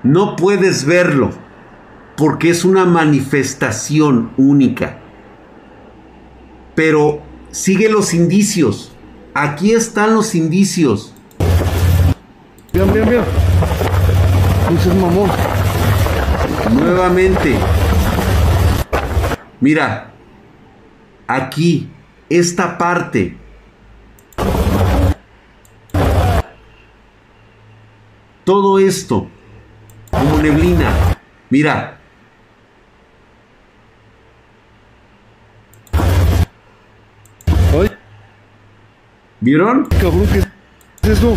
No 0.02 0.36
puedes 0.36 0.84
verlo 0.84 1.45
porque 2.16 2.50
es 2.50 2.64
una 2.64 2.84
manifestación 2.84 4.32
única. 4.36 4.98
Pero 6.74 7.22
sigue 7.50 7.88
los 7.88 8.14
indicios. 8.14 8.92
Aquí 9.34 9.72
están 9.72 10.14
los 10.14 10.34
indicios. 10.34 11.14
Vean, 12.72 12.92
vean, 12.92 13.08
vean. 13.08 13.24
Ese 14.78 14.88
es 14.88 14.94
mamón. 14.94 15.30
Nuevamente. 16.72 17.56
Mira. 19.60 20.12
Aquí. 21.26 21.90
Esta 22.28 22.76
parte. 22.76 23.36
Todo 28.44 28.78
esto. 28.78 29.28
Como 30.10 30.38
neblina. 30.38 31.16
Mira. 31.50 31.96
Ay, 37.72 37.90
¿Vieron? 39.40 39.84
cabrón, 39.86 40.26
¿qué 40.32 40.38
es 40.38 41.18
eso? 41.18 41.36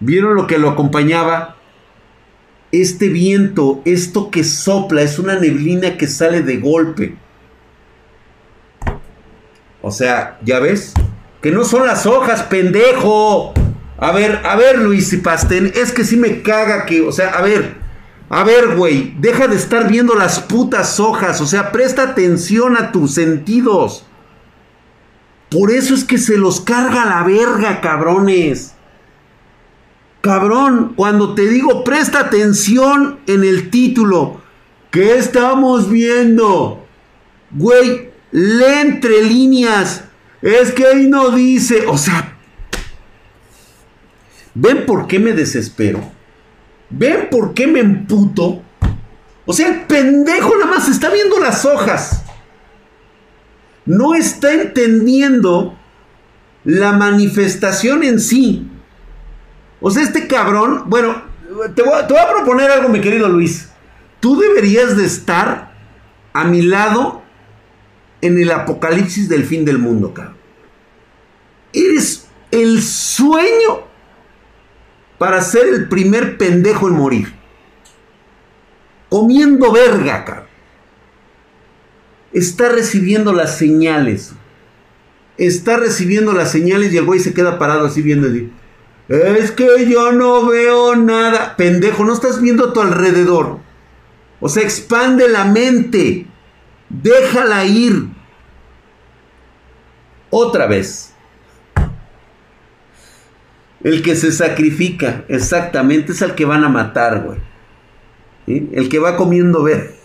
¿Vieron 0.00 0.34
lo 0.34 0.46
que 0.46 0.58
lo 0.58 0.70
acompañaba? 0.70 1.56
Este 2.72 3.08
viento, 3.08 3.80
esto 3.84 4.30
que 4.30 4.42
sopla, 4.42 5.02
es 5.02 5.18
una 5.18 5.38
neblina 5.38 5.96
que 5.96 6.08
sale 6.08 6.42
de 6.42 6.56
golpe. 6.56 7.16
O 9.82 9.92
sea, 9.92 10.38
¿ya 10.42 10.58
ves? 10.58 10.92
Que 11.40 11.52
no 11.52 11.64
son 11.64 11.86
las 11.86 12.06
hojas, 12.06 12.42
pendejo. 12.42 13.54
A 13.98 14.10
ver, 14.10 14.40
a 14.44 14.56
ver, 14.56 14.78
Luis 14.78 15.12
y 15.12 15.18
Pastén, 15.18 15.72
es 15.74 15.92
que 15.92 16.04
sí 16.04 16.16
me 16.16 16.42
caga 16.42 16.84
que, 16.86 17.02
o 17.02 17.12
sea, 17.12 17.30
a 17.30 17.40
ver, 17.40 17.85
a 18.28 18.42
ver, 18.42 18.74
güey, 18.76 19.14
deja 19.18 19.46
de 19.46 19.56
estar 19.56 19.88
viendo 19.88 20.14
las 20.14 20.40
putas 20.40 20.98
hojas, 20.98 21.40
o 21.40 21.46
sea, 21.46 21.70
presta 21.70 22.02
atención 22.02 22.76
a 22.76 22.90
tus 22.90 23.14
sentidos. 23.14 24.04
Por 25.48 25.70
eso 25.70 25.94
es 25.94 26.04
que 26.04 26.18
se 26.18 26.36
los 26.36 26.60
carga 26.60 27.04
la 27.04 27.22
verga, 27.22 27.80
cabrones. 27.80 28.74
Cabrón, 30.20 30.94
cuando 30.96 31.34
te 31.34 31.46
digo 31.46 31.84
presta 31.84 32.18
atención 32.18 33.20
en 33.28 33.44
el 33.44 33.70
título, 33.70 34.40
¿qué 34.90 35.18
estamos 35.18 35.88
viendo? 35.88 36.84
Güey, 37.52 38.10
lee 38.32 38.80
entre 38.80 39.22
líneas. 39.22 40.02
Es 40.42 40.72
que 40.72 40.84
ahí 40.84 41.06
no 41.06 41.30
dice, 41.30 41.86
o 41.86 41.96
sea, 41.96 42.36
¿ven 44.54 44.84
por 44.84 45.06
qué 45.06 45.20
me 45.20 45.32
desespero? 45.32 46.15
¿Ven 46.90 47.28
por 47.30 47.54
qué 47.54 47.66
me 47.66 47.80
emputo? 47.80 48.62
O 49.44 49.52
sea, 49.52 49.68
el 49.68 49.82
pendejo 49.82 50.54
nada 50.56 50.66
más 50.70 50.88
está 50.88 51.10
viendo 51.10 51.38
las 51.38 51.64
hojas. 51.64 52.24
No 53.84 54.14
está 54.14 54.52
entendiendo 54.52 55.78
la 56.64 56.92
manifestación 56.92 58.02
en 58.02 58.18
sí. 58.18 58.68
O 59.80 59.90
sea, 59.90 60.02
este 60.02 60.26
cabrón, 60.26 60.84
bueno, 60.86 61.22
te 61.74 61.82
voy, 61.82 61.94
a, 61.94 62.06
proponer 62.06 62.70
algo, 62.70 62.88
mi 62.88 63.00
querido 63.00 63.28
Luis. 63.28 63.68
Tú 64.20 64.38
deberías 64.38 64.96
de 64.96 65.04
estar 65.04 65.72
a 66.32 66.44
mi 66.44 66.62
lado 66.62 67.22
en 68.20 68.38
el 68.38 68.50
apocalipsis 68.50 69.28
del 69.28 69.44
fin 69.44 69.64
del 69.64 69.78
mundo, 69.78 70.12
cabrón. 70.12 70.36
Eres 71.72 72.26
el 72.50 72.82
sueño 72.82 73.86
para 75.18 75.40
ser 75.40 75.66
el 75.68 75.88
primer 75.88 76.38
pendejo 76.38 76.88
en 76.88 76.94
morir. 76.94 77.34
Comiendo 79.08 79.72
verga, 79.72 80.24
cabrón. 80.24 80.46
Está 82.32 82.68
recibiendo 82.68 83.32
las 83.32 83.56
señales. 83.56 84.32
Está 85.38 85.76
recibiendo 85.76 86.32
las 86.32 86.50
señales 86.50 86.92
y 86.92 86.98
el 86.98 87.04
güey 87.04 87.20
se 87.20 87.32
queda 87.32 87.58
parado 87.58 87.86
así 87.86 88.02
viendo. 88.02 88.28
Es 89.08 89.52
que 89.52 89.88
yo 89.88 90.12
no 90.12 90.46
veo 90.46 90.96
nada. 90.96 91.56
Pendejo, 91.56 92.04
no 92.04 92.12
estás 92.12 92.40
viendo 92.40 92.66
a 92.66 92.72
tu 92.72 92.80
alrededor. 92.80 93.60
O 94.40 94.48
sea, 94.48 94.62
expande 94.62 95.28
la 95.28 95.44
mente. 95.44 96.26
Déjala 96.88 97.64
ir. 97.64 98.08
Otra 100.30 100.66
vez. 100.66 101.14
El 103.84 104.02
que 104.02 104.16
se 104.16 104.32
sacrifica, 104.32 105.24
exactamente, 105.28 106.12
es 106.12 106.22
al 106.22 106.34
que 106.34 106.44
van 106.44 106.64
a 106.64 106.68
matar, 106.68 107.20
güey. 107.22 107.38
El 108.72 108.88
que 108.88 108.98
va 108.98 109.16
comiendo 109.16 109.62
ver. 109.62 109.94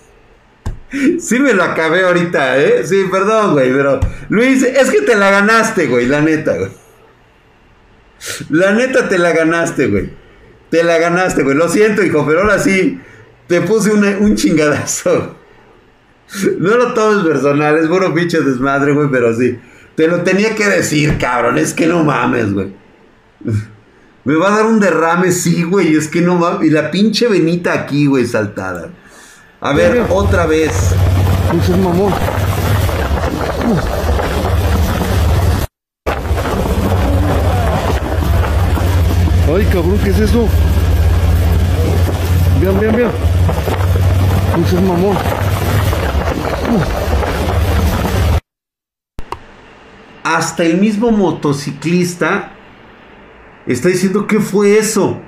Sí 1.19 1.39
me 1.39 1.53
lo 1.53 1.63
acabé 1.63 2.03
ahorita, 2.03 2.57
¿eh? 2.59 2.86
Sí, 2.86 3.05
perdón, 3.09 3.53
güey, 3.53 3.72
pero... 3.72 3.99
Luis, 4.28 4.61
es 4.63 4.91
que 4.91 5.01
te 5.01 5.15
la 5.15 5.32
ganaste, 5.32 5.88
güey, 5.88 6.05
la 6.05 6.19
neta, 6.22 6.57
güey. 6.57 6.69
La 8.49 8.74
neta 8.74 9.07
te 9.07 9.17
la 9.17 9.32
ganaste, 9.32 9.88
güey. 9.88 10.09
Te 10.69 10.84
la 10.84 10.97
ganaste, 10.97 11.43
güey. 11.43 11.55
Lo 11.55 11.69
siento, 11.69 12.03
hijo, 12.03 12.26
pero 12.28 12.41
ahora 12.41 12.59
sí 12.59 12.99
te 13.47 13.61
puse 13.61 13.91
una- 13.91 14.17
un 14.19 14.36
chingadazo. 14.36 15.38
No 16.59 16.78
lo 16.78 16.93
tomes 16.93 17.26
personal, 17.26 17.78
es 17.78 17.88
puro 17.88 18.13
pinche 18.13 18.39
desmadre, 18.41 18.93
güey, 18.93 19.09
pero 19.11 19.34
sí. 19.34 19.59
Te 19.95 20.07
lo 20.07 20.22
tenía 20.24 20.55
que 20.55 20.65
decir, 20.65 21.17
cabrón. 21.17 21.57
Es 21.57 21.74
que 21.74 21.88
no 21.88 22.03
mames, 22.05 22.53
güey. 22.53 22.74
Me 24.23 24.35
va 24.35 24.49
a 24.49 24.57
dar 24.57 24.65
un 24.67 24.79
derrame, 24.79 25.31
sí, 25.31 25.63
güey. 25.63 25.95
Es 25.95 26.07
que 26.07 26.21
no 26.21 26.35
mames. 26.35 26.67
Y 26.67 26.69
la 26.69 26.91
pinche 26.91 27.27
venita 27.27 27.73
aquí, 27.73 28.05
güey, 28.05 28.25
saltada. 28.25 28.89
A 29.59 29.73
ver, 29.73 30.05
otra 30.09 30.45
vez. 30.45 30.71
Ese 31.53 31.71
es 31.71 31.77
mamón. 31.77 32.13
Ay, 39.53 39.65
cabrón, 39.65 39.99
¿qué 40.03 40.11
es 40.11 40.19
eso? 40.19 40.47
Vean, 42.61 42.79
vean, 42.79 42.95
vean. 42.95 43.11
Ese 44.65 44.75
es 44.75 44.81
mamón. 44.81 45.17
Hasta 50.23 50.63
el 50.63 50.77
mismo 50.77 51.11
motociclista 51.11 52.53
está 53.72 53.89
diciendo 53.89 54.28
qué 54.28 54.39
fue 54.39 54.78
eso. 54.78 55.19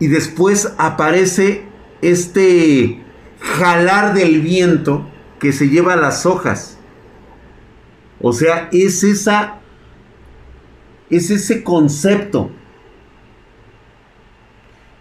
Y 0.00 0.06
después 0.06 0.74
aparece 0.78 1.64
este 2.02 3.02
jalar 3.40 4.14
del 4.14 4.40
viento 4.40 5.08
que 5.40 5.52
se 5.52 5.68
lleva 5.68 5.96
las 5.96 6.26
hojas. 6.26 6.78
O 8.20 8.32
sea, 8.32 8.68
es 8.72 9.02
esa 9.04 9.58
es 11.10 11.30
ese 11.30 11.62
concepto. 11.62 12.50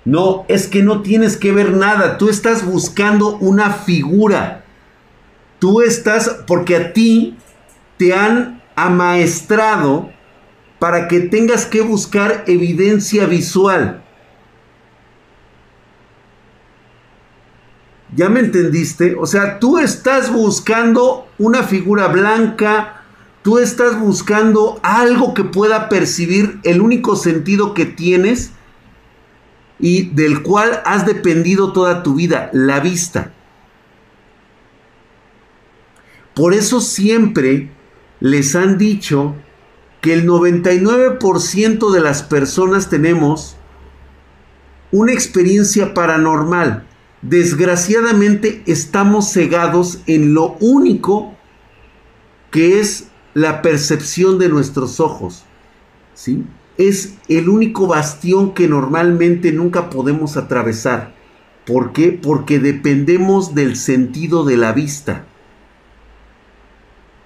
No, 0.05 0.45
es 0.47 0.67
que 0.67 0.83
no 0.83 1.01
tienes 1.01 1.35
que 1.35 1.51
ver 1.51 1.73
nada, 1.73 2.17
tú 2.17 2.29
estás 2.29 2.65
buscando 2.65 3.37
una 3.37 3.71
figura. 3.71 4.63
Tú 5.59 5.81
estás 5.81 6.43
porque 6.47 6.75
a 6.77 6.93
ti 6.93 7.37
te 7.97 8.13
han 8.13 8.63
amaestrado 8.75 10.11
para 10.79 11.07
que 11.07 11.21
tengas 11.21 11.65
que 11.65 11.81
buscar 11.81 12.43
evidencia 12.47 13.25
visual. 13.25 14.03
¿Ya 18.15 18.29
me 18.29 18.39
entendiste? 18.39 19.15
O 19.19 19.25
sea, 19.25 19.59
tú 19.59 19.77
estás 19.79 20.31
buscando 20.31 21.27
una 21.37 21.63
figura 21.63 22.07
blanca, 22.07 23.03
tú 23.43 23.59
estás 23.59 23.99
buscando 23.99 24.79
algo 24.81 25.33
que 25.33 25.43
pueda 25.43 25.89
percibir 25.89 26.59
el 26.63 26.81
único 26.81 27.15
sentido 27.15 27.73
que 27.73 27.85
tienes 27.85 28.51
y 29.79 30.09
del 30.09 30.41
cual 30.41 30.81
has 30.85 31.05
dependido 31.05 31.73
toda 31.73 32.01
tu 32.01 32.15
vida, 32.15 32.49
la 32.53 32.79
vista. 32.79 33.33
Por 36.33 36.53
eso 36.53 36.81
siempre 36.81 37.71
les 38.19 38.55
han 38.55 38.77
dicho 38.77 39.35
que 40.07 40.13
el 40.13 40.25
99% 40.25 41.91
de 41.91 41.99
las 41.99 42.23
personas 42.23 42.89
tenemos 42.89 43.57
una 44.89 45.11
experiencia 45.11 45.93
paranormal. 45.93 46.87
Desgraciadamente 47.21 48.63
estamos 48.67 49.33
cegados 49.33 49.99
en 50.07 50.33
lo 50.33 50.55
único 50.61 51.35
que 52.51 52.79
es 52.79 53.09
la 53.33 53.61
percepción 53.61 54.39
de 54.39 54.47
nuestros 54.47 55.01
ojos. 55.01 55.43
¿Sí? 56.13 56.45
Es 56.77 57.15
el 57.27 57.49
único 57.49 57.85
bastión 57.87 58.53
que 58.53 58.69
normalmente 58.69 59.51
nunca 59.51 59.89
podemos 59.89 60.37
atravesar. 60.37 61.15
¿Por 61.65 61.91
qué? 61.91 62.13
Porque 62.13 62.59
dependemos 62.59 63.55
del 63.55 63.75
sentido 63.75 64.45
de 64.45 64.55
la 64.55 64.71
vista. 64.71 65.25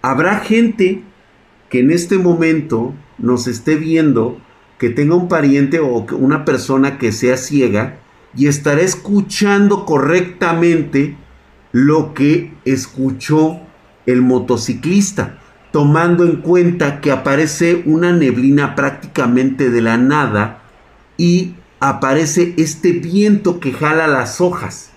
Habrá 0.02 0.40
gente 0.40 1.04
que 1.72 1.80
en 1.80 1.90
este 1.90 2.18
momento 2.18 2.94
nos 3.18 3.48
esté 3.48 3.78
viendo, 3.78 4.38
que 4.78 4.90
tenga 4.90 5.16
un 5.16 5.30
pariente 5.30 5.80
o 5.80 6.06
una 6.18 6.44
persona 6.44 6.98
que 6.98 7.14
sea 7.14 7.38
ciega 7.38 7.98
y 8.36 8.48
estará 8.48 8.82
escuchando 8.82 9.86
correctamente 9.86 11.16
lo 11.72 12.14
que 12.14 12.54
escuchó 12.66 13.62
el 14.06 14.22
motociclista, 14.22 15.40
tomando 15.72 16.26
en 16.26 16.42
cuenta 16.42 17.00
que 17.00 17.12
aparece 17.12 17.84
una 17.86 18.12
neblina 18.12 18.76
prácticamente 18.76 19.70
de 19.70 19.82
la 19.82 19.98
nada 19.98 20.64
y 21.16 21.56
aparece 21.80 22.54
este 22.58 22.92
viento 22.92 23.62
que 23.62 23.72
jala 23.72 24.08
las 24.08 24.42
hojas. 24.42 24.91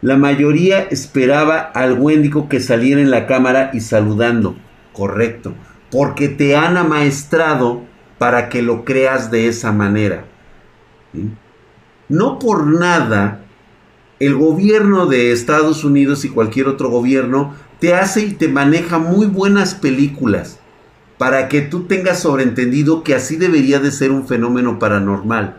La 0.00 0.16
mayoría 0.16 0.80
esperaba 0.80 1.58
al 1.58 1.94
Wendigo 1.98 2.48
que 2.48 2.60
saliera 2.60 3.00
en 3.00 3.10
la 3.10 3.26
cámara 3.26 3.70
y 3.72 3.80
saludando. 3.80 4.56
Correcto. 4.92 5.54
Porque 5.90 6.28
te 6.28 6.56
han 6.56 6.76
amaestrado 6.76 7.82
para 8.18 8.48
que 8.48 8.62
lo 8.62 8.84
creas 8.84 9.30
de 9.30 9.48
esa 9.48 9.72
manera. 9.72 10.24
No 12.08 12.38
por 12.38 12.66
nada, 12.66 13.44
el 14.20 14.34
gobierno 14.34 15.06
de 15.06 15.32
Estados 15.32 15.84
Unidos 15.84 16.24
y 16.24 16.28
cualquier 16.28 16.68
otro 16.68 16.90
gobierno 16.90 17.54
te 17.80 17.94
hace 17.94 18.22
y 18.22 18.32
te 18.32 18.48
maneja 18.48 18.98
muy 18.98 19.26
buenas 19.26 19.74
películas 19.74 20.58
para 21.16 21.48
que 21.48 21.60
tú 21.60 21.84
tengas 21.84 22.20
sobreentendido 22.20 23.02
que 23.02 23.14
así 23.14 23.36
debería 23.36 23.80
de 23.80 23.90
ser 23.90 24.12
un 24.12 24.26
fenómeno 24.26 24.78
paranormal 24.78 25.56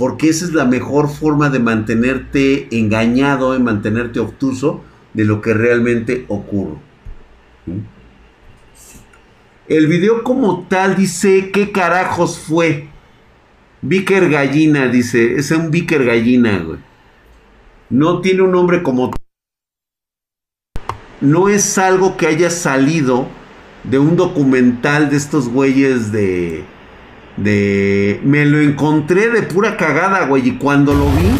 porque 0.00 0.30
esa 0.30 0.46
es 0.46 0.54
la 0.54 0.64
mejor 0.64 1.10
forma 1.10 1.50
de 1.50 1.58
mantenerte 1.58 2.74
engañado, 2.74 3.52
de 3.52 3.58
mantenerte 3.58 4.18
obtuso 4.18 4.82
de 5.12 5.26
lo 5.26 5.42
que 5.42 5.52
realmente 5.52 6.24
ocurre. 6.28 6.78
El 9.68 9.88
video 9.88 10.22
como 10.22 10.66
tal 10.68 10.96
dice, 10.96 11.50
¿qué 11.50 11.70
carajos 11.70 12.38
fue? 12.38 12.88
Vicker 13.82 14.30
Gallina, 14.30 14.88
dice, 14.88 15.34
es 15.34 15.50
un 15.50 15.70
Vicker 15.70 16.02
Gallina, 16.06 16.60
güey. 16.60 16.78
No 17.90 18.22
tiene 18.22 18.40
un 18.40 18.52
nombre 18.52 18.82
como... 18.82 19.10
No 21.20 21.50
es 21.50 21.76
algo 21.76 22.16
que 22.16 22.26
haya 22.26 22.48
salido 22.48 23.28
de 23.84 23.98
un 23.98 24.16
documental 24.16 25.10
de 25.10 25.18
estos 25.18 25.50
güeyes 25.50 26.10
de 26.10 26.64
de 27.36 28.20
me 28.24 28.44
lo 28.44 28.60
encontré 28.60 29.30
de 29.30 29.42
pura 29.42 29.76
cagada, 29.76 30.26
güey, 30.26 30.48
y 30.48 30.52
cuando 30.52 30.92
lo 30.92 31.06
vi, 31.06 31.36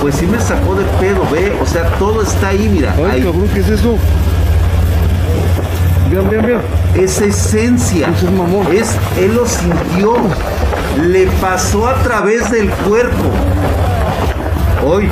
pues 0.00 0.16
sí 0.16 0.26
me 0.26 0.40
sacó 0.40 0.74
de 0.74 0.84
pedo, 1.00 1.26
ve, 1.30 1.52
o 1.60 1.66
sea, 1.66 1.84
todo 1.98 2.22
está 2.22 2.48
ahí, 2.48 2.68
mira. 2.72 2.94
Ay, 2.96 3.04
ahí. 3.04 3.22
cabrón, 3.22 3.48
¿qué 3.52 3.60
es 3.60 3.68
eso? 3.68 3.96
Vean, 6.12 6.28
vean, 6.28 6.46
vean. 6.46 6.60
Esa 6.94 7.24
esencia. 7.24 8.08
Ese 8.14 8.26
es 8.26 8.32
mamón. 8.32 8.66
Es, 8.70 8.94
él 9.18 9.34
lo 9.34 9.46
sintió. 9.46 10.14
Le 11.08 11.26
pasó 11.40 11.88
a 11.88 11.94
través 12.02 12.50
del 12.50 12.68
cuerpo. 12.68 13.30
Hoy. 14.84 15.08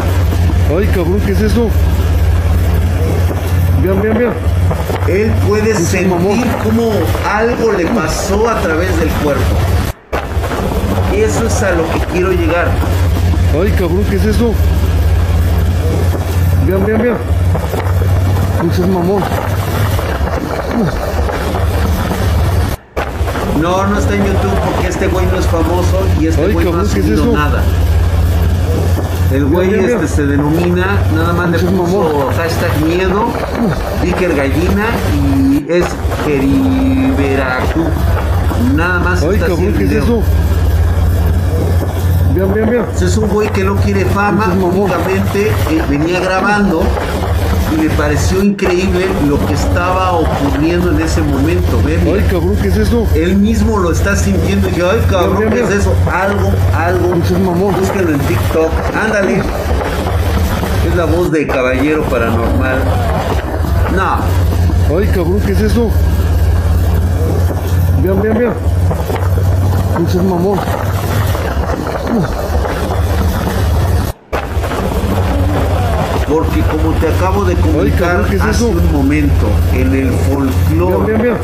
Ay, 0.77 0.87
cabrón, 0.89 1.21
¿qué 1.25 1.33
es 1.33 1.41
eso? 1.41 1.71
Vean, 3.83 4.03
vean, 4.03 4.19
vean. 4.19 4.35
Él 5.09 5.33
puede 5.49 5.75
sentir 5.75 6.47
como 6.63 6.93
algo 7.33 7.73
le 7.73 7.87
pasó 7.87 8.49
a 8.49 8.61
través 8.61 8.99
del 9.01 9.09
cuerpo. 9.23 9.57
Eso 11.21 11.47
es 11.47 11.63
a 11.63 11.73
lo 11.73 11.85
que 11.93 11.99
quiero 12.13 12.33
llegar. 12.33 12.67
Ay, 13.53 13.71
cabrón, 13.73 14.05
¿qué 14.09 14.17
es 14.17 14.25
eso? 14.25 14.55
Vean, 16.67 16.87
vean, 16.87 17.03
vean. 17.03 17.17
Ese 18.73 18.83
es 18.83 18.89
mamón. 18.89 19.23
No, 23.61 23.87
no 23.87 23.99
está 23.99 24.15
en 24.15 24.25
YouTube 24.25 24.59
porque 24.65 24.89
este 24.89 25.09
güey 25.09 25.27
no 25.27 25.39
es 25.39 25.47
famoso 25.47 26.07
y 26.19 26.29
este 26.29 26.43
Ay, 26.43 26.53
güey 26.55 26.65
no 26.65 26.71
ha 26.71 26.73
cabrón, 26.73 26.91
¿qué 26.95 27.01
es 27.01 27.07
subido 27.07 27.37
nada. 27.37 27.63
El 29.31 29.45
güey 29.45 29.69
Mira, 29.69 29.83
mira, 29.83 29.95
este 29.97 30.09
se 30.09 30.27
denomina, 30.27 30.99
nada 31.15 31.33
más 31.35 31.51
le 31.51 31.57
Ese 31.59 31.67
es 31.67 31.73
puso 31.73 32.31
hashtag 32.35 32.81
miedo, 32.87 33.27
Vicker 34.03 34.35
Gallina 34.35 34.87
y 35.15 35.67
es 35.69 35.85
Geriberacu. 36.25 37.85
Nada 38.75 39.01
más 39.01 39.23
Ay, 39.23 39.35
está 39.35 39.49
cabrón, 39.49 39.75
¿qué 39.75 39.85
es 39.85 39.93
eso? 39.93 40.23
Vean, 42.35 42.55
vean, 42.55 42.71
vean. 42.71 42.85
Entonces, 42.85 43.11
Es 43.11 43.17
un 43.17 43.29
güey 43.29 43.49
que 43.51 43.65
no 43.65 43.77
quiere 43.77 44.05
fama, 44.07 44.53
únicamente 44.55 45.49
eh, 45.49 45.83
venía 45.89 46.21
grabando 46.21 46.83
y 47.73 47.83
le 47.83 47.91
pareció 47.91 48.43
increíble 48.43 49.07
lo 49.29 49.45
que 49.47 49.55
estaba 49.55 50.13
ocurriendo 50.13 50.91
en 50.91 51.01
ese 51.01 51.23
momento. 51.23 51.81
Ve, 51.85 51.99
mira. 52.03 52.17
Ay, 52.21 52.27
cabrón, 52.31 52.57
¿qué 52.61 52.69
es 52.69 52.77
eso? 52.77 53.07
Él 53.15 53.37
mismo 53.37 53.79
lo 53.79 53.93
está 53.93 54.17
sintiendo 54.17 54.69
y 54.69 54.75
yo, 54.75 54.91
ay 54.91 55.01
cabrón, 55.09 55.39
Mira, 55.39 55.51
¿qué 55.51 55.63
mira, 55.63 55.69
es 55.69 55.81
eso? 55.81 55.95
Algo, 56.13 56.51
algo. 56.77 57.15
Es 57.23 57.31
mamón. 57.33 57.75
Búsquenlo 57.79 58.13
en 58.13 58.21
TikTok. 58.21 58.71
Ándale. 59.05 59.43
Es 60.89 60.97
la 60.97 61.05
voz 61.05 61.31
de 61.31 61.47
Caballero 61.47 62.03
Paranormal. 62.05 62.79
No, 63.95 64.97
Ay, 64.97 65.07
cabrón, 65.09 65.41
¿qué 65.47 65.53
es 65.53 65.61
eso? 65.61 65.91
Vean, 68.03 68.21
vean. 68.23 68.55
Ese 70.07 70.19
es 70.19 70.25
mamón. 70.25 70.59
Porque 76.31 76.61
como 76.71 76.93
te 77.01 77.09
acabo 77.09 77.45
de 77.45 77.55
comunicar 77.57 77.99
cabrón, 77.99 78.31
¿qué 78.31 78.37
es 78.37 78.43
hace 78.43 78.65
un 78.65 78.93
momento, 78.93 79.49
en 79.75 79.95
el 79.95 80.11
folclore, 80.11 81.37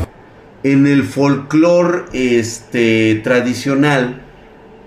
en 0.62 0.86
el 0.86 1.02
folclore 1.02 2.04
este, 2.12 3.20
tradicional, 3.24 4.22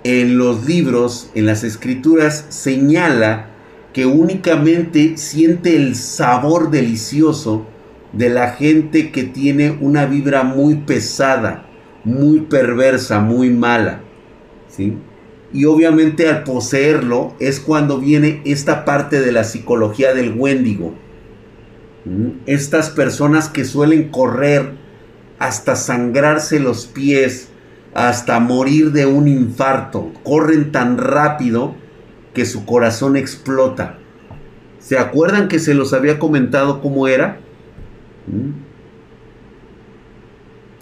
en 0.04 0.38
los 0.38 0.66
libros, 0.66 1.32
en 1.36 1.45
las 1.45 1.66
escrituras, 1.66 2.45
señala 2.50 3.47
que 3.91 4.06
únicamente 4.06 5.18
siente 5.18 5.76
el 5.76 5.95
sabor 5.95 6.72
delicioso 6.72 7.66
de 8.14 8.30
la 8.30 8.52
gente 8.52 9.12
que 9.12 9.24
tiene 9.24 9.78
una 9.82 10.06
vibra 10.06 10.43
muy 10.43 10.76
pesada, 10.76 11.66
muy 12.06 12.41
perversa, 12.41 13.20
muy 13.20 13.50
mala. 13.50 14.02
¿sí? 14.70 14.97
Y 15.52 15.66
obviamente 15.66 16.30
al 16.30 16.43
poseerlo 16.43 17.34
es 17.39 17.60
cuando 17.60 18.00
viene 18.00 18.41
esta 18.45 18.86
parte 18.86 19.20
de 19.20 19.32
la 19.32 19.43
psicología 19.43 20.14
del 20.14 20.34
Wendigo. 20.38 20.93
¿Mm? 22.06 22.41
Estas 22.45 22.89
personas 22.89 23.50
que 23.50 23.66
suelen 23.66 24.10
correr 24.10 24.74
hasta 25.39 25.76
sangrarse 25.76 26.60
los 26.60 26.86
pies, 26.86 27.50
hasta 27.93 28.39
morir 28.39 28.91
de 28.91 29.06
un 29.06 29.28
infarto, 29.28 30.12
corren 30.24 30.72
tan 30.72 30.97
rápido 30.97 31.76
que 32.34 32.45
su 32.45 32.66
corazón 32.66 33.18
explota. 33.18 33.97
¿Se 34.80 34.97
acuerdan 34.97 35.47
que 35.47 35.60
se 35.60 35.74
los 35.74 35.93
había 35.93 36.20
comentado 36.20 36.82
cómo 36.82 37.08
era? 37.08 37.39
¿Mm? 38.28 38.70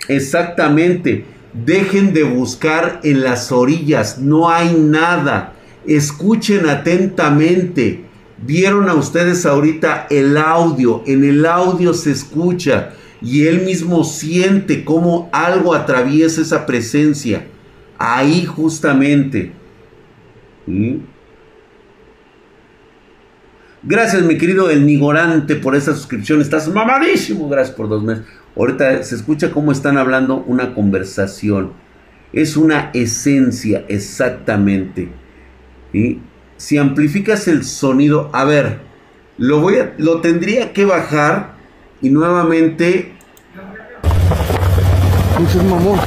Exactamente. 0.10 1.26
Dejen 1.66 2.14
de 2.14 2.24
buscar 2.24 3.00
en 3.04 3.24
las 3.24 3.52
orillas. 3.52 4.20
No 4.20 4.50
hay 4.50 4.74
nada. 4.74 5.54
Escuchen 5.86 6.68
atentamente. 6.70 8.06
Vieron 8.46 8.90
a 8.90 8.94
ustedes 8.94 9.46
ahorita 9.46 10.08
el 10.10 10.38
audio. 10.38 11.04
En 11.08 11.24
el 11.24 11.46
audio 11.46 11.94
se 11.94 12.12
escucha. 12.12 12.94
Y 13.22 13.48
él 13.48 13.62
mismo 13.62 14.04
siente 14.04 14.86
cómo 14.86 15.30
algo 15.32 15.74
atraviesa 15.74 16.42
esa 16.42 16.66
presencia. 16.66 17.48
Ahí 17.98 18.46
justamente. 18.46 19.52
¿Mm? 20.68 20.98
Gracias, 23.82 24.22
mi 24.24 24.38
querido 24.38 24.70
El 24.70 24.86
Nigorante, 24.86 25.56
por 25.56 25.76
esa 25.76 25.96
suscripción. 25.96 26.42
Estás 26.42 26.68
mamadísimo. 26.68 27.48
Gracias 27.50 27.76
por 27.76 27.88
dos 27.88 28.04
meses. 28.04 28.26
Ahorita 28.58 29.04
se 29.04 29.16
escucha 29.16 29.52
cómo 29.52 29.72
están 29.72 29.98
hablando 29.98 30.38
una 30.48 30.74
conversación. 30.74 31.74
Es 32.34 32.58
una 32.58 32.90
esencia, 32.94 33.86
exactamente. 33.88 35.10
¿sí? 35.92 36.22
Si 36.58 36.78
amplificas 36.78 37.48
el 37.48 37.64
sonido, 37.64 38.30
a 38.34 38.46
ver, 38.46 38.80
lo, 39.38 39.62
voy 39.62 39.78
lo 39.98 40.22
tendría 40.22 40.74
que 40.74 40.86
bajar 40.86 41.54
y 42.02 42.10
nuevamente 42.10 43.14
mamón. 45.70 46.00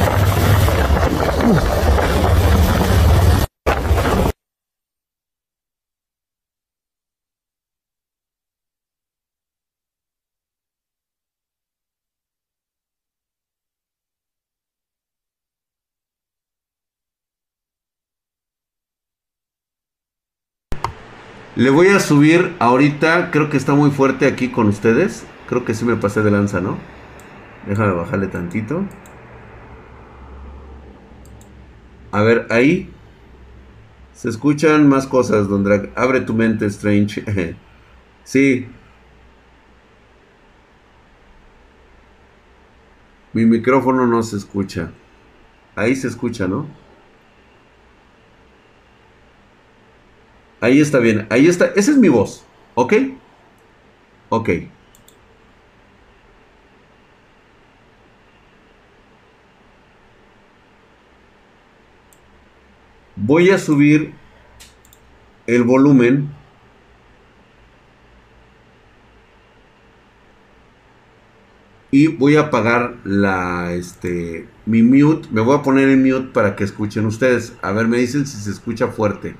Le 21.60 21.68
voy 21.68 21.88
a 21.88 22.00
subir 22.00 22.56
ahorita, 22.58 23.30
creo 23.30 23.50
que 23.50 23.58
está 23.58 23.74
muy 23.74 23.90
fuerte 23.90 24.26
aquí 24.26 24.48
con 24.48 24.66
ustedes. 24.68 25.26
Creo 25.46 25.62
que 25.62 25.74
sí 25.74 25.84
me 25.84 25.94
pasé 25.94 26.22
de 26.22 26.30
lanza, 26.30 26.62
¿no? 26.62 26.78
Déjame 27.66 27.92
bajarle 27.92 28.28
tantito. 28.28 28.86
A 32.12 32.22
ver, 32.22 32.46
ahí. 32.48 32.90
Se 34.14 34.30
escuchan 34.30 34.88
más 34.88 35.06
cosas, 35.06 35.50
Don 35.50 35.62
Drag. 35.62 35.90
Abre 35.96 36.22
tu 36.22 36.32
mente, 36.32 36.64
Strange. 36.64 37.24
sí. 38.24 38.66
Mi 43.34 43.44
micrófono 43.44 44.06
no 44.06 44.22
se 44.22 44.38
escucha. 44.38 44.92
Ahí 45.76 45.94
se 45.94 46.08
escucha, 46.08 46.48
¿no? 46.48 46.68
Ahí 50.60 50.80
está 50.80 50.98
bien. 50.98 51.26
Ahí 51.30 51.46
está. 51.48 51.66
Esa 51.76 51.90
es 51.90 51.96
mi 51.96 52.08
voz. 52.08 52.44
¿Ok? 52.74 52.94
Ok. 54.28 54.50
Voy 63.16 63.50
a 63.50 63.58
subir 63.58 64.14
el 65.46 65.62
volumen. 65.64 66.30
Y 71.92 72.06
voy 72.06 72.36
a 72.36 72.42
apagar 72.42 72.96
la, 73.04 73.72
este, 73.72 74.48
mi 74.64 74.82
mute. 74.82 75.28
Me 75.32 75.40
voy 75.40 75.56
a 75.56 75.62
poner 75.62 75.88
en 75.88 76.02
mute 76.02 76.28
para 76.32 76.54
que 76.54 76.64
escuchen 76.64 77.06
ustedes. 77.06 77.54
A 77.62 77.72
ver, 77.72 77.88
me 77.88 77.98
dicen 77.98 78.26
si 78.26 78.36
se 78.38 78.50
escucha 78.50 78.88
fuerte. 78.88 79.36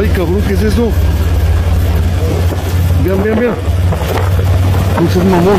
Ay, 0.00 0.06
cabrón, 0.10 0.40
¿qué 0.46 0.54
es 0.54 0.62
eso? 0.62 0.92
Vean, 3.02 3.20
vean, 3.24 3.40
vean. 3.40 3.54
Muchos 5.00 5.24
mamón. 5.24 5.58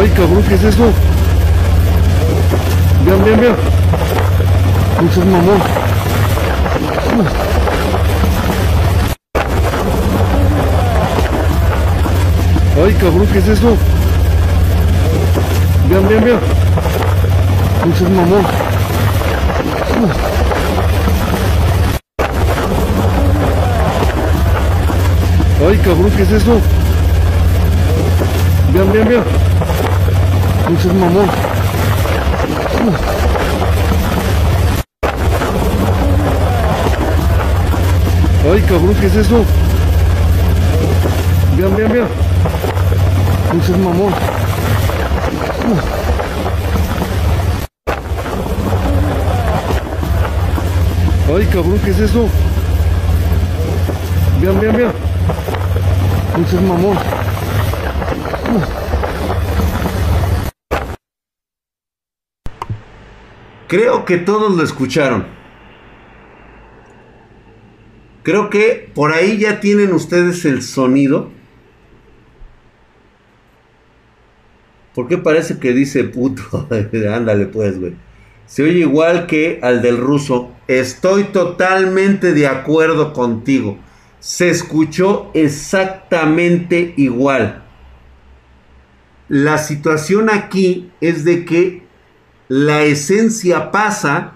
Ay, 0.00 0.08
cabrón, 0.10 0.44
¿qué 0.48 0.54
es 0.54 0.62
eso? 0.62 0.92
Vean, 3.04 3.24
vean, 3.24 3.40
vean. 3.40 3.56
Muchos 5.02 5.24
mamón. 5.24 5.60
Ay, 12.84 12.92
cabrón, 12.92 13.26
¿qué 13.32 13.38
es 13.40 13.48
eso? 13.48 13.76
Vean, 15.88 16.08
vean, 16.08 16.24
vean. 16.24 16.57
Muchos 17.88 18.10
mamón. 18.10 18.44
Ay, 25.66 25.78
cabrón, 25.78 26.10
¿qué 26.14 26.22
es 26.22 26.32
eso? 26.32 26.60
Vean, 28.74 28.92
vean, 28.92 29.08
vean. 29.08 29.24
Muchos 30.68 30.92
mamón. 30.92 31.30
Ay, 38.52 38.60
cabrón, 38.68 38.94
¿qué 39.00 39.06
es 39.06 39.16
eso? 39.16 39.44
Vean, 41.56 41.74
vean, 41.74 41.92
vean. 41.92 42.08
Muchos 43.54 43.78
mamón. 43.78 44.12
Ay, 51.30 51.44
cabrón, 51.52 51.78
¿qué 51.84 51.90
es 51.90 52.00
eso? 52.00 52.26
Vean, 54.40 54.58
vean, 54.60 54.76
vean. 54.76 54.92
Muchos 56.38 56.62
mamón. 56.62 56.96
Creo 63.66 64.06
que 64.06 64.16
todos 64.16 64.56
lo 64.56 64.62
escucharon. 64.62 65.26
Creo 68.22 68.48
que 68.48 68.90
por 68.94 69.12
ahí 69.12 69.36
ya 69.36 69.60
tienen 69.60 69.92
ustedes 69.92 70.46
el 70.46 70.62
sonido. 70.62 71.30
¿Por 74.94 75.08
qué 75.08 75.18
parece 75.18 75.58
que 75.58 75.74
dice 75.74 76.04
puto? 76.04 76.66
Ándale 77.12 77.46
pues, 77.46 77.78
güey. 77.78 78.07
Se 78.48 78.62
oye 78.62 78.80
igual 78.80 79.26
que 79.26 79.60
al 79.62 79.82
del 79.82 79.98
ruso. 79.98 80.50
Estoy 80.66 81.24
totalmente 81.24 82.32
de 82.32 82.46
acuerdo 82.46 83.12
contigo. 83.12 83.78
Se 84.20 84.48
escuchó 84.48 85.30
exactamente 85.34 86.94
igual. 86.96 87.62
La 89.28 89.58
situación 89.58 90.30
aquí 90.30 90.90
es 91.02 91.24
de 91.24 91.44
que 91.44 91.86
la 92.48 92.82
esencia 92.82 93.70
pasa 93.70 94.32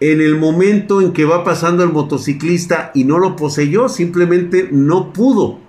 en 0.00 0.20
el 0.20 0.36
momento 0.36 1.00
en 1.00 1.14
que 1.14 1.24
va 1.24 1.42
pasando 1.42 1.82
el 1.82 1.90
motociclista 1.90 2.90
y 2.94 3.04
no 3.04 3.18
lo 3.18 3.34
poseyó, 3.34 3.88
simplemente 3.88 4.68
no 4.70 5.14
pudo. 5.14 5.65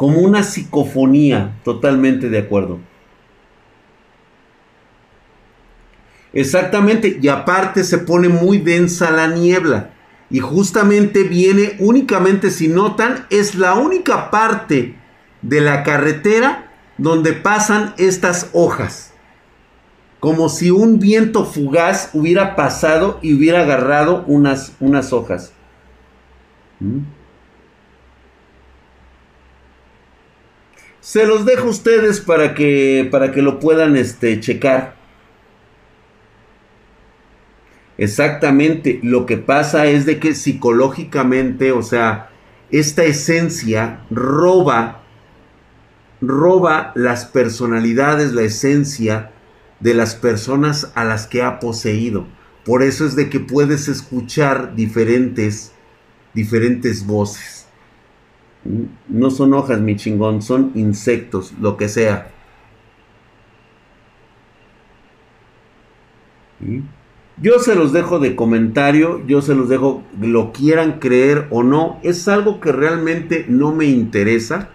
Como 0.00 0.20
una 0.20 0.42
psicofonía, 0.44 1.60
totalmente 1.62 2.30
de 2.30 2.38
acuerdo. 2.38 2.78
Exactamente, 6.32 7.18
y 7.20 7.28
aparte 7.28 7.84
se 7.84 7.98
pone 7.98 8.30
muy 8.30 8.56
densa 8.56 9.10
la 9.10 9.26
niebla. 9.26 9.90
Y 10.30 10.38
justamente 10.38 11.24
viene 11.24 11.76
únicamente, 11.80 12.50
si 12.50 12.68
notan, 12.68 13.26
es 13.28 13.56
la 13.56 13.74
única 13.74 14.30
parte 14.30 14.96
de 15.42 15.60
la 15.60 15.82
carretera 15.82 16.72
donde 16.96 17.34
pasan 17.34 17.92
estas 17.98 18.48
hojas. 18.54 19.12
Como 20.18 20.48
si 20.48 20.70
un 20.70 20.98
viento 20.98 21.44
fugaz 21.44 22.08
hubiera 22.14 22.56
pasado 22.56 23.18
y 23.20 23.34
hubiera 23.34 23.64
agarrado 23.64 24.24
unas, 24.26 24.72
unas 24.80 25.12
hojas. 25.12 25.52
¿Mm? 26.78 27.19
Se 31.00 31.26
los 31.26 31.44
dejo 31.46 31.68
a 31.68 31.70
ustedes 31.70 32.20
para 32.20 32.54
que, 32.54 33.08
para 33.10 33.32
que 33.32 33.42
lo 33.42 33.58
puedan 33.58 33.96
este, 33.96 34.38
checar. 34.40 34.96
Exactamente, 37.96 39.00
lo 39.02 39.26
que 39.26 39.36
pasa 39.36 39.86
es 39.86 40.06
de 40.06 40.18
que 40.18 40.34
psicológicamente, 40.34 41.72
o 41.72 41.82
sea, 41.82 42.30
esta 42.70 43.04
esencia 43.04 44.06
roba, 44.10 45.02
roba 46.20 46.92
las 46.94 47.26
personalidades, 47.26 48.32
la 48.32 48.42
esencia 48.42 49.32
de 49.80 49.94
las 49.94 50.14
personas 50.14 50.92
a 50.94 51.04
las 51.04 51.26
que 51.26 51.42
ha 51.42 51.60
poseído. 51.60 52.26
Por 52.64 52.82
eso 52.82 53.04
es 53.06 53.16
de 53.16 53.28
que 53.28 53.40
puedes 53.40 53.88
escuchar 53.88 54.74
diferentes, 54.74 55.72
diferentes 56.34 57.06
voces. 57.06 57.59
No 59.08 59.30
son 59.30 59.54
hojas, 59.54 59.80
mi 59.80 59.96
chingón, 59.96 60.42
son 60.42 60.72
insectos, 60.74 61.54
lo 61.60 61.76
que 61.76 61.88
sea. 61.88 62.30
Yo 67.40 67.58
se 67.58 67.74
los 67.74 67.92
dejo 67.92 68.18
de 68.18 68.36
comentario, 68.36 69.26
yo 69.26 69.40
se 69.40 69.54
los 69.54 69.68
dejo, 69.70 70.02
lo 70.20 70.52
quieran 70.52 70.98
creer 70.98 71.46
o 71.50 71.62
no, 71.62 71.98
es 72.02 72.28
algo 72.28 72.60
que 72.60 72.70
realmente 72.70 73.46
no 73.48 73.72
me 73.72 73.86
interesa. 73.86 74.68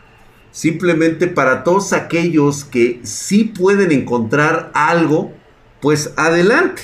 Simplemente 0.49 1.27
para 1.27 1.63
todos 1.63 1.93
aquellos 1.93 2.63
que 2.63 3.01
sí 3.03 3.43
pueden 3.43 3.91
encontrar 3.91 4.71
algo, 4.73 5.31
pues 5.81 6.13
adelante. 6.15 6.81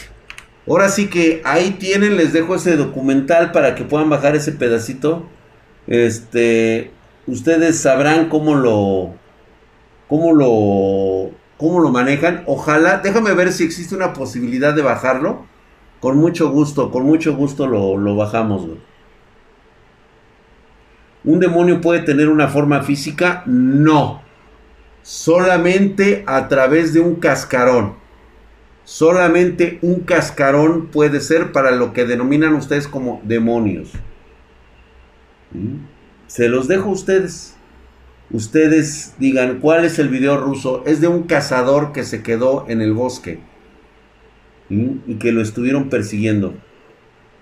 Ahora 0.67 0.89
sí 0.89 1.07
que 1.07 1.41
ahí 1.45 1.77
tienen, 1.79 2.17
les 2.17 2.33
dejo 2.33 2.55
ese 2.55 2.75
documental 2.77 3.51
para 3.51 3.73
que 3.73 3.83
puedan 3.83 4.09
bajar 4.09 4.35
ese 4.35 4.51
pedacito. 4.51 5.25
Este, 5.87 6.91
ustedes 7.27 7.79
sabrán 7.79 8.29
cómo 8.29 8.55
lo, 8.55 9.13
cómo 10.07 10.33
lo, 10.33 11.31
cómo 11.57 11.79
lo 11.79 11.89
manejan. 11.89 12.43
Ojalá, 12.45 12.97
déjame 12.97 13.33
ver 13.33 13.51
si 13.51 13.63
existe 13.63 13.95
una 13.95 14.13
posibilidad 14.13 14.73
de 14.73 14.81
bajarlo. 14.81 15.45
Con 15.99 16.17
mucho 16.17 16.49
gusto, 16.49 16.91
con 16.91 17.03
mucho 17.03 17.35
gusto 17.35 17.67
lo, 17.67 17.97
lo 17.97 18.15
bajamos. 18.15 18.67
¿Un 21.23 21.39
demonio 21.39 21.79
puede 21.81 21.99
tener 21.99 22.29
una 22.29 22.47
forma 22.47 22.81
física? 22.81 23.43
No. 23.45 24.21
Solamente 25.03 26.23
a 26.25 26.47
través 26.47 26.93
de 26.93 26.99
un 26.99 27.15
cascarón. 27.15 27.95
Solamente 28.83 29.77
un 29.83 29.99
cascarón 30.01 30.87
puede 30.87 31.21
ser 31.21 31.51
para 31.51 31.71
lo 31.71 31.93
que 31.93 32.05
denominan 32.05 32.55
ustedes 32.55 32.87
como 32.87 33.21
demonios. 33.23 33.91
Se 36.27 36.47
los 36.49 36.67
dejo 36.67 36.89
a 36.89 36.93
ustedes. 36.93 37.55
ustedes 38.31 39.15
digan 39.19 39.59
cuál 39.59 39.85
es 39.85 39.99
el 39.99 40.09
video 40.09 40.37
ruso. 40.37 40.83
Es 40.85 41.01
de 41.01 41.07
un 41.07 41.23
cazador 41.23 41.91
que 41.91 42.03
se 42.03 42.23
quedó 42.23 42.65
en 42.67 42.81
el 42.81 42.93
bosque 42.93 43.39
y 44.69 45.15
que 45.15 45.31
lo 45.31 45.41
estuvieron 45.41 45.89
persiguiendo. 45.89 46.53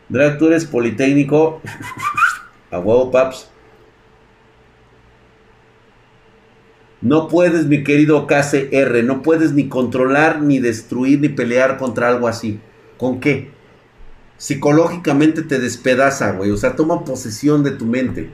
Drag, 0.09 0.37
tú 0.39 0.47
eres 0.47 0.65
politécnico. 0.65 1.61
A 2.71 2.79
huevo, 2.79 3.11
paps. 3.11 3.49
No 7.01 7.27
puedes, 7.29 7.65
mi 7.65 7.83
querido 7.83 8.27
KCR, 8.27 9.03
no 9.03 9.21
puedes 9.21 9.53
ni 9.53 9.69
controlar, 9.69 10.41
ni 10.41 10.59
destruir, 10.59 11.21
ni 11.21 11.29
pelear 11.29 11.77
contra 11.77 12.09
algo 12.09 12.27
así. 12.27 12.59
¿Con 12.97 13.19
qué? 13.19 13.51
Psicológicamente 14.39 15.41
te 15.41 15.59
despedaza, 15.59 16.31
güey. 16.31 16.49
O 16.51 16.57
sea, 16.57 16.77
toma 16.77 17.03
posesión 17.03 17.61
de 17.61 17.71
tu 17.71 17.85
mente, 17.85 18.29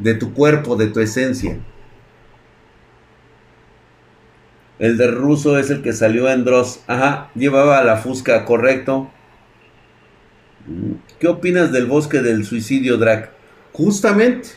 de 0.00 0.14
tu 0.14 0.34
cuerpo, 0.34 0.74
de 0.74 0.88
tu 0.88 0.98
esencia. 0.98 1.60
El 4.80 4.98
de 4.98 5.06
ruso 5.06 5.58
es 5.58 5.70
el 5.70 5.80
que 5.80 5.92
salió 5.92 6.28
en 6.28 6.44
Dross. 6.44 6.80
Ajá, 6.88 7.30
llevaba 7.36 7.84
la 7.84 7.98
fusca, 7.98 8.44
correcto. 8.44 9.08
¿Qué 11.20 11.28
opinas 11.28 11.70
del 11.70 11.86
bosque 11.86 12.20
del 12.20 12.44
suicidio, 12.44 12.96
Drac? 12.96 13.30
Justamente, 13.72 14.48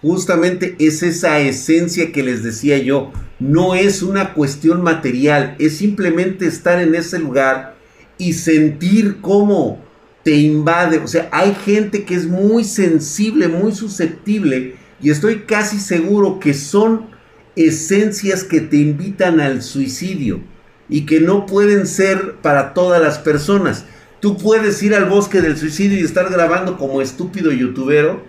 justamente 0.00 0.74
es 0.78 1.02
esa 1.02 1.38
esencia 1.38 2.12
que 2.12 2.22
les 2.22 2.42
decía 2.42 2.78
yo. 2.78 3.12
No 3.38 3.74
es 3.74 4.02
una 4.02 4.32
cuestión 4.32 4.82
material, 4.82 5.54
es 5.58 5.76
simplemente 5.76 6.46
estar 6.46 6.80
en 6.80 6.94
ese 6.94 7.18
lugar 7.18 7.75
y 8.18 8.32
sentir 8.32 9.20
cómo 9.20 9.84
te 10.22 10.34
invade. 10.34 10.98
O 10.98 11.06
sea, 11.06 11.28
hay 11.32 11.54
gente 11.54 12.04
que 12.04 12.14
es 12.14 12.26
muy 12.26 12.64
sensible, 12.64 13.48
muy 13.48 13.72
susceptible 13.72 14.74
y 15.00 15.10
estoy 15.10 15.40
casi 15.40 15.78
seguro 15.78 16.40
que 16.40 16.54
son 16.54 17.06
esencias 17.54 18.44
que 18.44 18.60
te 18.60 18.76
invitan 18.76 19.40
al 19.40 19.62
suicidio 19.62 20.40
y 20.88 21.06
que 21.06 21.20
no 21.20 21.46
pueden 21.46 21.86
ser 21.86 22.36
para 22.42 22.74
todas 22.74 23.00
las 23.02 23.18
personas. 23.18 23.84
Tú 24.20 24.36
puedes 24.36 24.82
ir 24.82 24.94
al 24.94 25.06
bosque 25.06 25.40
del 25.40 25.56
suicidio 25.56 25.98
y 25.98 26.02
estar 26.04 26.30
grabando 26.30 26.78
como 26.78 27.02
estúpido 27.02 27.52
youtubero, 27.52 28.22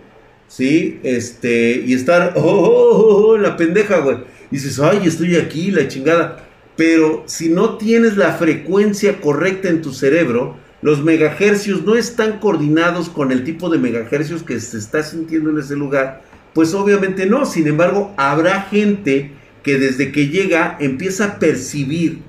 ¿sí? 0.48 1.00
Este, 1.04 1.84
y 1.86 1.94
estar, 1.94 2.34
oh, 2.38 2.42
oh, 2.42 2.98
oh, 2.98 3.28
oh, 3.28 3.38
la 3.38 3.58
pendeja, 3.58 4.00
güey. 4.00 4.18
Dices, 4.52 4.80
ay, 4.80 5.02
estoy 5.06 5.36
aquí, 5.36 5.72
la 5.72 5.88
chingada. 5.88 6.47
Pero 6.78 7.24
si 7.26 7.50
no 7.50 7.78
tienes 7.78 8.16
la 8.16 8.34
frecuencia 8.34 9.20
correcta 9.20 9.68
en 9.68 9.82
tu 9.82 9.92
cerebro, 9.92 10.56
los 10.82 11.04
megahercios 11.04 11.84
no 11.84 11.96
están 11.96 12.40
coordinados 12.40 13.10
con 13.10 13.32
el 13.32 13.44
tipo 13.44 13.70
de 13.70 13.80
megahercios 13.80 14.44
que 14.44 14.60
se 14.60 14.78
está 14.78 15.04
sintiendo 15.04 15.50
en 15.50 15.58
ese 15.58 15.76
lugar, 15.76 16.22
pues 16.54 16.74
obviamente 16.74 17.26
no. 17.26 17.46
Sin 17.46 17.68
embargo, 17.68 18.14
habrá 18.16 18.62
gente 18.62 19.32
que 19.64 19.80
desde 19.80 20.12
que 20.12 20.30
llega 20.30 20.78
empieza 20.80 21.26
a 21.26 21.40
percibir 21.40 22.22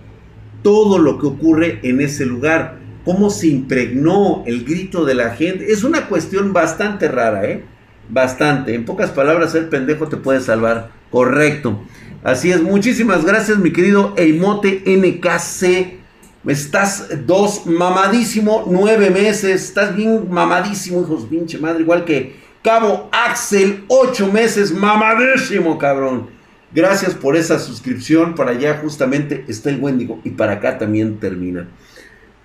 todo 0.62 0.98
lo 0.98 1.18
que 1.18 1.26
ocurre 1.26 1.78
en 1.82 2.00
ese 2.00 2.26
lugar 2.26 2.78
cómo 3.08 3.30
se 3.30 3.46
impregnó 3.46 4.42
el 4.46 4.64
grito 4.64 5.06
de 5.06 5.14
la 5.14 5.30
gente. 5.30 5.72
Es 5.72 5.82
una 5.82 6.08
cuestión 6.08 6.52
bastante 6.52 7.08
rara, 7.08 7.48
¿eh? 7.48 7.64
Bastante. 8.10 8.74
En 8.74 8.84
pocas 8.84 9.10
palabras, 9.10 9.54
el 9.54 9.68
pendejo 9.68 10.08
te 10.08 10.18
puede 10.18 10.40
salvar. 10.40 10.90
Correcto. 11.10 11.80
Así 12.24 12.50
es. 12.50 12.62
Muchísimas 12.62 13.24
gracias, 13.24 13.58
mi 13.58 13.72
querido 13.72 14.12
Eimote 14.16 14.82
NKC. 14.86 15.98
Estás 16.46 17.26
dos 17.26 17.66
mamadísimo, 17.66 18.64
nueve 18.68 19.10
meses. 19.10 19.64
Estás 19.64 19.94
bien 19.94 20.28
mamadísimo, 20.30 21.00
hijos 21.02 21.26
pinche 21.26 21.58
madre. 21.58 21.82
Igual 21.82 22.04
que 22.04 22.36
Cabo 22.62 23.08
Axel, 23.12 23.84
ocho 23.86 24.32
meses, 24.32 24.72
mamadísimo, 24.72 25.78
cabrón. 25.78 26.28
Gracias 26.74 27.14
por 27.14 27.36
esa 27.36 27.58
suscripción. 27.58 28.34
Para 28.34 28.50
allá 28.50 28.78
justamente 28.82 29.44
está 29.46 29.70
el 29.70 29.80
Wendigo. 29.80 30.20
Y 30.24 30.30
para 30.30 30.54
acá 30.54 30.76
también 30.76 31.20
termina. 31.20 31.68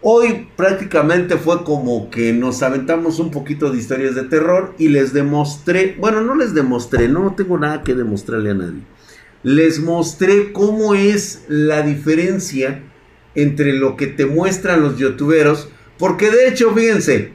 Hoy 0.01 0.49
prácticamente 0.55 1.37
fue 1.37 1.63
como 1.63 2.09
que 2.09 2.33
nos 2.33 2.61
aventamos 2.61 3.19
un 3.19 3.31
poquito 3.31 3.71
de 3.71 3.79
historias 3.79 4.15
de 4.15 4.23
terror 4.23 4.75
y 4.77 4.89
les 4.89 5.13
demostré, 5.13 5.95
bueno, 5.97 6.19
no 6.19 6.35
les 6.35 6.53
demostré, 6.53 7.07
no 7.07 7.33
tengo 7.35 7.57
nada 7.57 7.83
que 7.83 7.95
demostrarle 7.95 8.51
a 8.51 8.53
nadie. 8.53 8.81
Les 9.43 9.79
mostré 9.79 10.51
cómo 10.51 10.95
es 10.95 11.45
la 11.47 11.81
diferencia 11.81 12.81
entre 13.35 13.73
lo 13.73 13.95
que 13.97 14.07
te 14.07 14.25
muestran 14.25 14.81
los 14.81 14.97
youtuberos, 14.97 15.69
porque 15.97 16.31
de 16.31 16.47
hecho, 16.47 16.73
fíjense, 16.73 17.31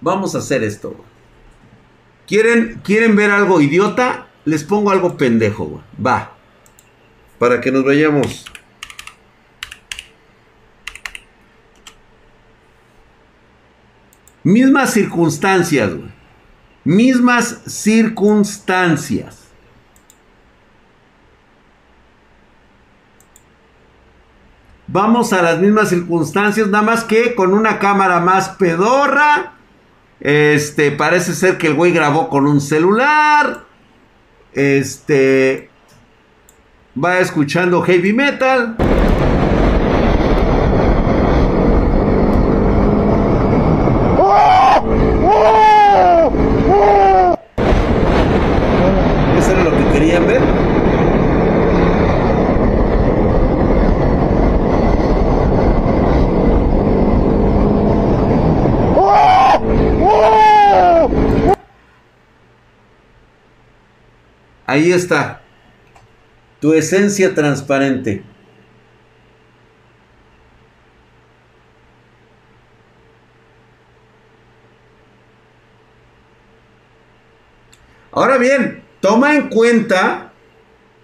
vamos 0.00 0.34
a 0.34 0.38
hacer 0.38 0.62
esto. 0.62 0.96
¿Quieren, 2.26 2.80
¿Quieren 2.84 3.16
ver 3.16 3.30
algo 3.30 3.60
idiota? 3.60 4.28
Les 4.44 4.62
pongo 4.62 4.90
algo 4.90 5.16
pendejo, 5.16 5.82
va. 6.04 6.36
Para 7.38 7.60
que 7.60 7.70
nos 7.70 7.84
vayamos 7.84 8.46
Mismas 14.46 14.92
circunstancias. 14.92 15.90
Mismas 16.84 17.62
circunstancias. 17.66 19.45
Vamos 24.88 25.32
a 25.32 25.42
las 25.42 25.58
mismas 25.58 25.88
circunstancias, 25.88 26.68
nada 26.68 26.84
más 26.84 27.02
que 27.02 27.34
con 27.34 27.52
una 27.52 27.78
cámara 27.78 28.20
más 28.20 28.50
pedorra. 28.50 29.54
Este, 30.20 30.92
parece 30.92 31.34
ser 31.34 31.58
que 31.58 31.66
el 31.66 31.74
güey 31.74 31.92
grabó 31.92 32.28
con 32.28 32.46
un 32.46 32.60
celular. 32.60 33.64
Este, 34.52 35.70
va 37.02 37.18
escuchando 37.18 37.82
heavy 37.82 38.12
metal. 38.12 38.76
Ahí 64.76 64.92
está. 64.92 65.40
Tu 66.60 66.74
esencia 66.74 67.34
transparente. 67.34 68.22
Ahora 78.12 78.36
bien, 78.36 78.82
toma 79.00 79.34
en 79.34 79.48
cuenta 79.48 80.32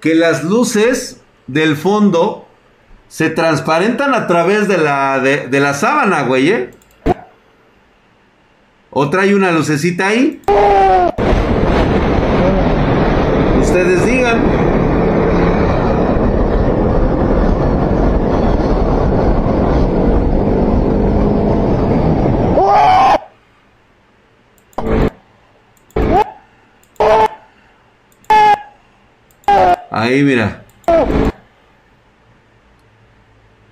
que 0.00 0.14
las 0.14 0.44
luces 0.44 1.22
del 1.46 1.74
fondo 1.78 2.46
se 3.08 3.30
transparentan 3.30 4.12
a 4.14 4.26
través 4.26 4.68
de 4.68 4.76
la, 4.76 5.18
de, 5.18 5.60
la 5.60 5.72
sábana, 5.72 6.24
güey, 6.24 6.50
¿eh? 6.50 6.70
¿O 8.90 9.08
trae 9.08 9.34
una 9.34 9.50
lucecita 9.50 10.08
ahí? 10.08 10.42
Ustedes 13.72 14.04
digan. 14.04 14.42
Ahí 29.90 30.22
mira. 30.22 30.64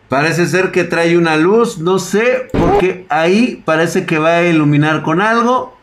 Parece 0.09 0.47
ser 0.47 0.73
que 0.73 0.85
trae 0.85 1.19
una 1.19 1.37
luz, 1.37 1.79
no 1.79 1.99
sé, 1.99 2.49
porque 2.53 3.05
ahí 3.11 3.63
parece 3.67 4.07
que 4.07 4.19
va 4.19 4.39
a 4.39 4.47
iluminar 4.47 5.03
con 5.03 5.21
algo. 5.21 5.80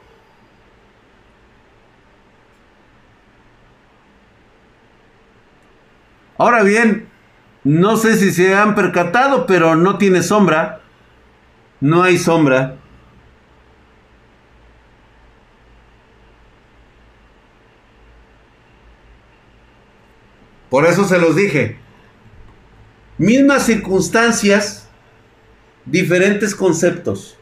Ahora 6.38 6.64
bien, 6.64 7.10
no 7.64 7.98
sé 7.98 8.18
si 8.18 8.32
se 8.32 8.56
han 8.56 8.76
percatado, 8.76 9.46
pero 9.46 9.76
no 9.76 9.98
tiene 9.98 10.22
sombra. 10.22 10.82
No 11.80 12.04
hay 12.04 12.18
sombra. 12.18 12.78
Por 20.70 20.86
eso 20.86 21.06
se 21.06 21.18
los 21.18 21.36
dije. 21.36 21.80
Mismas 23.18 23.64
circunstancias, 23.66 24.88
diferentes 25.86 26.54
conceptos. 26.54 27.38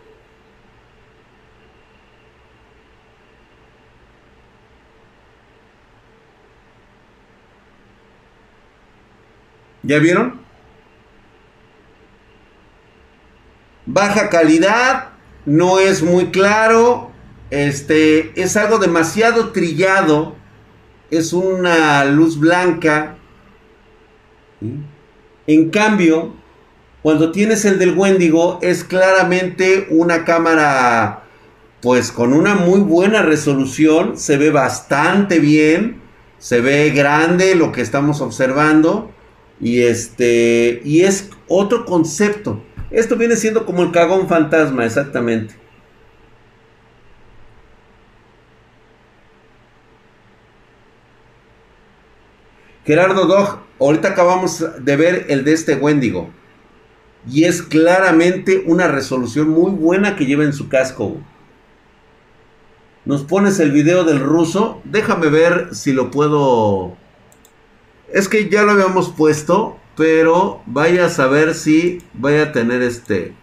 ¿Ya 9.86 10.00
vieron? 10.00 10.42
Baja 13.86 14.30
calidad, 14.30 15.10
no 15.46 15.80
es 15.80 16.02
muy 16.02 16.32
claro, 16.32 17.12
este 17.52 18.42
es 18.42 18.58
algo 18.58 18.80
demasiado 18.80 19.52
trillado, 19.52 20.36
es 21.12 21.34
una 21.34 22.04
luz 22.06 22.40
blanca. 22.40 23.18
En 25.46 25.70
cambio, 25.70 26.34
cuando 27.04 27.32
tienes 27.32 27.64
el 27.66 27.78
del 27.78 27.96
Wendigo 27.96 28.58
es 28.64 28.84
claramente 28.84 29.86
una 29.92 30.26
cámara 30.26 31.22
pues 31.84 32.12
con 32.12 32.34
una 32.34 32.56
muy 32.56 32.80
buena 32.80 33.22
resolución, 33.22 34.18
se 34.18 34.38
ve 34.38 34.50
bastante 34.50 35.38
bien, 35.38 36.02
se 36.40 36.60
ve 36.60 36.90
grande 36.90 37.54
lo 37.54 37.72
que 37.72 37.82
estamos 37.82 38.22
observando 38.22 39.12
y 39.60 39.82
este 39.82 40.82
y 40.84 41.02
es 41.02 41.30
otro 41.48 41.86
concepto. 41.86 42.64
Esto 42.92 43.16
viene 43.16 43.36
siendo 43.36 43.66
como 43.66 43.84
el 43.84 43.92
cagón 43.92 44.28
fantasma, 44.28 44.86
exactamente. 44.86 45.56
Gerardo 52.86 53.26
Dog, 53.26 53.60
ahorita 53.80 54.10
acabamos 54.10 54.64
de 54.80 54.96
ver 54.96 55.26
el 55.30 55.44
de 55.44 55.54
este 55.54 55.76
Wendigo. 55.76 56.30
Y 57.28 57.46
es 57.46 57.64
claramente 57.64 58.64
una 58.68 58.88
resolución 58.88 59.50
muy 59.50 59.72
buena 59.72 60.16
que 60.16 60.28
lleva 60.28 60.44
en 60.44 60.54
su 60.54 60.70
casco. 60.70 61.18
Nos 63.04 63.24
pones 63.24 63.60
el 63.60 63.72
video 63.72 64.04
del 64.04 64.20
ruso. 64.20 64.82
Déjame 64.84 65.30
ver 65.30 65.70
si 65.74 65.94
lo 65.94 66.12
puedo... 66.12 66.96
Es 68.12 68.30
que 68.30 68.50
ya 68.50 68.64
lo 68.64 68.72
habíamos 68.72 69.10
puesto, 69.10 69.78
pero 69.98 70.62
vaya 70.66 71.06
a 71.06 71.10
saber 71.10 71.54
si 71.54 72.02
vaya 72.14 72.44
a 72.44 72.52
tener 72.52 72.82
este... 72.82 73.34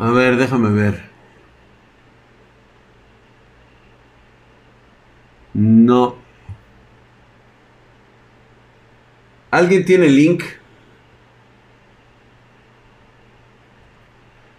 A 0.00 0.10
ver, 0.10 0.36
déjame 0.36 0.70
ver. 0.70 1.10
No. 5.52 6.16
¿Alguien 9.60 9.84
tiene 9.84 10.08
link? 10.08 10.42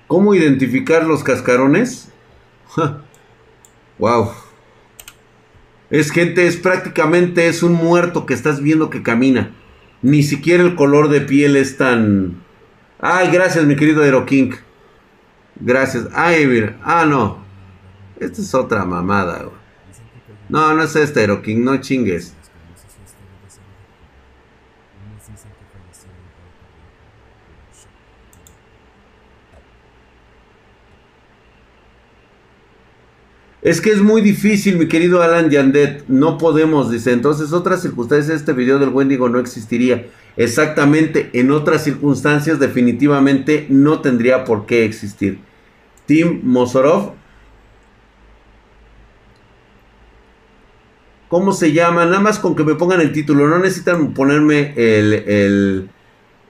¿Cómo 0.06 0.36
identificar 0.36 1.08
los 1.08 1.24
cascarones? 1.24 2.10
wow. 3.98 4.30
Es 5.90 6.12
gente, 6.12 6.46
es 6.46 6.56
prácticamente 6.56 7.48
es 7.48 7.64
un 7.64 7.74
muerto 7.74 8.28
que 8.28 8.36
estás 8.36 8.62
viendo 8.62 8.92
que 8.92 9.02
camina. 9.02 9.56
Ni 10.04 10.22
siquiera 10.22 10.62
el 10.62 10.76
color 10.76 11.10
de 11.10 11.22
piel 11.22 11.56
es 11.56 11.78
tan... 11.78 12.44
Ay, 13.00 13.32
gracias 13.32 13.66
mi 13.66 13.76
querido 13.76 14.04
Aero 14.04 14.28
King. 14.28 14.52
Gracias. 15.60 16.10
Ay. 16.14 16.76
Ah, 16.84 17.08
no. 17.08 17.44
Esta 18.20 18.40
es 18.40 18.54
otra 18.54 18.86
mamada, 18.86 19.46
güey. 19.46 19.56
No, 20.48 20.76
no 20.76 20.84
es 20.84 20.96
este, 20.96 21.28
King. 21.42 21.64
No 21.64 21.78
chingues. 21.78 22.36
Es 33.62 33.80
que 33.80 33.92
es 33.92 34.02
muy 34.02 34.22
difícil, 34.22 34.78
mi 34.78 34.88
querido 34.88 35.22
Alan 35.22 35.50
Yandet. 35.52 36.06
No 36.08 36.38
podemos, 36.38 36.90
dice. 36.90 37.12
Entonces, 37.12 37.54
otras 37.54 37.82
circunstancias, 37.82 38.38
este 38.38 38.54
video 38.54 38.80
del 38.80 38.90
Wendigo 38.90 39.30
no 39.30 39.40
existiría. 39.40 40.08
Exactamente, 40.36 41.30
en 41.34 41.52
otras 41.52 41.84
circunstancias, 41.84 42.60
definitivamente 42.60 43.68
no 43.70 44.00
tendría 44.02 44.46
por 44.46 44.66
qué 44.66 44.86
existir. 44.86 45.40
Tim 46.08 46.42
Mosorov. 46.44 47.14
¿Cómo 51.28 51.54
se 51.54 51.72
llama? 51.72 52.06
Nada 52.06 52.20
más 52.20 52.40
con 52.40 52.56
que 52.56 52.64
me 52.64 52.76
pongan 52.76 53.00
el 53.00 53.14
título. 53.14 53.48
No 53.48 53.60
necesitan 53.60 54.14
ponerme 54.14 54.74
el, 54.76 55.90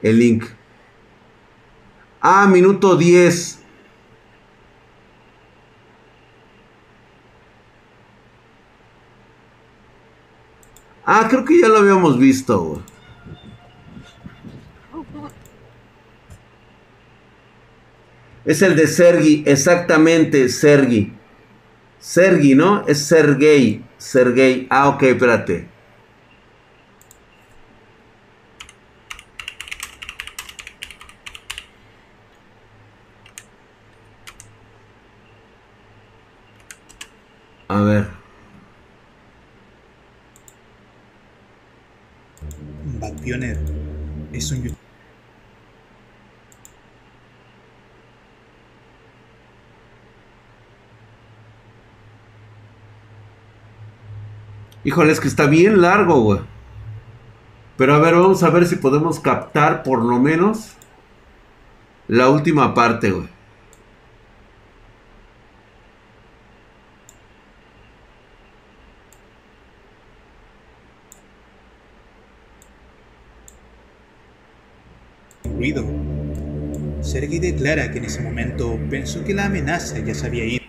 el, 0.02 0.20
link. 0.20 0.46
Ah, 2.22 2.48
minuto 2.48 2.96
10. 2.96 3.61
Ah, 11.14 11.28
creo 11.30 11.44
que 11.44 11.60
ya 11.60 11.68
lo 11.68 11.80
habíamos 11.80 12.18
visto. 12.18 12.82
Es 18.46 18.62
el 18.62 18.78
de 18.78 18.88
Sergi, 18.88 19.44
exactamente, 19.46 20.48
Sergi. 20.48 21.12
Sergi, 22.00 22.56
¿no? 22.56 22.88
Es 22.88 23.00
Sergey. 23.00 23.84
Sergey. 23.98 24.68
Ah, 24.70 24.88
ok, 24.88 25.04
espérate. 25.04 25.68
A 37.68 37.82
ver. 37.82 38.22
Backpioneer 43.32 43.58
es 44.34 44.52
un 44.52 44.76
Híjole, 54.84 55.12
es 55.12 55.20
que 55.20 55.28
está 55.28 55.46
bien 55.46 55.80
largo, 55.80 56.22
güey. 56.22 56.40
Pero 57.78 57.94
a 57.94 58.00
ver, 58.00 58.16
vamos 58.16 58.42
a 58.42 58.50
ver 58.50 58.66
si 58.66 58.78
podemos 58.78 59.20
captar 59.20 59.84
por 59.84 60.04
lo 60.04 60.20
menos 60.20 60.76
la 62.08 62.30
última 62.30 62.74
parte, 62.74 63.12
güey. 63.12 63.30
Declara 77.62 77.92
que 77.92 78.00
en 78.00 78.06
ese 78.06 78.22
momento 78.22 78.80
pensó 78.90 79.24
que 79.24 79.36
la 79.36 79.46
amenaza 79.46 80.00
ya 80.00 80.16
se 80.16 80.26
había 80.26 80.46
ido. 80.46 80.61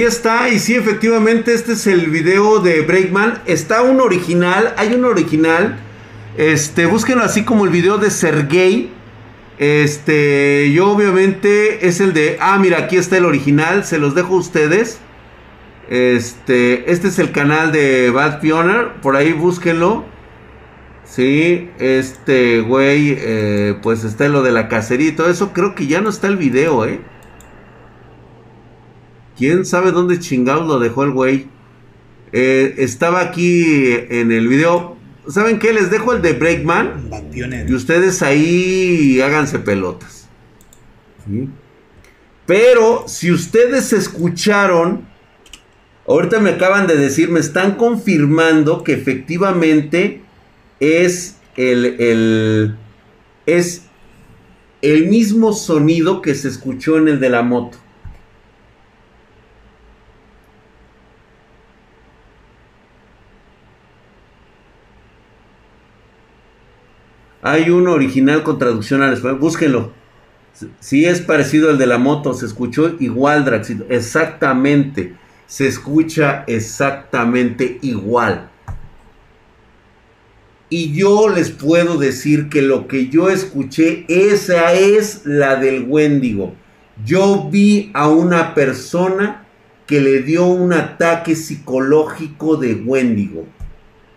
Ahí 0.00 0.06
está, 0.06 0.48
y 0.48 0.58
sí, 0.58 0.76
efectivamente, 0.76 1.52
este 1.52 1.74
es 1.74 1.86
el 1.86 2.06
video 2.06 2.60
de 2.60 2.80
Breakman. 2.80 3.42
Está 3.44 3.82
un 3.82 4.00
original, 4.00 4.72
hay 4.78 4.94
un 4.94 5.04
original. 5.04 5.78
Este, 6.38 6.86
búsquenlo 6.86 7.22
así 7.22 7.44
como 7.44 7.66
el 7.66 7.70
video 7.70 7.98
de 7.98 8.10
Sergey. 8.10 8.90
Este, 9.58 10.72
yo 10.72 10.88
obviamente 10.88 11.86
es 11.86 12.00
el 12.00 12.14
de. 12.14 12.38
Ah, 12.40 12.58
mira, 12.58 12.78
aquí 12.78 12.96
está 12.96 13.18
el 13.18 13.26
original, 13.26 13.84
se 13.84 13.98
los 13.98 14.14
dejo 14.14 14.36
a 14.36 14.38
ustedes. 14.38 15.00
Este, 15.90 16.90
este 16.90 17.08
es 17.08 17.18
el 17.18 17.30
canal 17.30 17.70
de 17.70 18.08
Bad 18.08 18.40
Pioneer, 18.40 18.92
por 19.02 19.16
ahí 19.16 19.34
búsquenlo. 19.34 20.06
Sí, 21.04 21.68
este 21.78 22.62
güey, 22.62 23.18
eh, 23.18 23.74
pues 23.82 24.04
está 24.04 24.30
lo 24.30 24.42
de 24.42 24.52
la 24.52 24.68
cacería 24.68 25.08
y 25.08 25.12
todo 25.12 25.28
eso. 25.28 25.52
Creo 25.52 25.74
que 25.74 25.86
ya 25.86 26.00
no 26.00 26.08
está 26.08 26.26
el 26.28 26.38
video, 26.38 26.86
¿eh? 26.86 27.00
¿Quién 29.40 29.64
sabe 29.64 29.90
dónde 29.90 30.18
chingados 30.18 30.68
lo 30.68 30.78
dejó 30.78 31.02
el 31.02 31.12
güey? 31.12 31.46
Eh, 32.30 32.74
estaba 32.76 33.20
aquí 33.20 33.64
en 34.10 34.32
el 34.32 34.46
video. 34.48 34.98
¿Saben 35.28 35.58
qué? 35.58 35.72
Les 35.72 35.90
dejo 35.90 36.12
el 36.12 36.20
de 36.20 36.34
Breakman. 36.34 37.08
Y 37.66 37.72
ustedes 37.72 38.20
ahí 38.20 39.18
háganse 39.22 39.58
pelotas. 39.58 40.28
Pero 42.44 43.04
si 43.06 43.32
ustedes 43.32 43.94
escucharon, 43.94 45.06
ahorita 46.06 46.38
me 46.40 46.50
acaban 46.50 46.86
de 46.86 46.98
decir, 46.98 47.30
me 47.30 47.40
están 47.40 47.76
confirmando 47.76 48.84
que 48.84 48.92
efectivamente 48.92 50.20
es 50.80 51.38
el, 51.56 52.76
es 53.46 53.84
el 54.82 55.06
mismo 55.06 55.54
sonido 55.54 56.20
que 56.20 56.34
se 56.34 56.48
escuchó 56.48 56.98
en 56.98 57.08
el 57.08 57.20
de 57.20 57.30
la 57.30 57.40
moto. 57.40 57.78
Hay 67.42 67.70
uno 67.70 67.92
original 67.92 68.42
con 68.42 68.58
traducción 68.58 69.02
al 69.02 69.14
español. 69.14 69.38
Búsquenlo. 69.38 69.92
Si 70.80 71.06
es 71.06 71.20
parecido 71.20 71.70
al 71.70 71.78
de 71.78 71.86
la 71.86 71.98
moto, 71.98 72.34
se 72.34 72.46
escuchó 72.46 72.96
igual, 73.00 73.44
Draxito. 73.44 73.86
Exactamente. 73.88 75.14
Se 75.46 75.66
escucha 75.66 76.44
exactamente 76.46 77.78
igual. 77.82 78.50
Y 80.68 80.92
yo 80.92 81.28
les 81.28 81.50
puedo 81.50 81.98
decir 81.98 82.48
que 82.48 82.62
lo 82.62 82.86
que 82.86 83.08
yo 83.08 83.28
escuché, 83.28 84.04
esa 84.08 84.72
es 84.72 85.22
la 85.24 85.56
del 85.56 85.86
Wendigo. 85.88 86.54
Yo 87.04 87.48
vi 87.50 87.90
a 87.94 88.08
una 88.08 88.54
persona 88.54 89.46
que 89.86 90.00
le 90.00 90.22
dio 90.22 90.46
un 90.46 90.72
ataque 90.72 91.34
psicológico 91.34 92.56
de 92.56 92.74
Wendigo. 92.74 93.46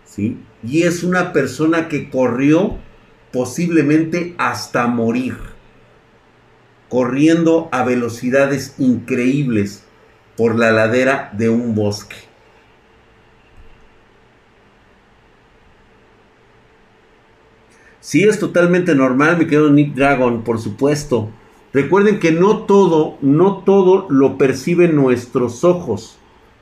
¿Sí? 0.04 0.36
Y 0.62 0.82
es 0.82 1.02
una 1.02 1.32
persona 1.32 1.88
que 1.88 2.08
corrió 2.08 2.78
posiblemente 3.34 4.36
hasta 4.38 4.86
morir, 4.86 5.36
corriendo 6.88 7.68
a 7.72 7.82
velocidades 7.82 8.76
increíbles 8.78 9.82
por 10.36 10.56
la 10.56 10.70
ladera 10.70 11.32
de 11.36 11.50
un 11.50 11.74
bosque. 11.74 12.14
Sí, 17.98 18.22
es 18.22 18.38
totalmente 18.38 18.94
normal, 18.94 19.36
mi 19.36 19.46
querido 19.46 19.68
Nick 19.68 19.94
Dragon, 19.96 20.44
por 20.44 20.60
supuesto. 20.60 21.30
Recuerden 21.72 22.20
que 22.20 22.30
no 22.30 22.58
todo, 22.58 23.18
no 23.20 23.64
todo 23.64 24.06
lo 24.10 24.38
perciben 24.38 24.94
nuestros 24.94 25.64
ojos. 25.64 26.20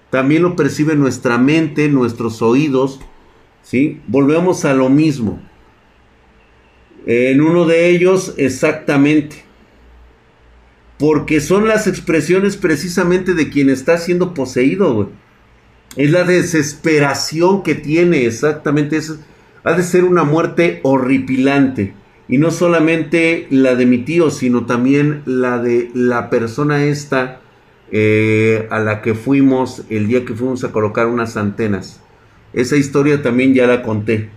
También 0.09 0.40
lo 0.40 0.57
percibe 0.57 0.97
nuestra 0.97 1.36
mente, 1.36 1.90
nuestros 1.90 2.40
oídos. 2.40 2.99
¿sí? 3.61 4.01
Volvemos 4.07 4.65
a 4.65 4.73
lo 4.73 4.89
mismo. 4.89 5.52
En 7.07 7.41
uno 7.41 7.65
de 7.66 7.89
ellos, 7.89 8.35
exactamente. 8.37 9.45
Porque 10.99 11.41
son 11.41 11.66
las 11.66 11.87
expresiones 11.87 12.57
precisamente 12.57 13.35
de 13.35 13.51
quien 13.51 13.70
está 13.70 13.99
siendo 13.99 14.35
poseído, 14.35 15.11
Es 15.97 16.11
la 16.11 16.24
desesperación 16.24 17.62
que 17.62 17.74
tiene, 17.74 18.24
exactamente. 18.24 18.97
eso 18.97 19.19
ha 19.65 19.74
de 19.74 19.83
ser 19.83 20.05
una 20.05 20.24
muerte 20.24 20.81
horripilante. 20.83 21.95
Y 22.29 22.39
no 22.39 22.51
solamente 22.51 23.47
la 23.51 23.74
de 23.74 23.85
mi 23.87 23.99
tío, 23.99 24.31
sino 24.31 24.65
también 24.65 25.23
la 25.27 25.59
de 25.59 25.91
la 25.95 26.31
persona 26.31 26.85
esta 26.85 27.41
eh, 27.91 28.69
a 28.70 28.79
la 28.79 29.03
que 29.03 29.15
fuimos 29.15 29.85
el 29.91 30.09
día 30.09 30.24
que 30.24 30.35
fuimos 30.35 30.65
a 30.65 30.73
colocar 30.73 31.09
unas 31.09 31.37
antenas. 31.37 32.01
Esa 32.53 32.77
historia 32.77 33.23
también 33.23 33.55
ya 33.55 33.66
la 33.66 33.83
conté. 33.83 34.31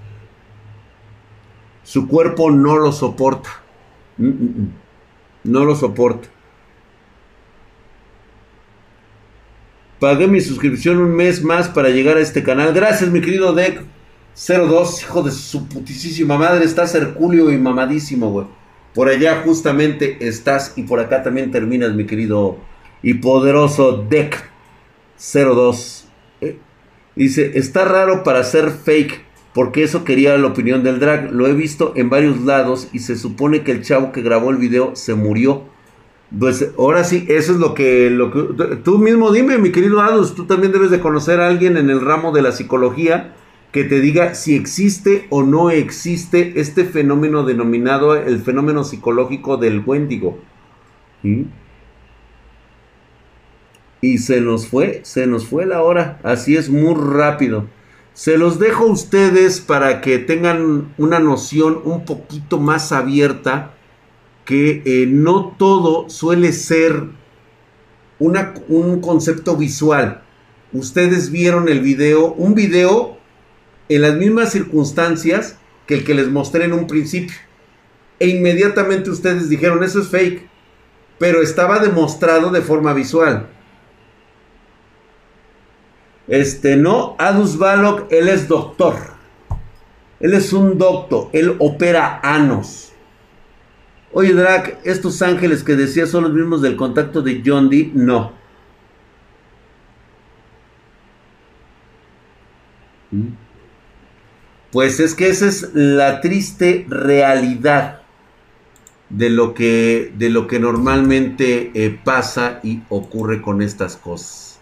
Su 1.86 2.10
cuerpo 2.10 2.52
no 2.52 2.78
lo 2.78 2.92
soporta. 2.92 3.50
Mm, 4.18 4.28
mm, 4.28 4.32
mm. 4.32 4.74
No 5.46 5.64
lo 5.64 5.76
soporta. 5.76 6.28
Pagué 10.00 10.28
mi 10.28 10.42
suscripción 10.42 10.98
un 10.98 11.16
mes 11.16 11.42
más 11.42 11.70
para 11.70 11.90
llegar 11.90 12.18
a 12.18 12.22
este 12.22 12.44
canal. 12.44 12.74
Gracias, 12.74 13.10
mi 13.10 13.22
querido 13.22 13.54
Deck. 13.54 13.82
02, 14.36 15.04
hijo 15.04 15.24
de 15.24 15.32
su 15.32 15.70
putísima 15.70 16.38
madre, 16.38 16.66
estás 16.66 16.94
Herculio 16.94 17.52
y 17.54 17.58
mamadísimo, 17.58 18.30
güey. 18.32 18.48
Por 18.94 19.08
allá 19.08 19.42
justamente 19.46 20.28
estás 20.28 20.74
y 20.76 20.84
por 20.84 21.00
acá 21.00 21.24
también 21.24 21.52
terminas, 21.52 21.94
mi 21.94 22.06
querido 22.06 22.58
y 23.02 23.14
poderoso 23.16 24.06
Deck 24.10 24.50
02. 25.18 26.08
Eh, 26.42 26.60
dice, 27.16 27.52
está 27.56 27.86
raro 27.86 28.24
para 28.24 28.44
ser 28.44 28.72
fake, 28.72 29.25
porque 29.56 29.84
eso 29.84 30.04
quería 30.04 30.38
la 30.38 30.48
opinión 30.48 30.84
del 30.84 31.00
drag. 31.00 31.32
Lo 31.32 31.48
he 31.48 31.54
visto 31.54 31.94
en 31.96 32.10
varios 32.10 32.42
lados 32.42 32.90
y 32.92 33.00
se 33.00 33.16
supone 33.16 33.64
que 33.64 33.72
el 33.72 33.84
chavo 33.84 34.12
que 34.12 34.22
grabó 34.22 34.52
el 34.52 34.58
video 34.58 34.98
se 34.98 35.16
murió. 35.16 35.64
Pues 36.38 36.74
ahora 36.78 37.06
sí, 37.06 37.26
eso 37.30 37.54
es 37.54 37.60
lo 37.60 37.74
que, 37.74 38.10
lo 38.10 38.32
que 38.32 38.76
tú 38.84 38.98
mismo 38.98 39.32
dime, 39.32 39.58
mi 39.58 39.72
querido 39.72 40.02
Adus, 40.02 40.36
tú 40.36 40.44
también 40.44 40.74
debes 40.74 40.92
de 40.92 41.00
conocer 41.00 41.40
a 41.40 41.48
alguien 41.48 41.78
en 41.78 41.90
el 41.90 42.02
ramo 42.02 42.34
de 42.34 42.42
la 42.42 42.52
psicología 42.52 43.34
que 43.72 43.86
te 43.86 44.02
diga 44.02 44.36
si 44.36 44.56
existe 44.56 45.26
o 45.30 45.44
no 45.44 45.70
existe 45.70 46.60
este 46.60 46.84
fenómeno 46.84 47.46
denominado 47.46 48.18
el 48.18 48.40
fenómeno 48.40 48.84
psicológico 48.84 49.56
del 49.56 49.82
Wendigo. 49.86 50.38
Y 54.02 54.18
se 54.18 54.42
nos 54.42 54.68
fue, 54.68 55.00
se 55.06 55.28
nos 55.28 55.48
fue 55.48 55.66
la 55.66 55.82
hora. 55.82 56.20
Así 56.24 56.58
es, 56.58 56.70
muy 56.70 56.94
rápido. 56.94 57.70
Se 58.16 58.38
los 58.38 58.60
dejo 58.60 58.86
a 58.86 58.92
ustedes 58.94 59.60
para 59.60 60.00
que 60.00 60.20
tengan 60.20 60.94
una 60.98 61.20
noción 61.20 61.82
un 61.84 62.06
poquito 62.06 62.58
más 62.60 62.94
abierta 62.94 63.74
que 64.46 64.82
eh, 64.86 65.06
no 65.06 65.54
todo 65.60 66.10
suele 66.10 66.54
ser 66.54 67.08
una, 68.18 68.54
un 68.70 69.02
concepto 69.02 69.58
visual. 69.58 70.24
Ustedes 70.72 71.30
vieron 71.30 71.68
el 71.68 71.82
video, 71.82 72.32
un 72.32 72.56
video 72.56 73.18
en 73.90 74.02
las 74.02 74.16
mismas 74.16 74.54
circunstancias 74.54 75.58
que 75.86 75.96
el 75.96 76.06
que 76.06 76.16
les 76.16 76.30
mostré 76.30 76.64
en 76.64 76.72
un 76.72 76.88
principio. 76.88 77.36
E 78.20 78.30
inmediatamente 78.30 79.10
ustedes 79.10 79.50
dijeron, 79.50 79.84
eso 79.84 80.00
es 80.00 80.08
fake. 80.08 80.48
Pero 81.20 81.42
estaba 81.42 81.80
demostrado 81.80 82.50
de 82.50 82.62
forma 82.62 82.94
visual. 82.94 83.50
Este, 86.28 86.76
no, 86.76 87.16
Adus 87.20 87.58
Balog, 87.58 88.08
él 88.10 88.30
es 88.30 88.48
doctor. 88.48 88.96
Él 90.20 90.34
es 90.34 90.54
un 90.54 90.78
doctor, 90.78 91.30
él 91.34 91.56
opera 91.60 92.20
anos. 92.24 92.94
Oye, 94.14 94.34
Drac, 94.34 94.80
estos 94.86 95.22
ángeles 95.22 95.64
que 95.64 95.76
decías 95.76 96.10
son 96.10 96.24
los 96.24 96.34
mismos 96.34 96.62
del 96.62 96.78
contacto 96.78 97.22
de 97.22 97.44
John 97.46 97.70
Dee, 97.70 97.92
no. 97.94 98.32
¿Mm? 103.12 103.28
Pues 104.72 105.00
es 105.00 105.16
que 105.16 105.28
esa 105.28 105.48
es 105.48 105.70
la 105.74 106.22
triste 106.22 106.86
realidad 106.90 108.02
de 109.10 109.30
lo 109.30 109.54
que, 109.54 110.14
de 110.18 110.30
lo 110.30 110.48
que 110.48 110.60
normalmente 110.60 111.72
eh, 111.74 112.00
pasa 112.04 112.60
y 112.64 112.84
ocurre 112.90 113.42
con 113.42 113.62
estas 113.62 113.96
cosas. 113.96 114.55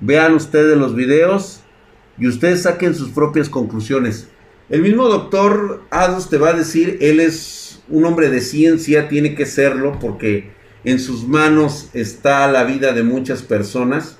Vean 0.00 0.34
ustedes 0.34 0.76
los 0.76 0.94
videos 0.94 1.60
y 2.18 2.26
ustedes 2.26 2.62
saquen 2.62 2.94
sus 2.94 3.10
propias 3.10 3.48
conclusiones. 3.48 4.28
El 4.68 4.82
mismo 4.82 5.08
doctor 5.08 5.82
Adus 5.90 6.28
te 6.28 6.38
va 6.38 6.50
a 6.50 6.54
decir, 6.54 6.98
él 7.00 7.20
es 7.20 7.82
un 7.88 8.04
hombre 8.04 8.30
de 8.30 8.40
ciencia, 8.40 9.08
tiene 9.08 9.34
que 9.34 9.46
serlo 9.46 9.98
porque 10.00 10.50
en 10.84 10.98
sus 10.98 11.26
manos 11.26 11.90
está 11.94 12.50
la 12.50 12.64
vida 12.64 12.92
de 12.92 13.02
muchas 13.02 13.42
personas. 13.42 14.18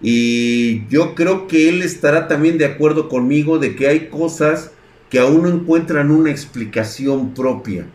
Y 0.00 0.86
yo 0.88 1.14
creo 1.14 1.46
que 1.46 1.68
él 1.68 1.82
estará 1.82 2.28
también 2.28 2.56
de 2.56 2.64
acuerdo 2.64 3.08
conmigo 3.08 3.58
de 3.58 3.76
que 3.76 3.88
hay 3.88 4.08
cosas 4.08 4.70
que 5.10 5.18
aún 5.18 5.42
no 5.42 5.48
encuentran 5.48 6.10
una 6.10 6.30
explicación 6.30 7.34
propia. 7.34 7.86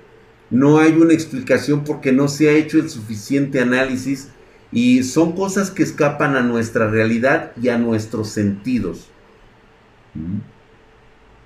No 0.51 0.79
hay 0.79 0.91
una 0.93 1.13
explicación 1.13 1.83
porque 1.83 2.11
no 2.11 2.27
se 2.27 2.49
ha 2.49 2.53
hecho 2.53 2.77
el 2.77 2.89
suficiente 2.89 3.59
análisis 3.59 4.29
Y 4.75 5.03
son 5.03 5.31
cosas 5.31 5.71
que 5.71 5.83
escapan 5.83 6.35
a 6.35 6.41
nuestra 6.41 6.89
realidad 6.89 7.53
y 7.61 7.69
a 7.69 7.77
nuestros 7.77 8.27
sentidos. 8.27 9.07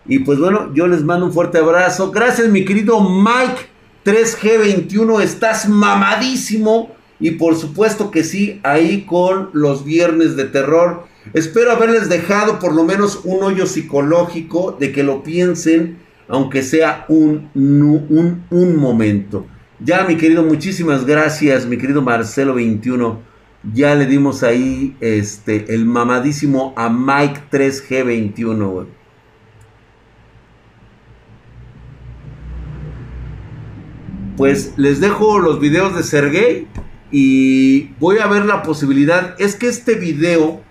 Y 0.07 0.19
pues 0.19 0.39
bueno, 0.39 0.73
yo 0.73 0.87
les 0.87 1.03
mando 1.03 1.27
un 1.27 1.31
fuerte 1.31 1.59
abrazo. 1.59 2.09
Gracias 2.09 2.49
mi 2.49 2.65
querido 2.65 2.99
Mike 2.99 3.67
3G21. 4.03 5.21
Estás 5.21 5.69
mamadísimo. 5.69 6.95
Y 7.19 7.31
por 7.31 7.55
supuesto 7.55 8.09
que 8.09 8.23
sí, 8.23 8.59
ahí 8.63 9.05
con 9.05 9.51
los 9.53 9.85
viernes 9.85 10.35
de 10.35 10.45
terror. 10.45 11.03
Espero 11.33 11.71
haberles 11.71 12.09
dejado 12.09 12.57
por 12.57 12.73
lo 12.73 12.83
menos 12.83 13.21
un 13.25 13.43
hoyo 13.43 13.67
psicológico 13.67 14.75
de 14.79 14.91
que 14.91 15.03
lo 15.03 15.21
piensen, 15.21 15.99
aunque 16.27 16.63
sea 16.63 17.05
un, 17.09 17.51
un, 17.53 18.43
un 18.49 18.75
momento. 18.75 19.45
Ya, 19.81 20.03
mi 20.03 20.17
querido, 20.17 20.43
muchísimas 20.43 21.05
gracias, 21.05 21.65
mi 21.65 21.77
querido 21.77 22.01
Marcelo 22.01 22.53
21. 22.53 23.21
Ya 23.73 23.95
le 23.95 24.07
dimos 24.07 24.43
ahí 24.43 24.97
este, 24.99 25.73
el 25.73 25.85
mamadísimo 25.85 26.73
a 26.75 26.89
Mike 26.89 27.43
3G21, 27.49 28.87
Pues 34.35 34.73
les 34.77 35.01
dejo 35.01 35.39
los 35.39 35.59
videos 35.59 35.95
de 35.95 36.03
Sergey 36.03 36.67
y 37.11 37.93
voy 37.99 38.19
a 38.19 38.27
ver 38.27 38.45
la 38.45 38.63
posibilidad. 38.63 39.35
Es 39.37 39.55
que 39.55 39.67
este 39.67 39.95
video, 39.95 40.61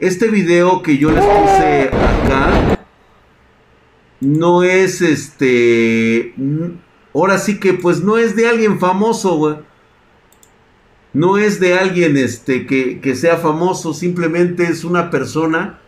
este 0.00 0.28
video 0.28 0.82
que 0.82 0.98
yo 0.98 1.10
les 1.10 1.24
puse 1.24 1.88
acá, 1.88 2.78
no 4.20 4.64
es 4.64 5.02
este 5.02 6.34
Ahora 7.14 7.38
sí 7.38 7.58
que 7.58 7.74
pues 7.74 8.02
no 8.02 8.18
es 8.18 8.36
de 8.36 8.48
alguien 8.48 8.78
famoso, 8.78 9.36
güey. 9.36 9.56
No 11.12 11.38
es 11.38 11.58
de 11.58 11.76
alguien 11.78 12.16
este, 12.16 12.66
que, 12.66 13.00
que 13.00 13.16
sea 13.16 13.36
famoso, 13.36 13.92
simplemente 13.94 14.64
es 14.64 14.84
una 14.84 15.10
persona 15.10 15.80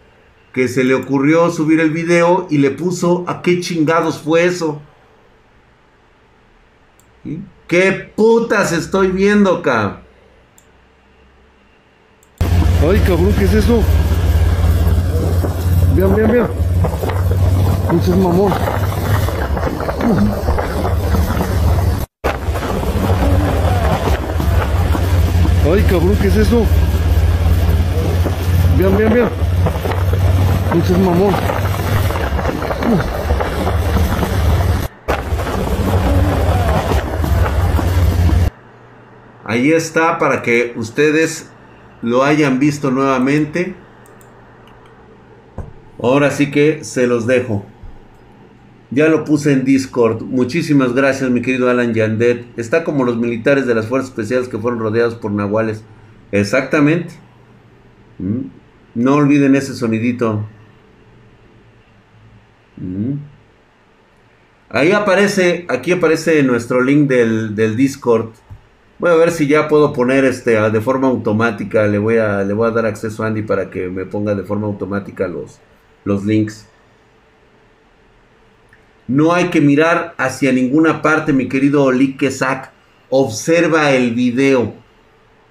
que 0.53 0.69
se 0.69 0.85
le 0.85 0.95
ocurrió 0.95 1.51
subir 1.51 1.81
el 1.81 1.91
video 1.91 2.47
y 2.51 2.59
le 2.59 2.71
puso 2.71 3.25
a 3.29 3.41
qué 3.41 3.61
chingados 3.61 4.19
fue 4.19 4.45
eso. 4.45 4.83
¿Qué 7.69 8.13
putas 8.17 8.73
estoy 8.73 9.09
viendo, 9.09 9.59
acá? 9.59 10.03
Ay, 12.83 13.01
cabrón, 13.07 13.33
¿qué 13.39 13.45
es 13.45 13.55
eso? 13.55 13.83
Vean, 15.95 16.17
vean, 16.17 16.33
vean. 16.33 16.51
Muchos 17.93 18.17
mamón. 18.17 18.53
Ay, 25.65 25.81
cabrón, 25.83 26.17
¿qué 26.21 26.27
es 26.27 26.37
eso? 26.37 26.67
Vean, 28.77 28.97
vean, 28.99 29.15
vean. 29.15 29.31
Muchos 30.75 30.99
mamón. 30.99 31.35
Ahí 39.45 39.71
está 39.71 40.19
para 40.19 40.43
que 40.43 40.73
ustedes 40.77 41.49
lo 42.01 42.25
hayan 42.25 42.59
visto 42.59 42.91
nuevamente. 42.91 43.77
Ahora 46.03 46.33
sí 46.33 46.51
que 46.51 46.83
se 46.83 47.07
los 47.07 47.27
dejo. 47.29 47.65
Ya 48.93 49.09
lo 49.09 49.25
puse 49.25 49.53
en 49.53 49.65
Discord. 49.65 50.21
Muchísimas 50.23 50.93
gracias, 50.93 51.31
mi 51.31 51.41
querido 51.41 51.71
Alan 51.71 51.95
Yandet. 51.95 52.45
Está 52.59 52.85
como 52.85 53.05
los 53.05 53.17
militares 53.17 53.67
de 53.67 53.75
las 53.75 53.87
fuerzas 53.87 54.11
especiales 54.11 54.49
que 54.49 54.59
fueron 54.59 54.81
rodeados 54.81 55.15
por 55.15 55.33
nahuales. 55.33 55.83
Exactamente. 56.31 57.15
Mm. 58.19 58.49
No 58.95 59.15
olviden 59.15 59.57
ese 59.57 59.73
sonidito. 59.73 60.45
Mm. 62.77 63.15
Ahí 64.69 64.93
aparece, 64.93 65.65
aquí 65.71 65.93
aparece 65.93 66.43
nuestro 66.43 66.83
link 66.83 67.09
del, 67.09 67.55
Discord. 67.77 68.33
Voy 68.99 69.11
a 69.11 69.15
ver 69.15 69.31
si 69.31 69.47
ya 69.47 69.69
puedo 69.69 69.95
poner 69.95 70.27
este 70.27 70.51
de 70.71 70.81
forma 70.83 71.09
automática. 71.09 71.87
Le 71.87 71.97
voy 71.97 72.19
a, 72.19 72.45
le 72.45 72.53
voy 72.53 72.69
a 72.69 72.73
dar 72.73 72.85
acceso 72.85 73.25
a 73.25 73.29
Andy 73.29 73.41
para 73.41 73.71
que 73.71 73.89
me 73.89 74.05
ponga 74.05 74.35
de 74.35 74.43
forma 74.43 74.67
automática 74.67 75.29
los, 75.29 75.61
los 76.05 76.27
links. 76.27 76.69
No 79.09 79.35
hay 79.35 79.51
que 79.51 79.61
mirar 79.61 80.15
hacia 80.17 80.53
ninguna 80.53 81.03
parte, 81.03 81.33
mi 81.33 81.49
querido 81.49 81.91
Sack. 82.31 82.73
Observa 83.11 83.93
el 83.93 84.15
video. 84.15 84.75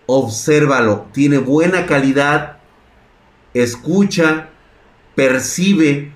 Obsérvalo. 0.06 1.08
Tiene 1.14 1.38
buena 1.38 1.86
calidad. 1.86 2.58
Escucha. 3.54 4.50
Percibe. 5.16 6.12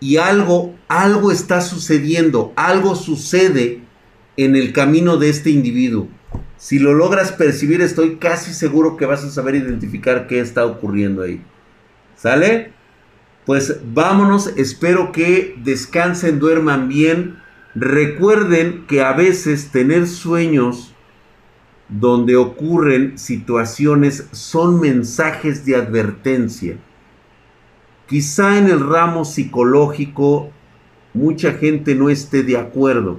Y 0.00 0.18
algo, 0.18 0.74
algo 0.88 1.32
está 1.32 1.60
sucediendo. 1.60 2.52
Algo 2.56 2.96
sucede 2.96 3.80
en 4.36 4.56
el 4.56 4.72
camino 4.72 5.16
de 5.16 5.30
este 5.30 5.50
individuo. 5.50 6.08
Si 6.58 6.78
lo 6.78 6.92
logras 6.92 7.32
percibir, 7.32 7.80
estoy 7.80 8.16
casi 8.16 8.52
seguro 8.52 8.96
que 8.96 9.06
vas 9.06 9.24
a 9.24 9.30
saber 9.30 9.54
identificar 9.54 10.26
qué 10.26 10.40
está 10.40 10.66
ocurriendo 10.66 11.22
ahí. 11.22 11.42
¿Sale? 12.16 12.73
Pues 13.46 13.78
vámonos, 13.92 14.52
espero 14.56 15.12
que 15.12 15.54
descansen, 15.62 16.38
duerman 16.38 16.88
bien. 16.88 17.36
Recuerden 17.74 18.86
que 18.86 19.02
a 19.02 19.12
veces 19.12 19.70
tener 19.70 20.06
sueños 20.06 20.94
donde 21.88 22.36
ocurren 22.36 23.18
situaciones 23.18 24.28
son 24.32 24.80
mensajes 24.80 25.66
de 25.66 25.76
advertencia. 25.76 26.78
Quizá 28.06 28.58
en 28.58 28.68
el 28.68 28.80
ramo 28.80 29.26
psicológico 29.26 30.50
mucha 31.12 31.52
gente 31.52 31.94
no 31.94 32.08
esté 32.08 32.42
de 32.42 32.56
acuerdo, 32.56 33.18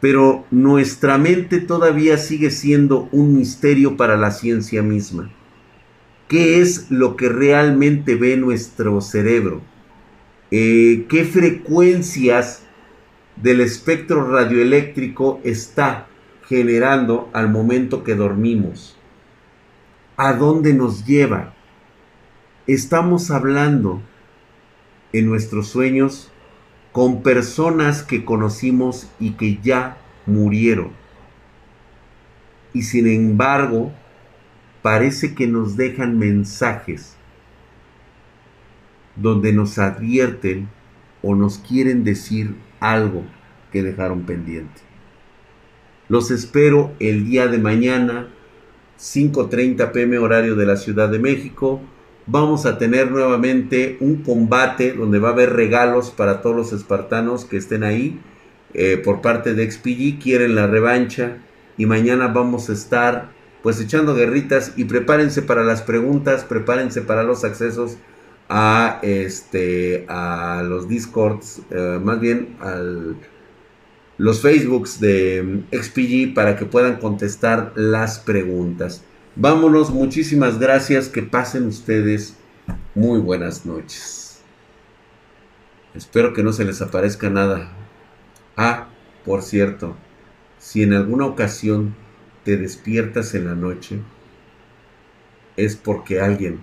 pero 0.00 0.44
nuestra 0.52 1.18
mente 1.18 1.60
todavía 1.60 2.16
sigue 2.16 2.50
siendo 2.50 3.08
un 3.10 3.36
misterio 3.36 3.96
para 3.96 4.16
la 4.16 4.30
ciencia 4.30 4.82
misma 4.82 5.32
qué 6.28 6.60
es 6.60 6.90
lo 6.90 7.16
que 7.16 7.28
realmente 7.28 8.14
ve 8.14 8.36
nuestro 8.36 9.00
cerebro, 9.00 9.62
eh, 10.50 11.06
qué 11.08 11.24
frecuencias 11.24 12.62
del 13.36 13.60
espectro 13.60 14.30
radioeléctrico 14.30 15.40
está 15.42 16.06
generando 16.46 17.30
al 17.32 17.50
momento 17.50 18.04
que 18.04 18.14
dormimos, 18.14 18.96
a 20.16 20.32
dónde 20.34 20.74
nos 20.74 21.04
lleva. 21.04 21.54
Estamos 22.66 23.30
hablando 23.30 24.02
en 25.12 25.26
nuestros 25.26 25.68
sueños 25.68 26.30
con 26.92 27.22
personas 27.22 28.02
que 28.02 28.24
conocimos 28.24 29.08
y 29.18 29.32
que 29.32 29.58
ya 29.62 29.98
murieron. 30.26 30.90
Y 32.74 32.82
sin 32.82 33.06
embargo, 33.06 33.92
parece 34.88 35.34
que 35.34 35.46
nos 35.46 35.76
dejan 35.76 36.18
mensajes 36.18 37.14
donde 39.16 39.52
nos 39.52 39.78
advierten 39.78 40.70
o 41.20 41.34
nos 41.34 41.58
quieren 41.58 42.04
decir 42.04 42.54
algo 42.80 43.22
que 43.70 43.82
dejaron 43.82 44.22
pendiente. 44.22 44.80
Los 46.08 46.30
espero 46.30 46.94
el 47.00 47.26
día 47.26 47.48
de 47.48 47.58
mañana, 47.58 48.30
5.30 48.98 49.92
pm 49.92 50.16
horario 50.16 50.56
de 50.56 50.64
la 50.64 50.76
Ciudad 50.76 51.10
de 51.10 51.18
México. 51.18 51.82
Vamos 52.24 52.64
a 52.64 52.78
tener 52.78 53.10
nuevamente 53.10 53.98
un 54.00 54.22
combate 54.22 54.94
donde 54.94 55.18
va 55.18 55.28
a 55.28 55.32
haber 55.32 55.52
regalos 55.52 56.10
para 56.10 56.40
todos 56.40 56.56
los 56.56 56.72
espartanos 56.72 57.44
que 57.44 57.58
estén 57.58 57.84
ahí 57.84 58.18
eh, 58.72 58.96
por 58.96 59.20
parte 59.20 59.52
de 59.52 59.70
XPG. 59.70 60.18
Quieren 60.18 60.54
la 60.54 60.66
revancha 60.66 61.36
y 61.76 61.84
mañana 61.84 62.28
vamos 62.28 62.70
a 62.70 62.72
estar 62.72 63.36
pues 63.68 63.82
echando 63.82 64.14
guerritas 64.14 64.72
y 64.76 64.84
prepárense 64.84 65.42
para 65.42 65.62
las 65.62 65.82
preguntas, 65.82 66.42
prepárense 66.42 67.02
para 67.02 67.22
los 67.22 67.44
accesos 67.44 67.98
a 68.48 68.98
este 69.02 70.06
a 70.08 70.62
los 70.66 70.88
discords, 70.88 71.60
eh, 71.68 72.00
más 72.02 72.18
bien 72.18 72.56
a 72.60 72.80
los 74.16 74.40
facebooks 74.40 75.00
de 75.00 75.64
XPG 75.70 76.32
para 76.32 76.56
que 76.56 76.64
puedan 76.64 76.96
contestar 76.96 77.74
las 77.76 78.18
preguntas. 78.18 79.04
Vámonos, 79.36 79.90
muchísimas 79.90 80.58
gracias, 80.58 81.10
que 81.10 81.22
pasen 81.22 81.66
ustedes 81.66 82.38
muy 82.94 83.20
buenas 83.20 83.66
noches. 83.66 84.40
Espero 85.94 86.32
que 86.32 86.42
no 86.42 86.54
se 86.54 86.64
les 86.64 86.80
aparezca 86.80 87.28
nada. 87.28 87.70
Ah, 88.56 88.88
por 89.26 89.42
cierto, 89.42 89.94
si 90.56 90.82
en 90.82 90.94
alguna 90.94 91.26
ocasión 91.26 92.07
te 92.48 92.56
despiertas 92.56 93.34
en 93.34 93.44
la 93.44 93.54
noche 93.54 94.00
es 95.58 95.76
porque 95.76 96.18
alguien 96.18 96.60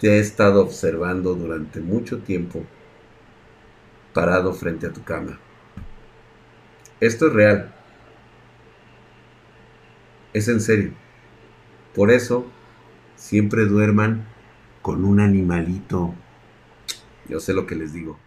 te 0.00 0.12
ha 0.12 0.16
estado 0.16 0.62
observando 0.62 1.34
durante 1.34 1.80
mucho 1.80 2.20
tiempo 2.20 2.64
parado 4.14 4.54
frente 4.54 4.86
a 4.86 4.92
tu 4.94 5.04
cama. 5.04 5.38
Esto 6.98 7.26
es 7.26 7.32
real. 7.34 7.74
Es 10.32 10.48
en 10.48 10.62
serio. 10.62 10.94
Por 11.94 12.10
eso, 12.10 12.46
siempre 13.16 13.66
duerman 13.66 14.26
con 14.80 15.04
un 15.04 15.20
animalito. 15.20 16.14
Yo 17.28 17.38
sé 17.38 17.52
lo 17.52 17.66
que 17.66 17.74
les 17.74 17.92
digo. 17.92 18.18